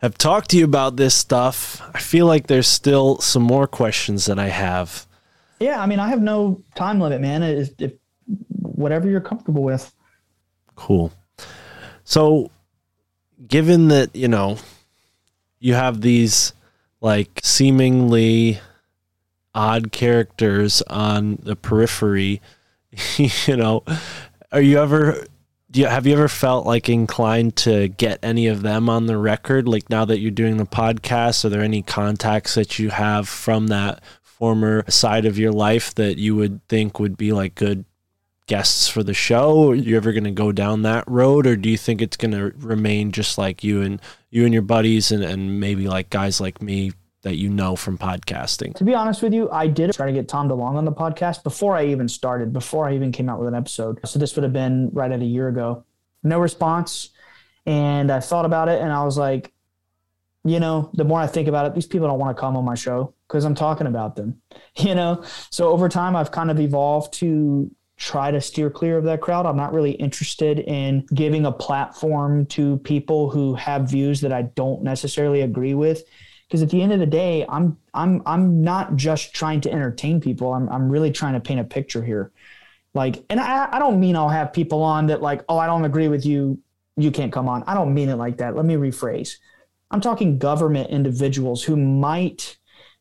[0.00, 1.82] have talked to you about this stuff.
[1.94, 5.06] I feel like there's still some more questions that I have.
[5.58, 7.42] Yeah, I mean, I have no time limit, man.
[7.42, 7.92] If,
[8.80, 9.92] whatever you're comfortable with.
[10.74, 11.12] Cool.
[12.04, 12.50] So,
[13.46, 14.56] given that, you know,
[15.58, 16.54] you have these
[17.02, 18.60] like seemingly
[19.54, 22.40] odd characters on the periphery,
[23.18, 23.84] you know,
[24.50, 25.26] are you ever
[25.70, 29.16] do you have you ever felt like inclined to get any of them on the
[29.16, 33.28] record like now that you're doing the podcast are there any contacts that you have
[33.28, 37.84] from that former side of your life that you would think would be like good
[38.50, 39.70] guests for the show?
[39.70, 42.32] Are you ever going to go down that road, or do you think it's going
[42.32, 46.40] to remain just like you and you and your buddies, and, and maybe like guys
[46.40, 46.90] like me
[47.22, 48.74] that you know from podcasting?
[48.76, 51.42] To be honest with you, I did try to get Tom DeLonge on the podcast
[51.42, 54.00] before I even started, before I even came out with an episode.
[54.04, 55.84] So this would have been right at a year ago.
[56.22, 57.10] No response.
[57.66, 59.52] And I thought about it and I was like,
[60.44, 62.64] you know, the more I think about it, these people don't want to come on
[62.64, 64.40] my show because I'm talking about them,
[64.76, 65.22] you know?
[65.50, 69.44] So over time, I've kind of evolved to try to steer clear of that crowd.
[69.44, 74.42] I'm not really interested in giving a platform to people who have views that I
[74.42, 76.04] don't necessarily agree with
[76.50, 80.20] because at the end of the day i'm i'm i'm not just trying to entertain
[80.20, 80.52] people.
[80.52, 82.32] I'm, I'm really trying to paint a picture here.
[82.92, 85.84] Like and I, I don't mean i'll have people on that like oh i don't
[85.84, 86.58] agree with you.
[86.96, 87.62] You can't come on.
[87.66, 88.56] I don't mean it like that.
[88.56, 89.36] Let me rephrase.
[89.90, 92.58] I'm talking government individuals who might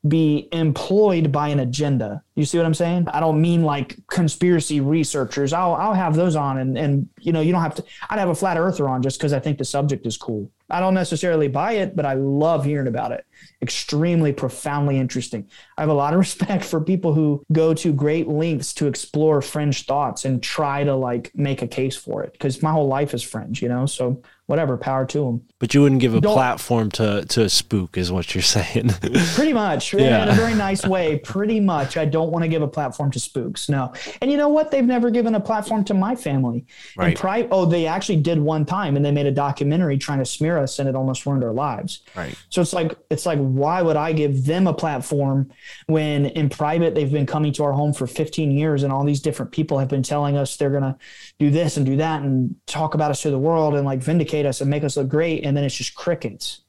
[0.07, 2.23] be employed by an agenda.
[2.35, 3.07] You see what i'm saying?
[3.09, 5.53] I don't mean like conspiracy researchers.
[5.53, 8.29] I'll i'll have those on and and you know you don't have to i'd have
[8.29, 11.47] a flat earther on just because i think the subject is cool i don't necessarily
[11.47, 13.25] buy it but i love hearing about it
[13.61, 15.47] extremely profoundly interesting.
[15.77, 19.41] I have a lot of respect for people who go to great lengths to explore
[19.41, 23.13] fringe thoughts and try to like make a case for it because my whole life
[23.13, 23.85] is fringe, you know?
[23.85, 25.41] So whatever, power to them.
[25.59, 28.89] But you wouldn't give a Don't- platform to to a spook, is what you're saying.
[29.35, 30.23] Pretty much, Yeah.
[30.23, 31.19] in a very nice way.
[31.19, 33.69] Pretty much, I don't want to give a platform to spooks.
[33.69, 34.71] No, and you know what?
[34.71, 36.65] They've never given a platform to my family.
[36.97, 37.09] Right.
[37.09, 40.25] And pri- oh, they actually did one time, and they made a documentary trying to
[40.25, 42.01] smear us, and it almost ruined our lives.
[42.15, 42.35] right.
[42.49, 45.51] So it's like it's like why would I give them a platform
[45.87, 49.19] when in private they've been coming to our home for 15 years and all these
[49.21, 50.97] different people have been telling us they're gonna
[51.37, 54.38] do this and do that and talk about us to the world and like vindicate
[54.45, 56.61] us and make us look great and then it's just crickets.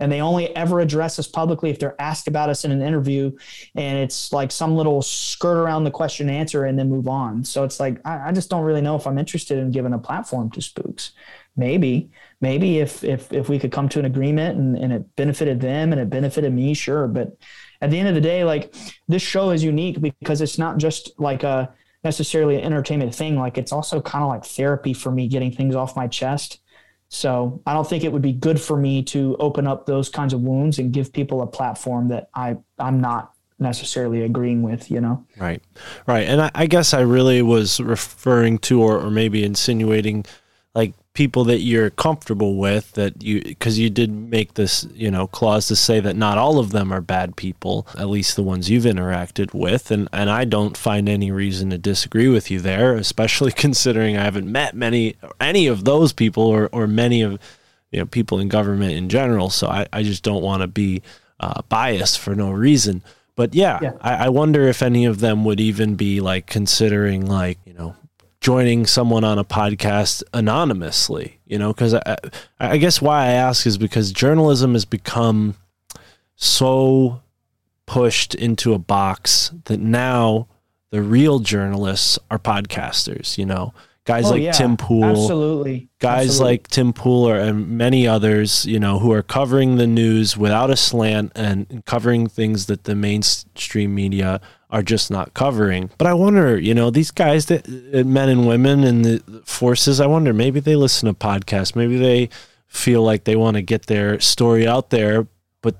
[0.00, 3.30] And they only ever address us publicly if they're asked about us in an interview,
[3.76, 7.44] and it's like some little skirt around the question and answer and then move on.
[7.44, 9.98] So it's like I, I just don't really know if I'm interested in giving a
[9.98, 11.12] platform to spooks
[11.56, 12.10] maybe
[12.40, 15.92] maybe if if if we could come to an agreement and, and it benefited them
[15.92, 17.36] and it benefited me sure but
[17.80, 18.74] at the end of the day like
[19.08, 21.72] this show is unique because it's not just like a
[22.02, 25.74] necessarily an entertainment thing like it's also kind of like therapy for me getting things
[25.74, 26.60] off my chest
[27.14, 30.32] so i don't think it would be good for me to open up those kinds
[30.32, 35.00] of wounds and give people a platform that i i'm not necessarily agreeing with you
[35.00, 35.24] know?
[35.38, 35.62] Right,
[36.06, 40.24] right, and I, I guess I really was referring to, or, or maybe insinuating,
[41.14, 45.68] people that you're comfortable with that you, because you did make this, you know, clause
[45.68, 48.84] to say that not all of them are bad people, at least the ones you've
[48.84, 53.52] interacted with, and and I don't find any reason to disagree with you there, especially
[53.66, 57.38] considering I haven't met many, any of those people, or or many of,
[57.92, 59.50] you know, people in government in general.
[59.50, 61.02] So I I just don't want to be
[61.40, 63.02] uh, biased for no reason.
[63.36, 63.92] But yeah, Yeah.
[64.00, 67.96] I, I wonder if any of them would even be like considering like you know
[68.44, 71.40] joining someone on a podcast anonymously.
[71.46, 72.16] You know, because I,
[72.60, 75.54] I guess why I ask is because journalism has become
[76.36, 77.22] so
[77.86, 80.46] pushed into a box that now
[80.90, 83.38] the real journalists are podcasters.
[83.38, 83.72] You know,
[84.04, 85.88] guys Oh, like yeah, Tim Pool, Absolutely.
[85.98, 86.52] guys Absolutely.
[86.52, 90.68] like Tim Pool or, and many others, you know, who are covering the news without
[90.70, 94.38] a slant and covering things that the mainstream media
[94.74, 95.88] are just not covering.
[95.98, 100.00] But I wonder, you know, these guys that uh, men and women in the forces,
[100.00, 102.28] I wonder maybe they listen to podcasts, maybe they
[102.66, 105.28] feel like they want to get their story out there,
[105.62, 105.76] but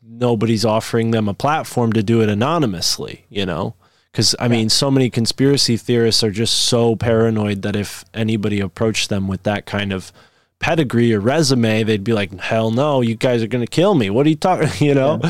[0.00, 3.74] nobody's offering them a platform to do it anonymously, you know?
[4.12, 9.10] Because, I mean, so many conspiracy theorists are just so paranoid that if anybody approached
[9.10, 10.12] them with that kind of
[10.60, 14.08] pedigree or resume, they'd be like, hell no, you guys are going to kill me.
[14.08, 15.20] What are you talking, you know?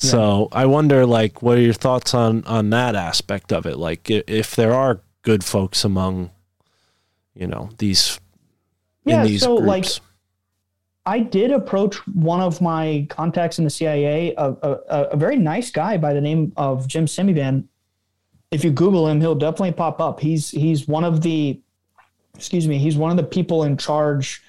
[0.00, 3.78] So I wonder, like, what are your thoughts on on that aspect of it?
[3.78, 6.30] Like, if there are good folks among,
[7.34, 8.20] you know, these
[9.04, 9.86] Yeah, in these so, like.
[11.04, 14.72] I did approach one of my contacts in the CIA, a, a,
[15.12, 17.64] a very nice guy by the name of Jim Semivan.
[18.50, 20.20] If you Google him, he'll definitely pop up.
[20.20, 21.62] He's he's one of the,
[22.34, 24.42] excuse me, he's one of the people in charge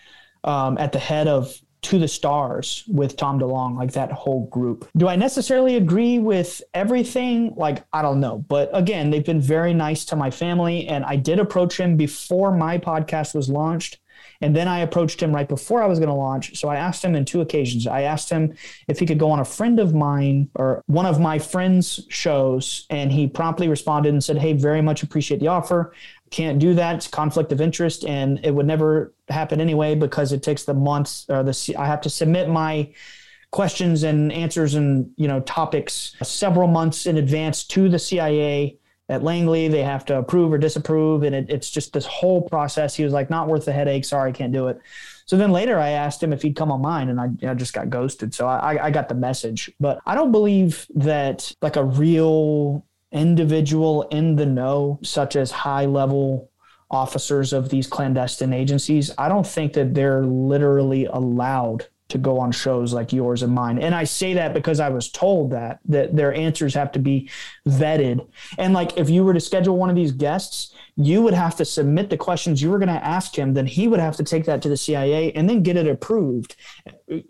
[0.44, 4.90] um, at the head of To the Stars with Tom DeLonge, like that whole group.
[4.98, 7.54] Do I necessarily agree with everything?
[7.56, 11.16] Like I don't know, but again, they've been very nice to my family, and I
[11.16, 14.00] did approach him before my podcast was launched.
[14.42, 16.58] And then I approached him right before I was going to launch.
[16.58, 17.88] So I asked him in two occasions.
[17.88, 18.56] I asked him
[18.88, 22.86] if he could go on a friend of mine or one of my friends' shows.
[22.90, 25.94] And he promptly responded and said, Hey, very much appreciate the offer.
[26.32, 26.96] Can't do that.
[26.96, 28.06] It's conflict of interest.
[28.06, 32.02] And it would never happen anyway because it takes the months or the, I have
[32.02, 32.94] to submit my
[33.52, 38.78] questions and answers and, you know, topics several months in advance to the CIA
[39.10, 39.68] at Langley.
[39.68, 42.96] They have to approve or disapprove, and it, it's just this whole process.
[42.96, 44.06] He was like, "Not worth the headache.
[44.06, 44.80] Sorry, I can't do it."
[45.26, 47.74] So then later, I asked him if he'd come on mine, and I, I just
[47.74, 48.34] got ghosted.
[48.34, 54.04] So I, I got the message, but I don't believe that like a real individual
[54.04, 56.52] in the know, such as high level
[56.92, 62.52] officers of these clandestine agencies, I don't think that they're literally allowed to go on
[62.52, 63.78] shows like yours and mine.
[63.78, 67.30] And I say that because I was told that that their answers have to be
[67.68, 68.28] vetted.
[68.58, 71.66] And like if you were to schedule one of these guests, you would have to
[71.66, 74.46] submit the questions you were going to ask him, then he would have to take
[74.46, 76.56] that to the CIA and then get it approved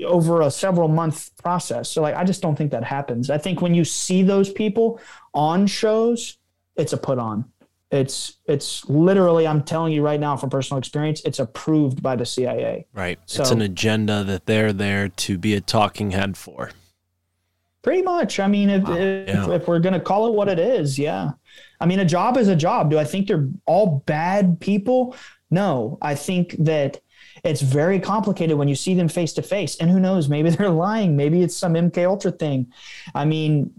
[0.05, 1.89] over a several month process.
[1.89, 3.29] So like I just don't think that happens.
[3.29, 4.99] I think when you see those people
[5.33, 6.37] on shows,
[6.75, 7.45] it's a put on.
[7.91, 12.25] It's it's literally I'm telling you right now from personal experience, it's approved by the
[12.25, 12.85] CIA.
[12.93, 13.17] Right.
[13.23, 16.69] it's an agenda that they're there to be a talking head for.
[17.81, 18.39] Pretty much.
[18.39, 19.51] I mean, if, Wow, if, yeah.
[19.51, 21.31] if we're going to call it what it is, yeah.
[21.79, 22.91] I mean, a job is a job.
[22.91, 25.15] Do I think they're all bad people?
[25.49, 25.97] No.
[26.01, 26.99] I think that
[27.43, 29.77] it's very complicated when you see them face to face.
[29.77, 30.27] And who knows?
[30.27, 31.15] Maybe they're lying.
[31.15, 32.71] Maybe it's some MK Ultra thing.
[33.15, 33.71] I mean,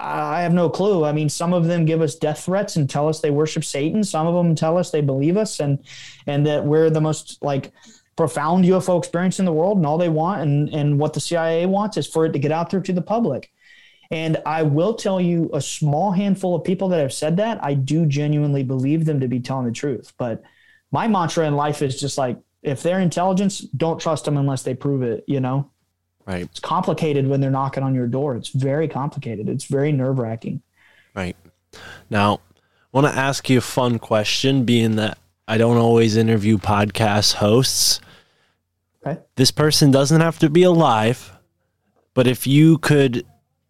[0.00, 1.04] I have no clue.
[1.04, 4.02] I mean, some of them give us death threats and tell us they worship Satan.
[4.02, 5.78] Some of them tell us they believe us and
[6.26, 7.72] and that we're the most like
[8.16, 11.66] profound UFO experience in the world, and all they want and and what the CIA
[11.66, 13.52] wants is for it to get out there to the public.
[14.10, 17.74] And I will tell you, a small handful of people that have said that, I
[17.74, 20.12] do genuinely believe them to be telling the truth.
[20.18, 20.42] But
[20.90, 24.74] my mantra in life is just like, if they're intelligence, don't trust them unless they
[24.74, 25.24] prove it.
[25.28, 25.70] You know,
[26.26, 26.42] Right.
[26.42, 28.36] it's complicated when they're knocking on your door.
[28.36, 29.48] It's very complicated.
[29.48, 30.62] It's very nerve wracking.
[31.14, 31.36] Right.
[32.08, 32.58] Now, I
[32.92, 35.18] want to ask you a fun question, being that
[35.48, 38.00] I don't always interview podcast hosts.
[39.04, 39.20] Okay.
[39.36, 41.32] This person doesn't have to be alive,
[42.14, 43.24] but if you could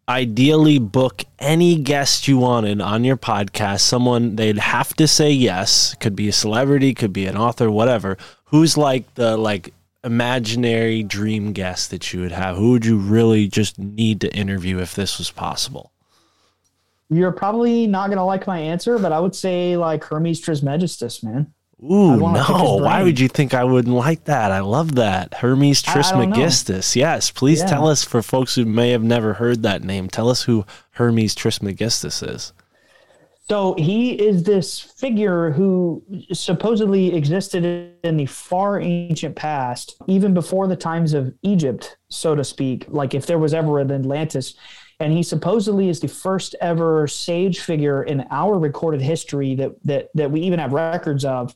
[0.09, 5.95] ideally book any guest you wanted on your podcast, someone they'd have to say yes,
[6.01, 8.19] could be a celebrity, could be an author, whatever.
[8.47, 9.73] Who's like the like
[10.05, 12.57] imaginary dream guest that you would have?
[12.57, 15.93] Who would you really just need to interview if this was possible?
[17.11, 21.23] You're probably not going to like my answer, but I would say like Hermes Trismegistus,
[21.23, 21.53] man.
[21.83, 22.77] Ooh, I'd wanna pick his no.
[22.77, 24.53] Why would you think I wouldn't like that?
[24.53, 25.35] I love that.
[25.35, 25.81] Hermes.
[25.83, 26.95] Trismegistus.
[26.95, 27.67] Yes, please Yeah.
[27.67, 30.09] tell us for folks who may have never heard that name.
[30.09, 32.53] Tell us who Hermes Trismegistus is.
[33.51, 40.69] So he is this figure who supposedly existed in the far ancient past, even before
[40.69, 42.87] the times of Egypt, so to speak.
[42.87, 44.55] Like if there was ever an Atlantis.
[45.01, 50.11] And he supposedly is the first ever sage figure in our recorded history that that
[50.15, 51.53] that we even have records of.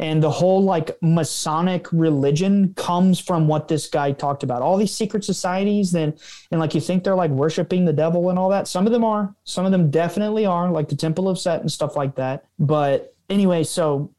[0.00, 4.62] And the whole like Masonic religion comes from what this guy talked about.
[4.62, 6.14] All these secret societies, then
[6.50, 8.66] and like you think they're like worshiping the devil and all that.
[8.66, 9.34] Some of them are.
[9.44, 12.46] Some of them definitely are, like the Temple of Set and stuff like that.
[12.58, 14.14] But anyway, so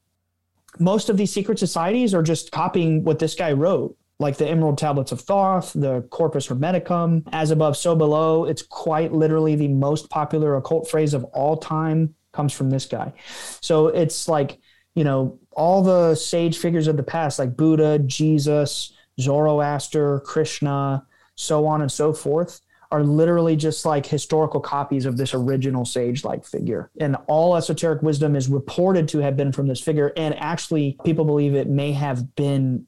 [0.77, 4.77] most of these secret societies are just copying what this guy wrote, like the Emerald
[4.77, 8.45] Tablets of Thoth, the Corpus Hermeticum, as above, so below.
[8.45, 13.13] It's quite literally the most popular occult phrase of all time comes from this guy.
[13.61, 14.59] So it's like,
[14.93, 21.06] you know, all the sage figures of the past, like Buddha, Jesus, Zoroaster, Krishna,
[21.36, 22.61] so on and so forth,
[22.91, 26.90] are literally just like historical copies of this original sage like figure.
[26.99, 30.11] And all esoteric wisdom is reported to have been from this figure.
[30.18, 32.86] And actually, people believe it may have been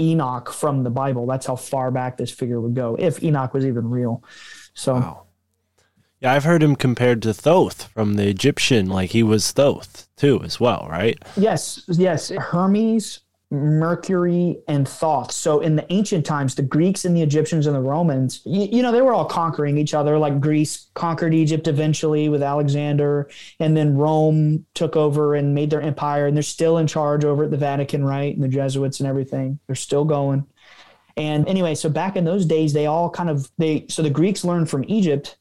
[0.00, 1.26] Enoch from the Bible.
[1.26, 4.22] That's how far back this figure would go, if Enoch was even real.
[4.74, 5.25] So, Wow.
[6.20, 10.40] Yeah, I've heard him compared to Thoth from the Egyptian, like he was Thoth too,
[10.42, 11.18] as well, right?
[11.36, 13.20] yes, yes, Hermes,
[13.50, 15.30] Mercury, and Thoth.
[15.30, 18.82] So, in the ancient times, the Greeks and the Egyptians and the Romans, you, you
[18.82, 20.18] know, they were all conquering each other.
[20.18, 23.28] Like Greece conquered Egypt eventually with Alexander,
[23.60, 27.44] and then Rome took over and made their empire, and they're still in charge over
[27.44, 28.34] at the Vatican, right?
[28.34, 29.58] And the Jesuits and everything.
[29.66, 30.46] They're still going.
[31.16, 34.44] And anyway, so back in those days, they all kind of they so the Greeks
[34.44, 35.36] learned from Egypt,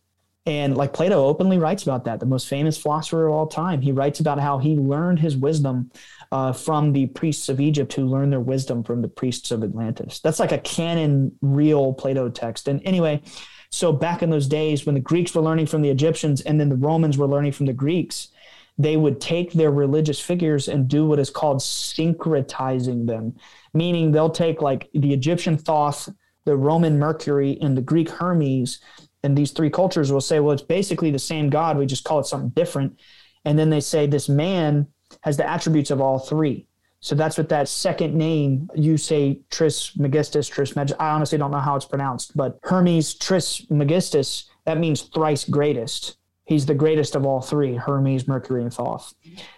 [0.46, 3.82] and like Plato openly writes about that, the most famous philosopher of all time.
[3.82, 5.92] He writes about how he learned his wisdom
[6.32, 10.20] uh, from the priests of Egypt, who learned their wisdom from the priests of Atlantis.
[10.20, 12.68] That's like a canon, real Plato text.
[12.68, 13.24] And anyway,
[13.72, 16.70] so back in those days when the Greeks were learning from the Egyptians, and then
[16.70, 18.30] the Romans were learning from the Greeks,
[18.78, 23.36] they would take their religious figures and do what is called syncretizing them,
[23.74, 26.10] meaning they'll take like the Egyptian Thoth,
[26.44, 28.80] the Roman Mercury, and the Greek Hermes,
[29.26, 31.78] and these three cultures will say, well, it's basically the same God.
[31.78, 33.00] We just call it something different.
[33.44, 34.88] And then they say this man
[35.22, 36.68] has the attributes of all three.
[37.00, 40.94] So that's what that second name, you say Trismegistus, Trismegis.
[41.00, 46.18] I honestly don't know how it's pronounced, but Hermes Trismegistus, that means thrice greatest.
[46.46, 49.14] He's the greatest of all three Hermes, Mercury, and Thoth.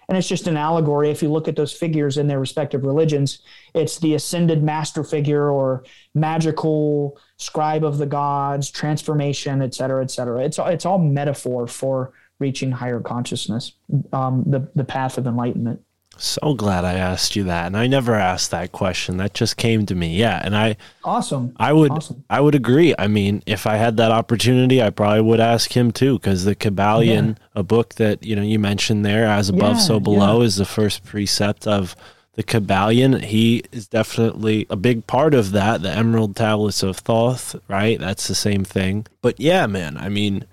[0.08, 1.10] And it's just an allegory.
[1.10, 3.40] If you look at those figures in their respective religions,
[3.78, 5.84] it's the ascended master figure or
[6.14, 10.44] magical scribe of the gods, transformation, et cetera, et cetera.
[10.44, 13.74] It's, it's all metaphor for reaching higher consciousness,
[14.12, 15.82] um, the, the path of enlightenment.
[16.20, 17.68] So glad I asked you that.
[17.68, 19.18] And I never asked that question.
[19.18, 20.16] That just came to me.
[20.16, 20.42] Yeah.
[20.44, 21.54] And I Awesome.
[21.58, 22.24] I would Awesome.
[22.28, 22.96] I would agree.
[22.98, 26.56] I mean, if I had that opportunity, I probably would ask him too, because the
[26.56, 30.56] Kybalion, a book that you know you mentioned there, as above, Yeah, so below, is
[30.56, 31.96] the first precept of
[32.38, 33.24] the Kybalion.
[33.24, 35.82] He is definitely a big part of that.
[35.82, 38.00] The Emerald Tablets of Thoth, right?
[38.00, 39.08] That's the same thing.
[39.22, 39.98] But yeah, man.
[39.98, 40.46] I mean,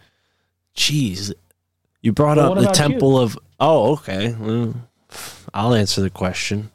[0.74, 1.32] geez,
[2.00, 2.88] you brought Well, up the about you?
[2.88, 3.38] Temple of.
[3.60, 4.34] Oh, okay.
[4.40, 4.74] Well,
[5.52, 6.70] I'll answer the question.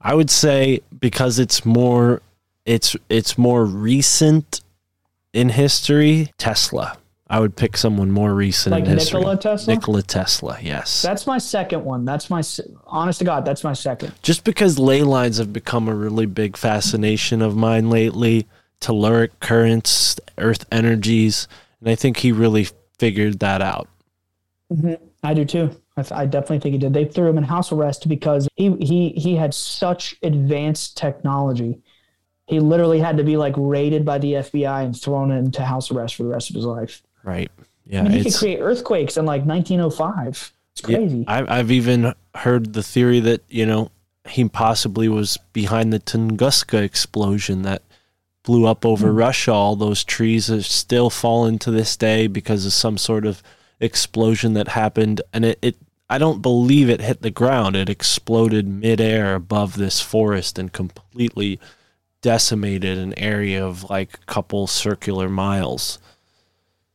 [0.00, 2.22] I would say because it's more
[2.64, 4.62] it's it's more recent
[5.34, 6.96] in history, Tesla.
[7.32, 9.20] I would pick someone more recent Like in history.
[9.20, 9.74] Nikola Tesla?
[9.74, 11.00] Nikola Tesla, yes.
[11.00, 12.04] That's my second one.
[12.04, 12.42] That's my,
[12.86, 14.12] honest to God, that's my second.
[14.20, 18.46] Just because ley lines have become a really big fascination of mine lately,
[18.82, 21.48] telluric currents, earth energies,
[21.80, 22.68] and I think he really
[22.98, 23.88] figured that out.
[24.70, 25.02] Mm-hmm.
[25.22, 25.74] I do too.
[25.96, 26.92] I, th- I definitely think he did.
[26.92, 31.80] They threw him in house arrest because he he he had such advanced technology.
[32.46, 36.16] He literally had to be like raided by the FBI and thrown into house arrest
[36.16, 37.02] for the rest of his life.
[37.24, 37.50] Right.
[37.86, 38.00] Yeah.
[38.00, 40.52] I mean, he could create earthquakes in like 1905.
[40.72, 41.24] It's Yeah, crazy.
[41.28, 43.90] I, I've even heard the theory that you know
[44.28, 47.82] he possibly was behind the Tunguska explosion that
[48.44, 49.16] blew up over Hmm.
[49.16, 49.52] Russia.
[49.52, 53.42] All those trees are still fallen to this day because of some sort of
[53.80, 55.76] explosion that happened, and it, it
[56.08, 57.74] I don't believe it hit the ground.
[57.76, 61.58] It exploded midair above this forest and completely
[62.20, 65.98] decimated an area of like a couple circular miles.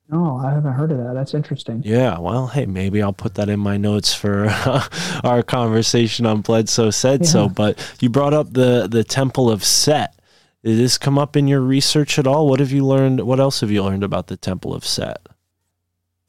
[0.09, 1.13] No, I haven't heard of that.
[1.13, 1.81] That's interesting.
[1.83, 4.47] Yeah, well, hey, maybe I'll put that in my notes for
[5.23, 7.49] our conversation on Bledsoe said so.
[7.49, 10.17] But you brought up the the Temple of Set.
[10.63, 12.47] Did this come up in your research at all?
[12.47, 13.21] What have you learned?
[13.21, 15.27] What else have you learned about the Temple of Set?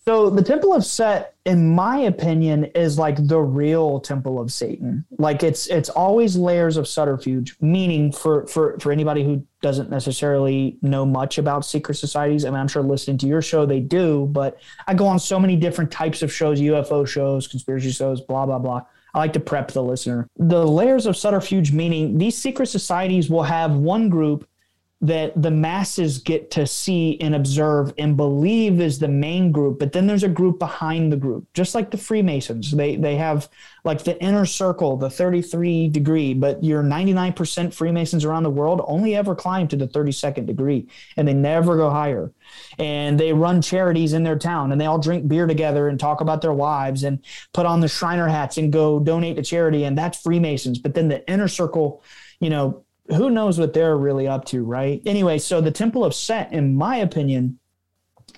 [0.09, 5.05] So the Temple of Set, in my opinion, is like the real Temple of Satan.
[5.19, 7.55] Like it's it's always layers of subterfuge.
[7.61, 12.59] Meaning, for for for anybody who doesn't necessarily know much about secret societies, I mean,
[12.59, 15.91] I'm sure listening to your show they do, but I go on so many different
[15.91, 18.81] types of shows, UFO shows, conspiracy shows, blah blah blah.
[19.13, 20.27] I like to prep the listener.
[20.39, 24.49] The layers of subterfuge, meaning these secret societies will have one group
[25.01, 29.93] that the masses get to see and observe and believe is the main group but
[29.93, 32.73] then there's a group behind the group just like the freemasons.
[32.73, 33.49] They they have
[33.85, 39.15] like the inner circle the 33 degree but your 99% freemasons around the world only
[39.15, 42.33] ever climb to the 32nd degree and they never go higher.
[42.81, 46.21] And they run charities in their town and they all drink beer together and talk
[46.21, 49.97] about their wives and put on the shriner hats and go donate to charity and
[49.97, 50.81] that's freemasons.
[50.81, 52.03] But then the inner circle
[52.41, 55.01] you know who knows what they're really up to, right?
[55.07, 57.59] Anyway, so the Temple of Set, in my opinion,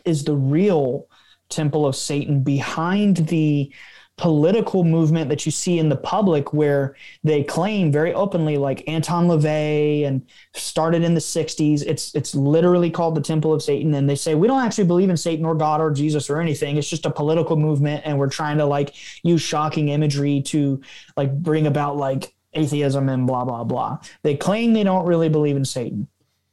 [0.05, 1.09] is the real
[1.49, 3.73] Temple of Satan behind the
[4.21, 6.95] political movement that you see in the public where
[7.25, 12.91] they claim very openly like Anton LaVey and started in the 60s it's it's literally
[12.91, 13.95] called the temple of satan.
[13.95, 16.77] And they say we don't actually believe in satan or god or jesus or anything.
[16.77, 20.83] It's just a political movement and we're trying to like use shocking imagery to
[21.17, 23.99] like bring about like atheism and blah blah blah.
[24.23, 26.09] They claim they don't really believe in satan.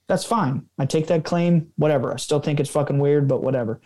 [0.07, 0.65] That's fine.
[0.77, 2.13] I take that claim whatever.
[2.13, 3.81] I still think it's fucking weird but whatever.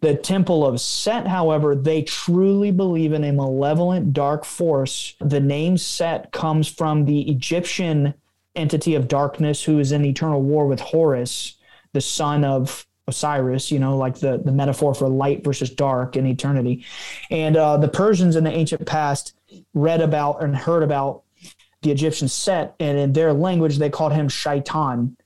[0.00, 5.14] The temple of Set, however, they truly believe in a malevolent dark force.
[5.20, 8.12] The name Set comes from the Egyptian
[8.54, 11.56] entity of darkness who is in eternal war with Horus,
[11.92, 16.26] the son of Osiris, you know, like the, the metaphor for light versus dark in
[16.26, 16.84] eternity.
[17.30, 19.34] And uh, the Persians in the ancient past
[19.74, 21.22] read about and heard about
[21.82, 25.16] the Egyptian Set, and in their language, they called him Shaitan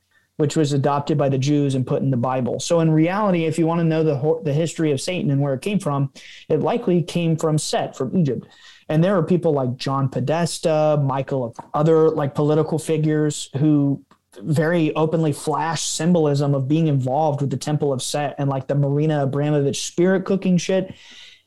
[0.40, 2.60] which was adopted by the Jews and put in the Bible.
[2.60, 5.52] So in reality, if you want to know the the history of Satan and where
[5.52, 6.12] it came from,
[6.48, 8.46] it likely came from Set from Egypt.
[8.88, 14.02] And there are people like John Podesta, Michael, other like political figures who
[14.40, 18.74] very openly flash symbolism of being involved with the Temple of Set and like the
[18.74, 20.94] Marina Abramovich spirit cooking shit.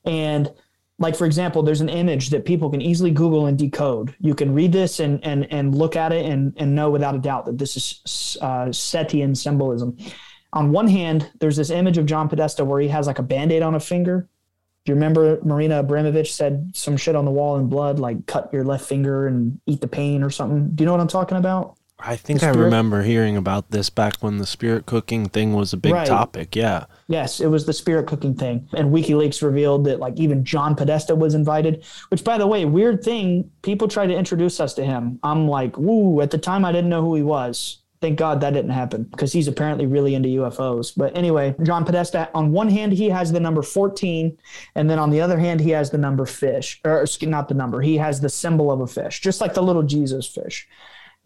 [0.06, 0.52] And
[1.00, 4.16] like for example there's an image that people can easily google and decode.
[4.20, 7.20] You can read this and and and look at it and and know without a
[7.20, 9.98] doubt that this is uh, setian symbolism.
[10.54, 13.64] On one hand there's this image of john podesta where he has like a band-aid
[13.64, 14.28] on a finger.
[14.86, 18.50] Do you remember marina abramovich said some shit on the wall in blood like cut
[18.54, 20.70] your left finger and eat the pain or something?
[20.76, 24.18] Do you know what i'm talking about I think I remember hearing about this back
[24.20, 26.06] when the spirit cooking thing was a big Right.
[26.06, 26.56] topic.
[26.56, 26.86] Yeah.
[27.08, 28.68] Yes, it was the spirit cooking thing.
[28.74, 33.04] And WikiLeaks revealed that like even John Podesta was invited, which by the way, weird
[33.04, 35.20] thing, people tried to introduce us to him.
[35.24, 37.80] I'm like, woo, at the time I didn't know who he was.
[38.02, 40.92] Thank God that didn't happen because he's apparently really into UFOs.
[40.96, 44.38] But anyway, John Podesta, on one hand, he has the number 14,
[44.76, 47.80] and then on the other hand, he has the number fish, or not the number,
[47.80, 50.68] he has the symbol of a fish, just like the little Jesus fish.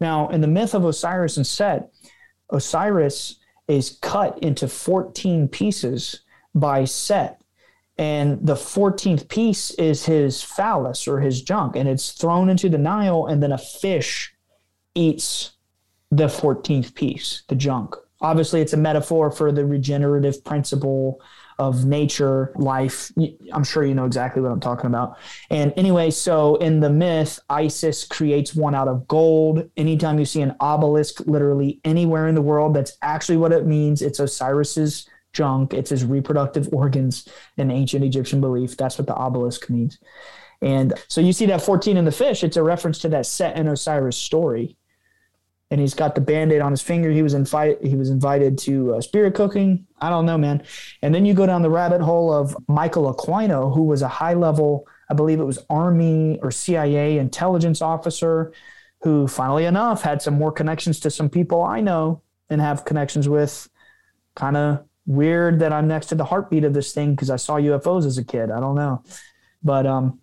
[0.00, 1.90] Now, in the myth of Osiris and Set,
[2.50, 6.20] Osiris is cut into 14 pieces
[6.54, 7.42] by Set.
[7.98, 12.78] And the 14th piece is his phallus or his junk, and it's thrown into the
[12.78, 14.32] Nile, and then a fish
[14.94, 15.52] eats
[16.10, 17.96] the 14th piece, the junk.
[18.20, 21.20] Obviously, it's a metaphor for the regenerative principle
[21.58, 23.10] of nature, life.
[23.52, 25.16] I'm sure you know exactly what I'm talking about.
[25.50, 29.68] And anyway, so in the myth, Isis creates one out of gold.
[29.76, 34.02] Anytime you see an obelisk literally anywhere in the world, that's actually what it means.
[34.02, 38.76] It's Osiris's junk, it's his reproductive organs in ancient Egyptian belief.
[38.76, 39.98] That's what the obelisk means.
[40.62, 43.56] And so you see that 14 in the fish, it's a reference to that Set
[43.56, 44.76] and Osiris story.
[45.70, 47.10] And he's got the band-aid on his finger.
[47.10, 47.86] He was invited.
[47.86, 49.86] He was invited to uh, spirit cooking.
[50.00, 50.62] I don't know, man.
[51.02, 54.86] And then you go down the rabbit hole of Michael Aquino, who was a high-level,
[55.10, 58.52] I believe it was Army or CIA intelligence officer,
[59.02, 63.28] who, funnily enough, had some more connections to some people I know and have connections
[63.28, 63.68] with.
[64.34, 67.56] Kind of weird that I'm next to the heartbeat of this thing because I saw
[67.56, 68.50] UFOs as a kid.
[68.50, 69.02] I don't know,
[69.62, 70.20] but um,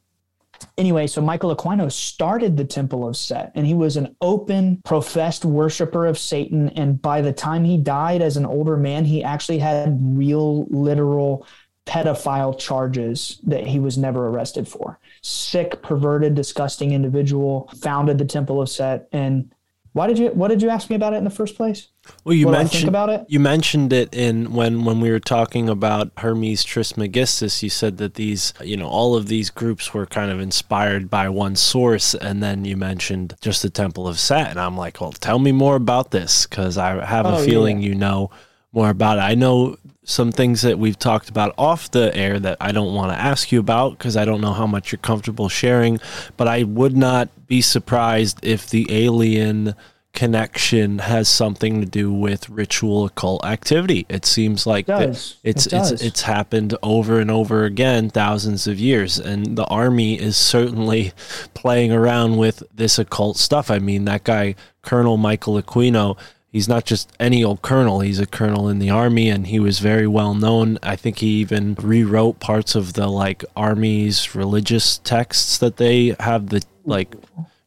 [0.78, 5.46] anyway, so Michael Aquino started the Temple of Set, and he was an open, professed
[5.46, 6.70] worshiper of Satan.
[6.70, 11.48] And by the time he died as an older man, he actually had real, literal
[11.86, 15.00] pedophile charges that he was never arrested for.
[15.22, 19.08] Sick, perverted, disgusting individual founded the Temple of Set.
[19.12, 19.54] And
[19.96, 20.28] why did you?
[20.32, 21.88] What did you ask me about it in the first place?
[22.26, 23.24] Well, you What mentioned about it?
[23.30, 27.64] You mentioned it in when when we were talking about Hermes Trismegistus.
[27.64, 31.30] You said that these, you know, all of these groups were kind of inspired by
[31.30, 35.14] one source, and then you mentioned just the Temple of Set, and I'm like, well,
[35.14, 37.46] tell me more about this because I have Oh, a yeah.
[37.46, 38.32] feeling you know
[38.74, 39.22] more about it.
[39.22, 43.12] I know some things that we've talked about off the air that I don't want
[43.12, 46.00] to ask you about because I don't know how much you're comfortable sharing,
[46.38, 49.76] but I would not be surprised if the alien
[50.16, 54.06] connection has something to do with ritual occult activity.
[54.08, 55.36] It seems like does.
[55.44, 60.20] it's It it's it's happened over and over again thousands of years and the army
[60.20, 61.12] is certainly
[61.54, 63.70] playing around with this occult stuff.
[63.70, 66.18] I mean that guy Colonel Michael Aquino
[66.56, 68.00] He's not just any old colonel.
[68.00, 70.80] He's a colonel in the army, and he was very well known.
[70.82, 76.48] I think he even rewrote parts of the like army's religious texts that they have.
[76.48, 77.14] The like,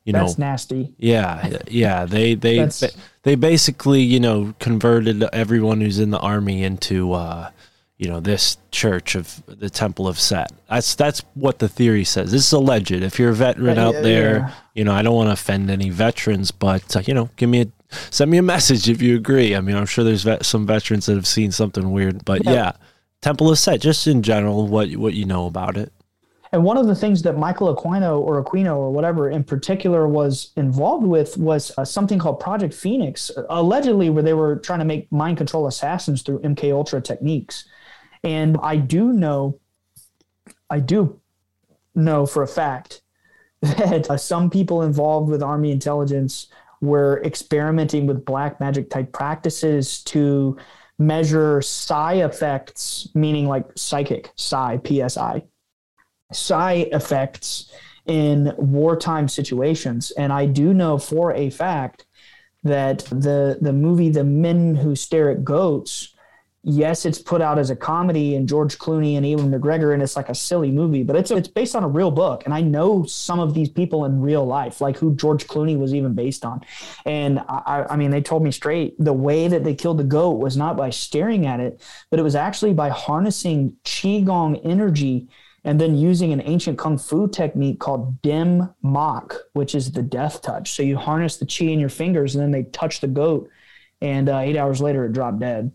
[0.05, 0.95] you know, That's nasty.
[0.97, 2.07] yeah, yeah.
[2.07, 2.67] They they
[3.25, 7.51] they basically you know converted everyone who's in the army into uh,
[7.99, 10.51] you know this church of the Temple of Set.
[10.71, 12.33] That's that's what the theory says.
[12.33, 12.93] This is alleged.
[12.93, 14.55] If you're a veteran out yeah, there, yeah.
[14.73, 17.61] you know I don't want to offend any veterans, but uh, you know give me
[17.61, 17.67] a
[18.11, 19.55] send me a message if you agree.
[19.55, 22.53] I mean I'm sure there's vet- some veterans that have seen something weird, but Yeah.
[22.53, 22.73] yeah.
[23.21, 25.93] Temple of Set, just in general, what what you know about it.
[26.53, 30.53] And one of the things that Michael Aquino or Aquino or whatever in particular was
[30.57, 35.11] involved with was uh, something called Project Phoenix, allegedly where they were trying to make
[35.13, 37.67] mind control assassins through MK Ultra techniques.
[38.25, 39.59] And I do know,
[40.71, 41.21] I do
[41.95, 43.03] know for a fact
[43.61, 46.47] that uh, some people involved with Army intelligence
[46.81, 50.57] were experimenting with black magic type practices to
[50.99, 55.43] measure psi effects, meaning like psychic psi, PSI,
[56.33, 57.73] psi effects
[58.07, 60.11] in wartime situations.
[60.13, 62.07] And I do know for a fact
[62.65, 66.15] that the the movie The Men Who Stare at Goats
[66.69, 70.17] yes, it's put out as a comedy and George Clooney and Ewan McGregor, and it's
[70.17, 72.43] like a silly movie, but it's it's based on a real book.
[72.45, 75.95] And I know some of these people in real life, like who George Clooney was
[75.95, 76.61] even based on.
[77.07, 80.39] And I, I mean, they told me straight the way that they killed the goat
[80.39, 81.81] was not by staring at it,
[82.11, 85.29] but it was actually by harnessing qigong energy
[85.65, 90.43] and then using an ancient kung fu technique called dim mak, which is the death
[90.43, 90.73] touch.
[90.73, 93.51] So you harness the chi in your fingers, and then they touch the goat,
[94.01, 95.73] and uh, eight hours later it dropped dead.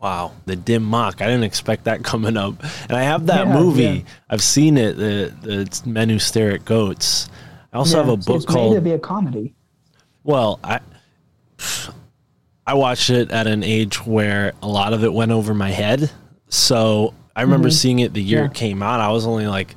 [0.00, 1.20] Wow, the dim mak.
[1.20, 2.54] I didn't expect that coming up.
[2.88, 3.82] And I have that Yeah, movie.
[3.82, 4.00] yeah.
[4.30, 4.96] I've seen it.
[4.96, 7.28] The the Men Who Stare at Goats.
[7.72, 8.74] I also have Yeah, a so book it's made called.
[8.76, 9.54] to be a comedy.
[10.24, 10.80] Well, I
[12.66, 16.10] I watched it at an age where a lot of it went over my head.
[16.48, 18.52] So I remember seeing it the year Mm-hmm.
[18.52, 19.00] It came out.
[19.00, 19.76] I was only like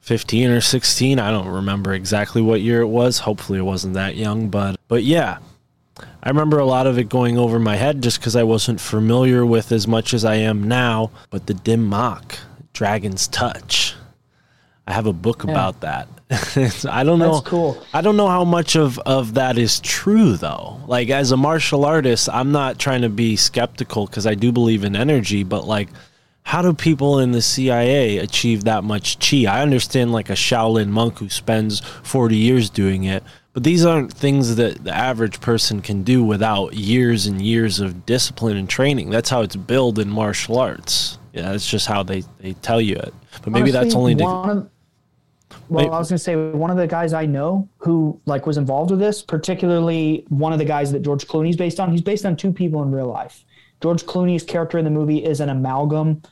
[0.00, 1.18] 15 or 16.
[1.18, 3.18] I don't remember exactly what year it was.
[3.20, 5.38] Hopefully it wasn't that young, but but yeah.
[6.22, 9.44] I remember a lot of it going over my head just because I wasn't familiar
[9.44, 11.10] with as much as I am now.
[11.30, 12.38] But the dim mak,
[12.72, 13.94] Dragon's Touch.
[14.86, 16.08] I have a book about that.
[16.88, 17.34] I don't know.
[17.34, 17.82] That's cool.
[17.92, 20.80] I don't know how much of, of that is true though.
[20.86, 24.82] Like as a martial artist, I'm not trying to be skeptical because I do believe
[24.82, 25.88] in energy, but like
[26.44, 29.44] how do people in the CIA achieve that much chi?
[29.44, 34.12] I understand like a Shaolin monk who spends 40 years doing it, but these aren't
[34.12, 39.10] things that the average person can do without years and years of discipline and training.
[39.10, 41.18] That's how it's built in martial arts.
[41.32, 43.14] Yeah, that's just how they, they tell you it.
[43.42, 44.68] But maybe that's only to,
[45.68, 45.92] well.
[45.92, 49.00] I was gonna say one of the guys I know who like was involved with
[49.00, 51.90] this, particularly one of the guys that George Clooney's based on.
[51.90, 53.44] He's based on two people in real life.
[53.80, 56.22] George Clooney's character in the movie is an amalgam,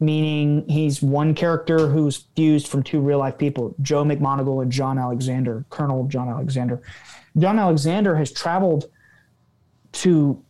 [0.00, 4.98] meaning he's one character who's fused from two real life people, Joe McMoneagle and John
[4.98, 6.80] Alexander, Colonel John Alexander.
[7.36, 8.90] John Alexander has traveled
[9.92, 10.42] to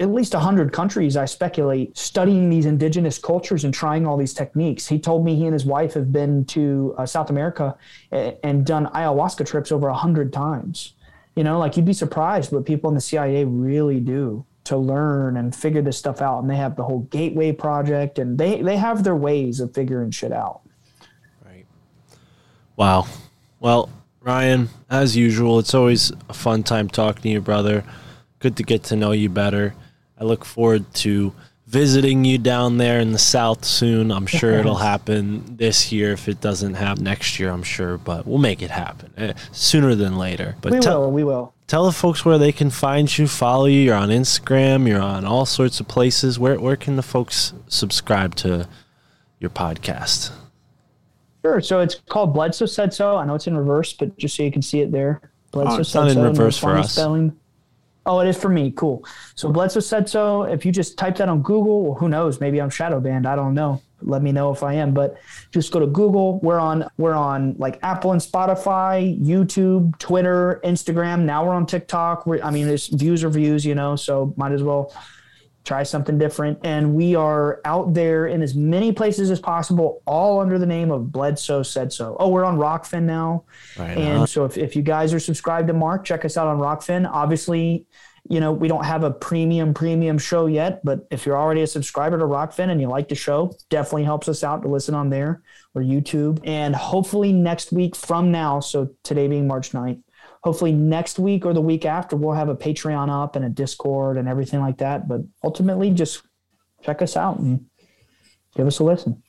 [0.00, 4.86] at least 100 countries, I speculate, studying these indigenous cultures and trying all these techniques.
[4.88, 7.76] He told me he and his wife have been to uh, South America
[8.10, 10.94] a- and done ayahuasca trips over 100 times.
[11.36, 15.36] You know, like you'd be surprised what people in the CIA really do to learn
[15.36, 16.40] and figure this stuff out.
[16.40, 20.10] And they have the whole Gateway Project and they, they have their ways of figuring
[20.10, 20.62] shit out.
[21.44, 21.66] Right.
[22.76, 23.06] Wow.
[23.60, 27.84] Well, Ryan, as usual, it's always a fun time talking to you, brother.
[28.38, 29.74] Good to get to know you better.
[30.18, 31.34] I look forward to
[31.66, 34.10] visiting you down there in the south soon.
[34.10, 36.12] I'm sure it'll happen this year.
[36.12, 39.94] If it doesn't happen next year, I'm sure, but we'll make it happen eh, sooner
[39.94, 40.56] than later.
[40.60, 41.53] But We tell, will, we will.
[41.66, 43.80] Tell the folks where they can find you, follow you.
[43.80, 44.88] You're on Instagram.
[44.88, 46.38] You're on all sorts of places.
[46.38, 48.68] Where where can the folks subscribe to
[49.40, 50.32] your podcast?
[51.44, 51.60] Sure.
[51.60, 53.16] So it's called Bledsoe Said So.
[53.16, 55.20] I know it's in reverse, but just so you can see it there.
[55.50, 56.92] Bledsoe Oh, it's Said not in So, reverse for us.
[56.92, 57.36] Spelling.
[58.06, 58.70] Oh, it is for me.
[58.70, 59.04] Cool.
[59.34, 60.44] So Bledsoe Said So.
[60.44, 62.40] If you just type that on Google, well, who knows?
[62.40, 63.26] Maybe I'm shadow banned.
[63.26, 63.82] I don't know.
[64.04, 64.94] Let me know if I am.
[64.94, 65.16] But
[65.50, 66.38] just go to Google.
[66.40, 71.22] We're on we're on like Apple and Spotify, YouTube, Twitter, Instagram.
[71.22, 72.26] Now we're on TikTok.
[72.26, 73.96] We're, I mean, there's views are views, you know.
[73.96, 74.92] So might as well
[75.64, 76.58] try something different.
[76.62, 80.90] And we are out there in as many places as possible, all under the name
[80.90, 82.16] of Bledsoe Said So.
[82.20, 83.44] Oh, we're on Rokfin now.
[83.78, 84.26] Right and on.
[84.26, 87.08] so if, if you guys are subscribed to Mark, check us out on Rokfin.
[87.10, 87.86] Obviously,
[88.28, 91.66] you know, we don't have a premium, premium show yet, but if you're already a
[91.66, 95.10] subscriber to Rokfin and you like the show, definitely helps us out to listen on
[95.10, 95.42] there
[95.74, 96.40] or YouTube.
[96.44, 100.02] And hopefully next week from now, so today being March 9th,
[100.42, 104.16] hopefully next week or the week after we'll have a patreon up and a discord
[104.16, 106.22] and everything like that but ultimately just
[106.82, 107.64] check us out and
[108.54, 109.22] give us a listen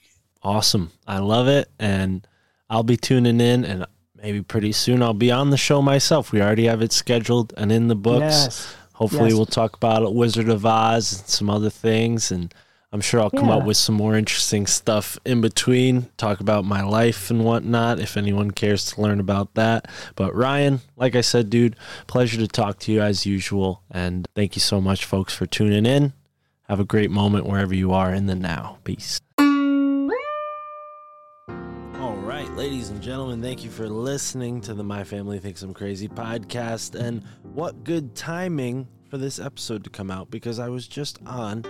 [0.46, 0.92] Awesome.
[1.08, 1.70] I love it.
[1.80, 2.26] And
[2.70, 6.32] I'll be tuning in and maybe pretty soon I'll be on the show myself.
[6.32, 8.22] We already have it scheduled and in the books.
[8.22, 9.36] yes Hopefully Yes.
[9.38, 12.54] we'll talk about Wizard of Oz and some other things and
[12.94, 13.56] I'm sure I'll come Yeah.
[13.56, 18.16] up with some more interesting stuff in between, talk about my life and whatnot if
[18.16, 19.90] anyone cares to learn about that.
[20.16, 21.76] But Ryan, like I said, dude,
[22.08, 23.82] pleasure to talk to you as usual.
[23.92, 26.14] And thank you so much, folks, for tuning in.
[26.70, 28.78] Have a great moment wherever you are in the now.
[28.86, 29.20] Peace.
[32.66, 37.00] Ladies and gentlemen, thank you for listening to the My Family Thinks I'm Crazy podcast.
[37.00, 37.24] And
[37.54, 41.64] what good timing for this episode to come out because I was just on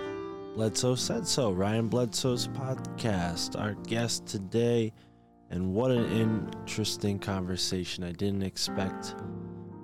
[0.54, 3.60] Bledsoe Said So, Ryan Bledsoe's podcast.
[3.60, 4.90] Our guest today,
[5.50, 8.02] and what an interesting conversation.
[8.02, 9.16] I didn't expect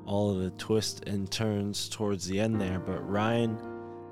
[0.06, 3.58] all of the twists and turns towards the end there, but Ryan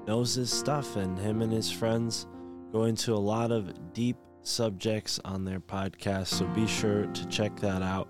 [0.06, 2.27] knows his stuff, and him and his friends
[2.72, 6.28] go into a lot of deep subjects on their podcast.
[6.28, 8.08] So be sure to check that out.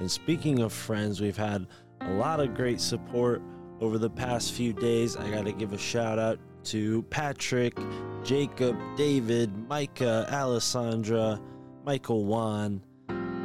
[0.00, 1.66] And speaking of friends, we've had
[2.00, 3.42] a lot of great support
[3.80, 5.16] over the past few days.
[5.16, 7.76] I got to give a shout out to Patrick,
[8.24, 11.40] Jacob, David, Micah, Alessandra,
[11.84, 12.82] Michael Wan,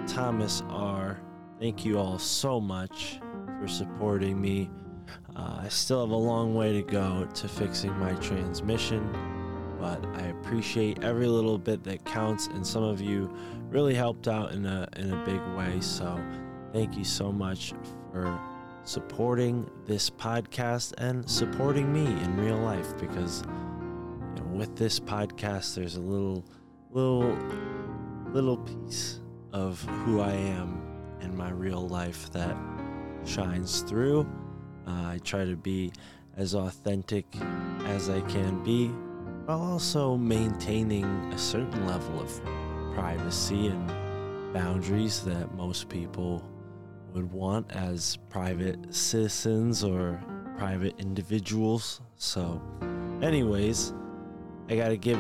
[0.08, 1.20] Thomas R.
[1.60, 3.20] Thank you all so much
[3.60, 4.70] for supporting me.
[5.36, 9.12] Uh, I still have a long way to go to fixing my transmission,
[9.80, 13.34] but I appreciate every little bit that counts, and some of you
[13.70, 15.80] really helped out in a in a big way.
[15.82, 16.20] So,
[16.74, 17.74] thank you so much
[18.12, 18.40] for
[18.84, 25.76] supporting this podcast and supporting me in real life because you know, with this podcast
[25.76, 26.46] there's a little
[26.92, 27.38] little
[28.32, 29.20] little piece
[29.52, 30.82] of who I am
[31.22, 32.56] in my real life that
[33.26, 34.22] shines through.
[34.88, 35.92] Uh, I try to be
[36.38, 37.26] as authentic
[37.86, 38.92] as I can be
[39.48, 42.44] while also maintaining a certain level of
[42.94, 46.44] privacy and boundaries that most people
[47.14, 50.22] would want as private citizens or
[50.58, 52.02] private individuals.
[52.18, 52.62] So,
[53.22, 53.94] anyways,
[54.68, 55.20] I got to give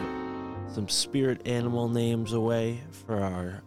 [0.73, 3.63] some spirit animal names away for our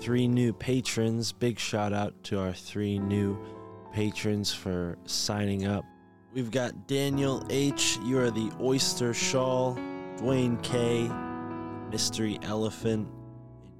[0.00, 1.32] three new patrons.
[1.32, 3.36] Big shout out to our three new
[3.92, 5.84] patrons for signing up.
[6.32, 7.98] We've got Daniel H.
[8.04, 9.74] You are the Oyster Shawl,
[10.16, 11.10] Dwayne K.
[11.90, 13.08] Mystery Elephant,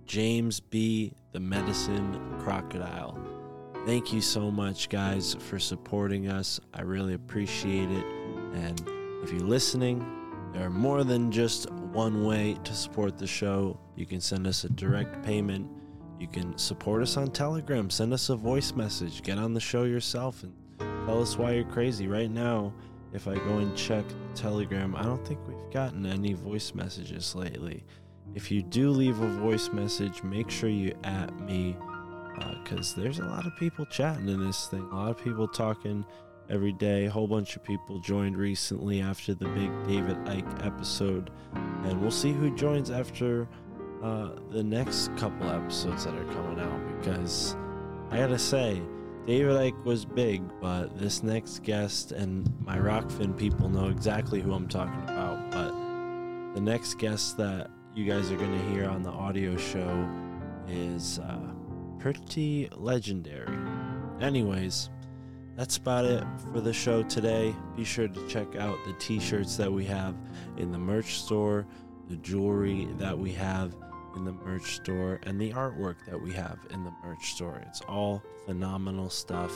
[0.04, 1.12] James B.
[1.30, 3.16] The Medicine Crocodile.
[3.86, 6.58] Thank you so much, guys, for supporting us.
[6.74, 8.04] I really appreciate it.
[8.54, 8.80] And
[9.22, 10.04] if you're listening,
[10.52, 13.78] there are more than just one way to support the show.
[13.94, 15.70] You can send us a direct payment.
[16.18, 17.90] You can support us on Telegram.
[17.90, 19.22] Send us a voice message.
[19.22, 20.52] Get on the show yourself and
[21.06, 22.06] tell us why you're crazy.
[22.06, 22.72] Right now,
[23.12, 24.04] if I go and check
[24.34, 27.84] Telegram, I don't think we've gotten any voice messages lately.
[28.34, 31.76] If you do leave a voice message, make sure you at me
[32.64, 34.86] because there's a lot of people chatting in this thing.
[34.92, 36.04] A lot of people talking
[36.48, 37.06] every day.
[37.06, 41.30] A whole bunch of people joined recently after the big David Icke episode,
[41.84, 43.48] and we'll see who joins after
[44.02, 46.98] uh, the next couple episodes that are coming out.
[46.98, 47.56] Because
[48.10, 48.82] I gotta say,
[49.26, 54.52] David Icke was big, but this next guest and my Rokfin people know exactly who
[54.52, 55.50] I'm talking about.
[55.50, 60.08] But the next guest that you guys are gonna hear on the audio show
[60.68, 61.18] is.
[61.18, 61.50] Uh,
[62.00, 63.56] pretty legendary.
[64.20, 64.90] Anyways,
[65.56, 67.54] that's about it for the show today.
[67.76, 70.16] Be sure to check out the t shirts that we have
[70.56, 71.66] in the merch store,
[72.08, 73.76] the jewelry that we have
[74.16, 77.62] in the merch store, and the artwork that we have in the merch store.
[77.66, 79.52] It's all phenomenal stuff.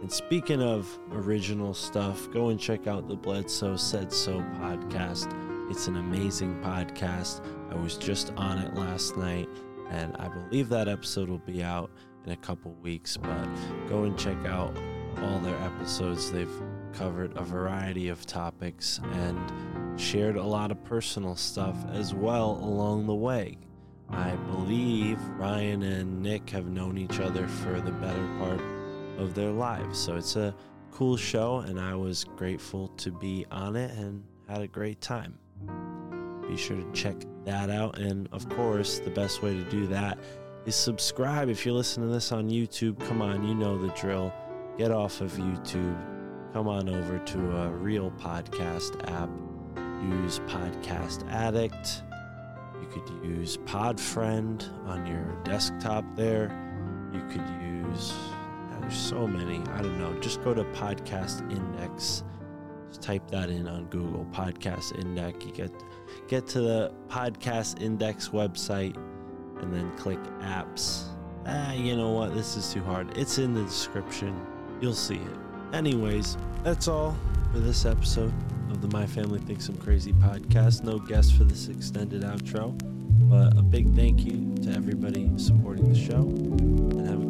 [0.00, 5.32] And speaking of original stuff, go and check out the Bledsoe Said So podcast.
[5.70, 7.40] It's an amazing podcast.
[7.70, 9.48] I was just on it last night
[9.92, 11.90] and I believe that episode will be out
[12.24, 13.16] in a couple weeks.
[13.16, 13.46] But
[13.88, 14.76] go and check out
[15.22, 16.32] all their episodes.
[16.32, 16.62] They've
[16.94, 23.06] covered a variety of topics and shared a lot of personal stuff as well along
[23.06, 23.58] the way.
[24.12, 28.60] I believe Ryan and Nick have known each other for the better part
[29.18, 29.98] of their lives.
[29.98, 30.54] So it's a
[30.90, 35.38] cool show, and I was grateful to be on it and had a great time.
[36.48, 37.98] Be sure to check that out.
[37.98, 40.18] And of course, the best way to do that
[40.66, 41.48] is subscribe.
[41.48, 44.32] If you're listening to this on YouTube, come on, you know the drill.
[44.76, 45.96] Get off of YouTube.
[46.52, 49.30] Come on over to a real podcast app.
[50.02, 52.02] Use Podcast Addict.
[52.92, 56.50] Could use Podfriend on your desktop there.
[57.10, 58.12] You could use,
[58.70, 59.60] yeah, there's so many.
[59.70, 60.12] I don't know.
[60.20, 62.22] Just go to Podcast Index.
[62.88, 65.42] Just type that in on Google, Podcast Index.
[65.46, 65.72] You get
[66.28, 68.96] get to the podcast index website
[69.62, 71.04] and then click apps.
[71.46, 72.34] Ah, you know what?
[72.34, 73.16] This is too hard.
[73.16, 74.38] It's in the description.
[74.82, 75.38] You'll see it.
[75.72, 77.16] Anyways, that's all
[77.52, 78.34] for this episode
[78.72, 80.82] of the My Family Thinks I'm Crazy podcast.
[80.82, 82.72] No guest for this extended outro,
[83.28, 87.26] but a big thank you to everybody supporting the show and have a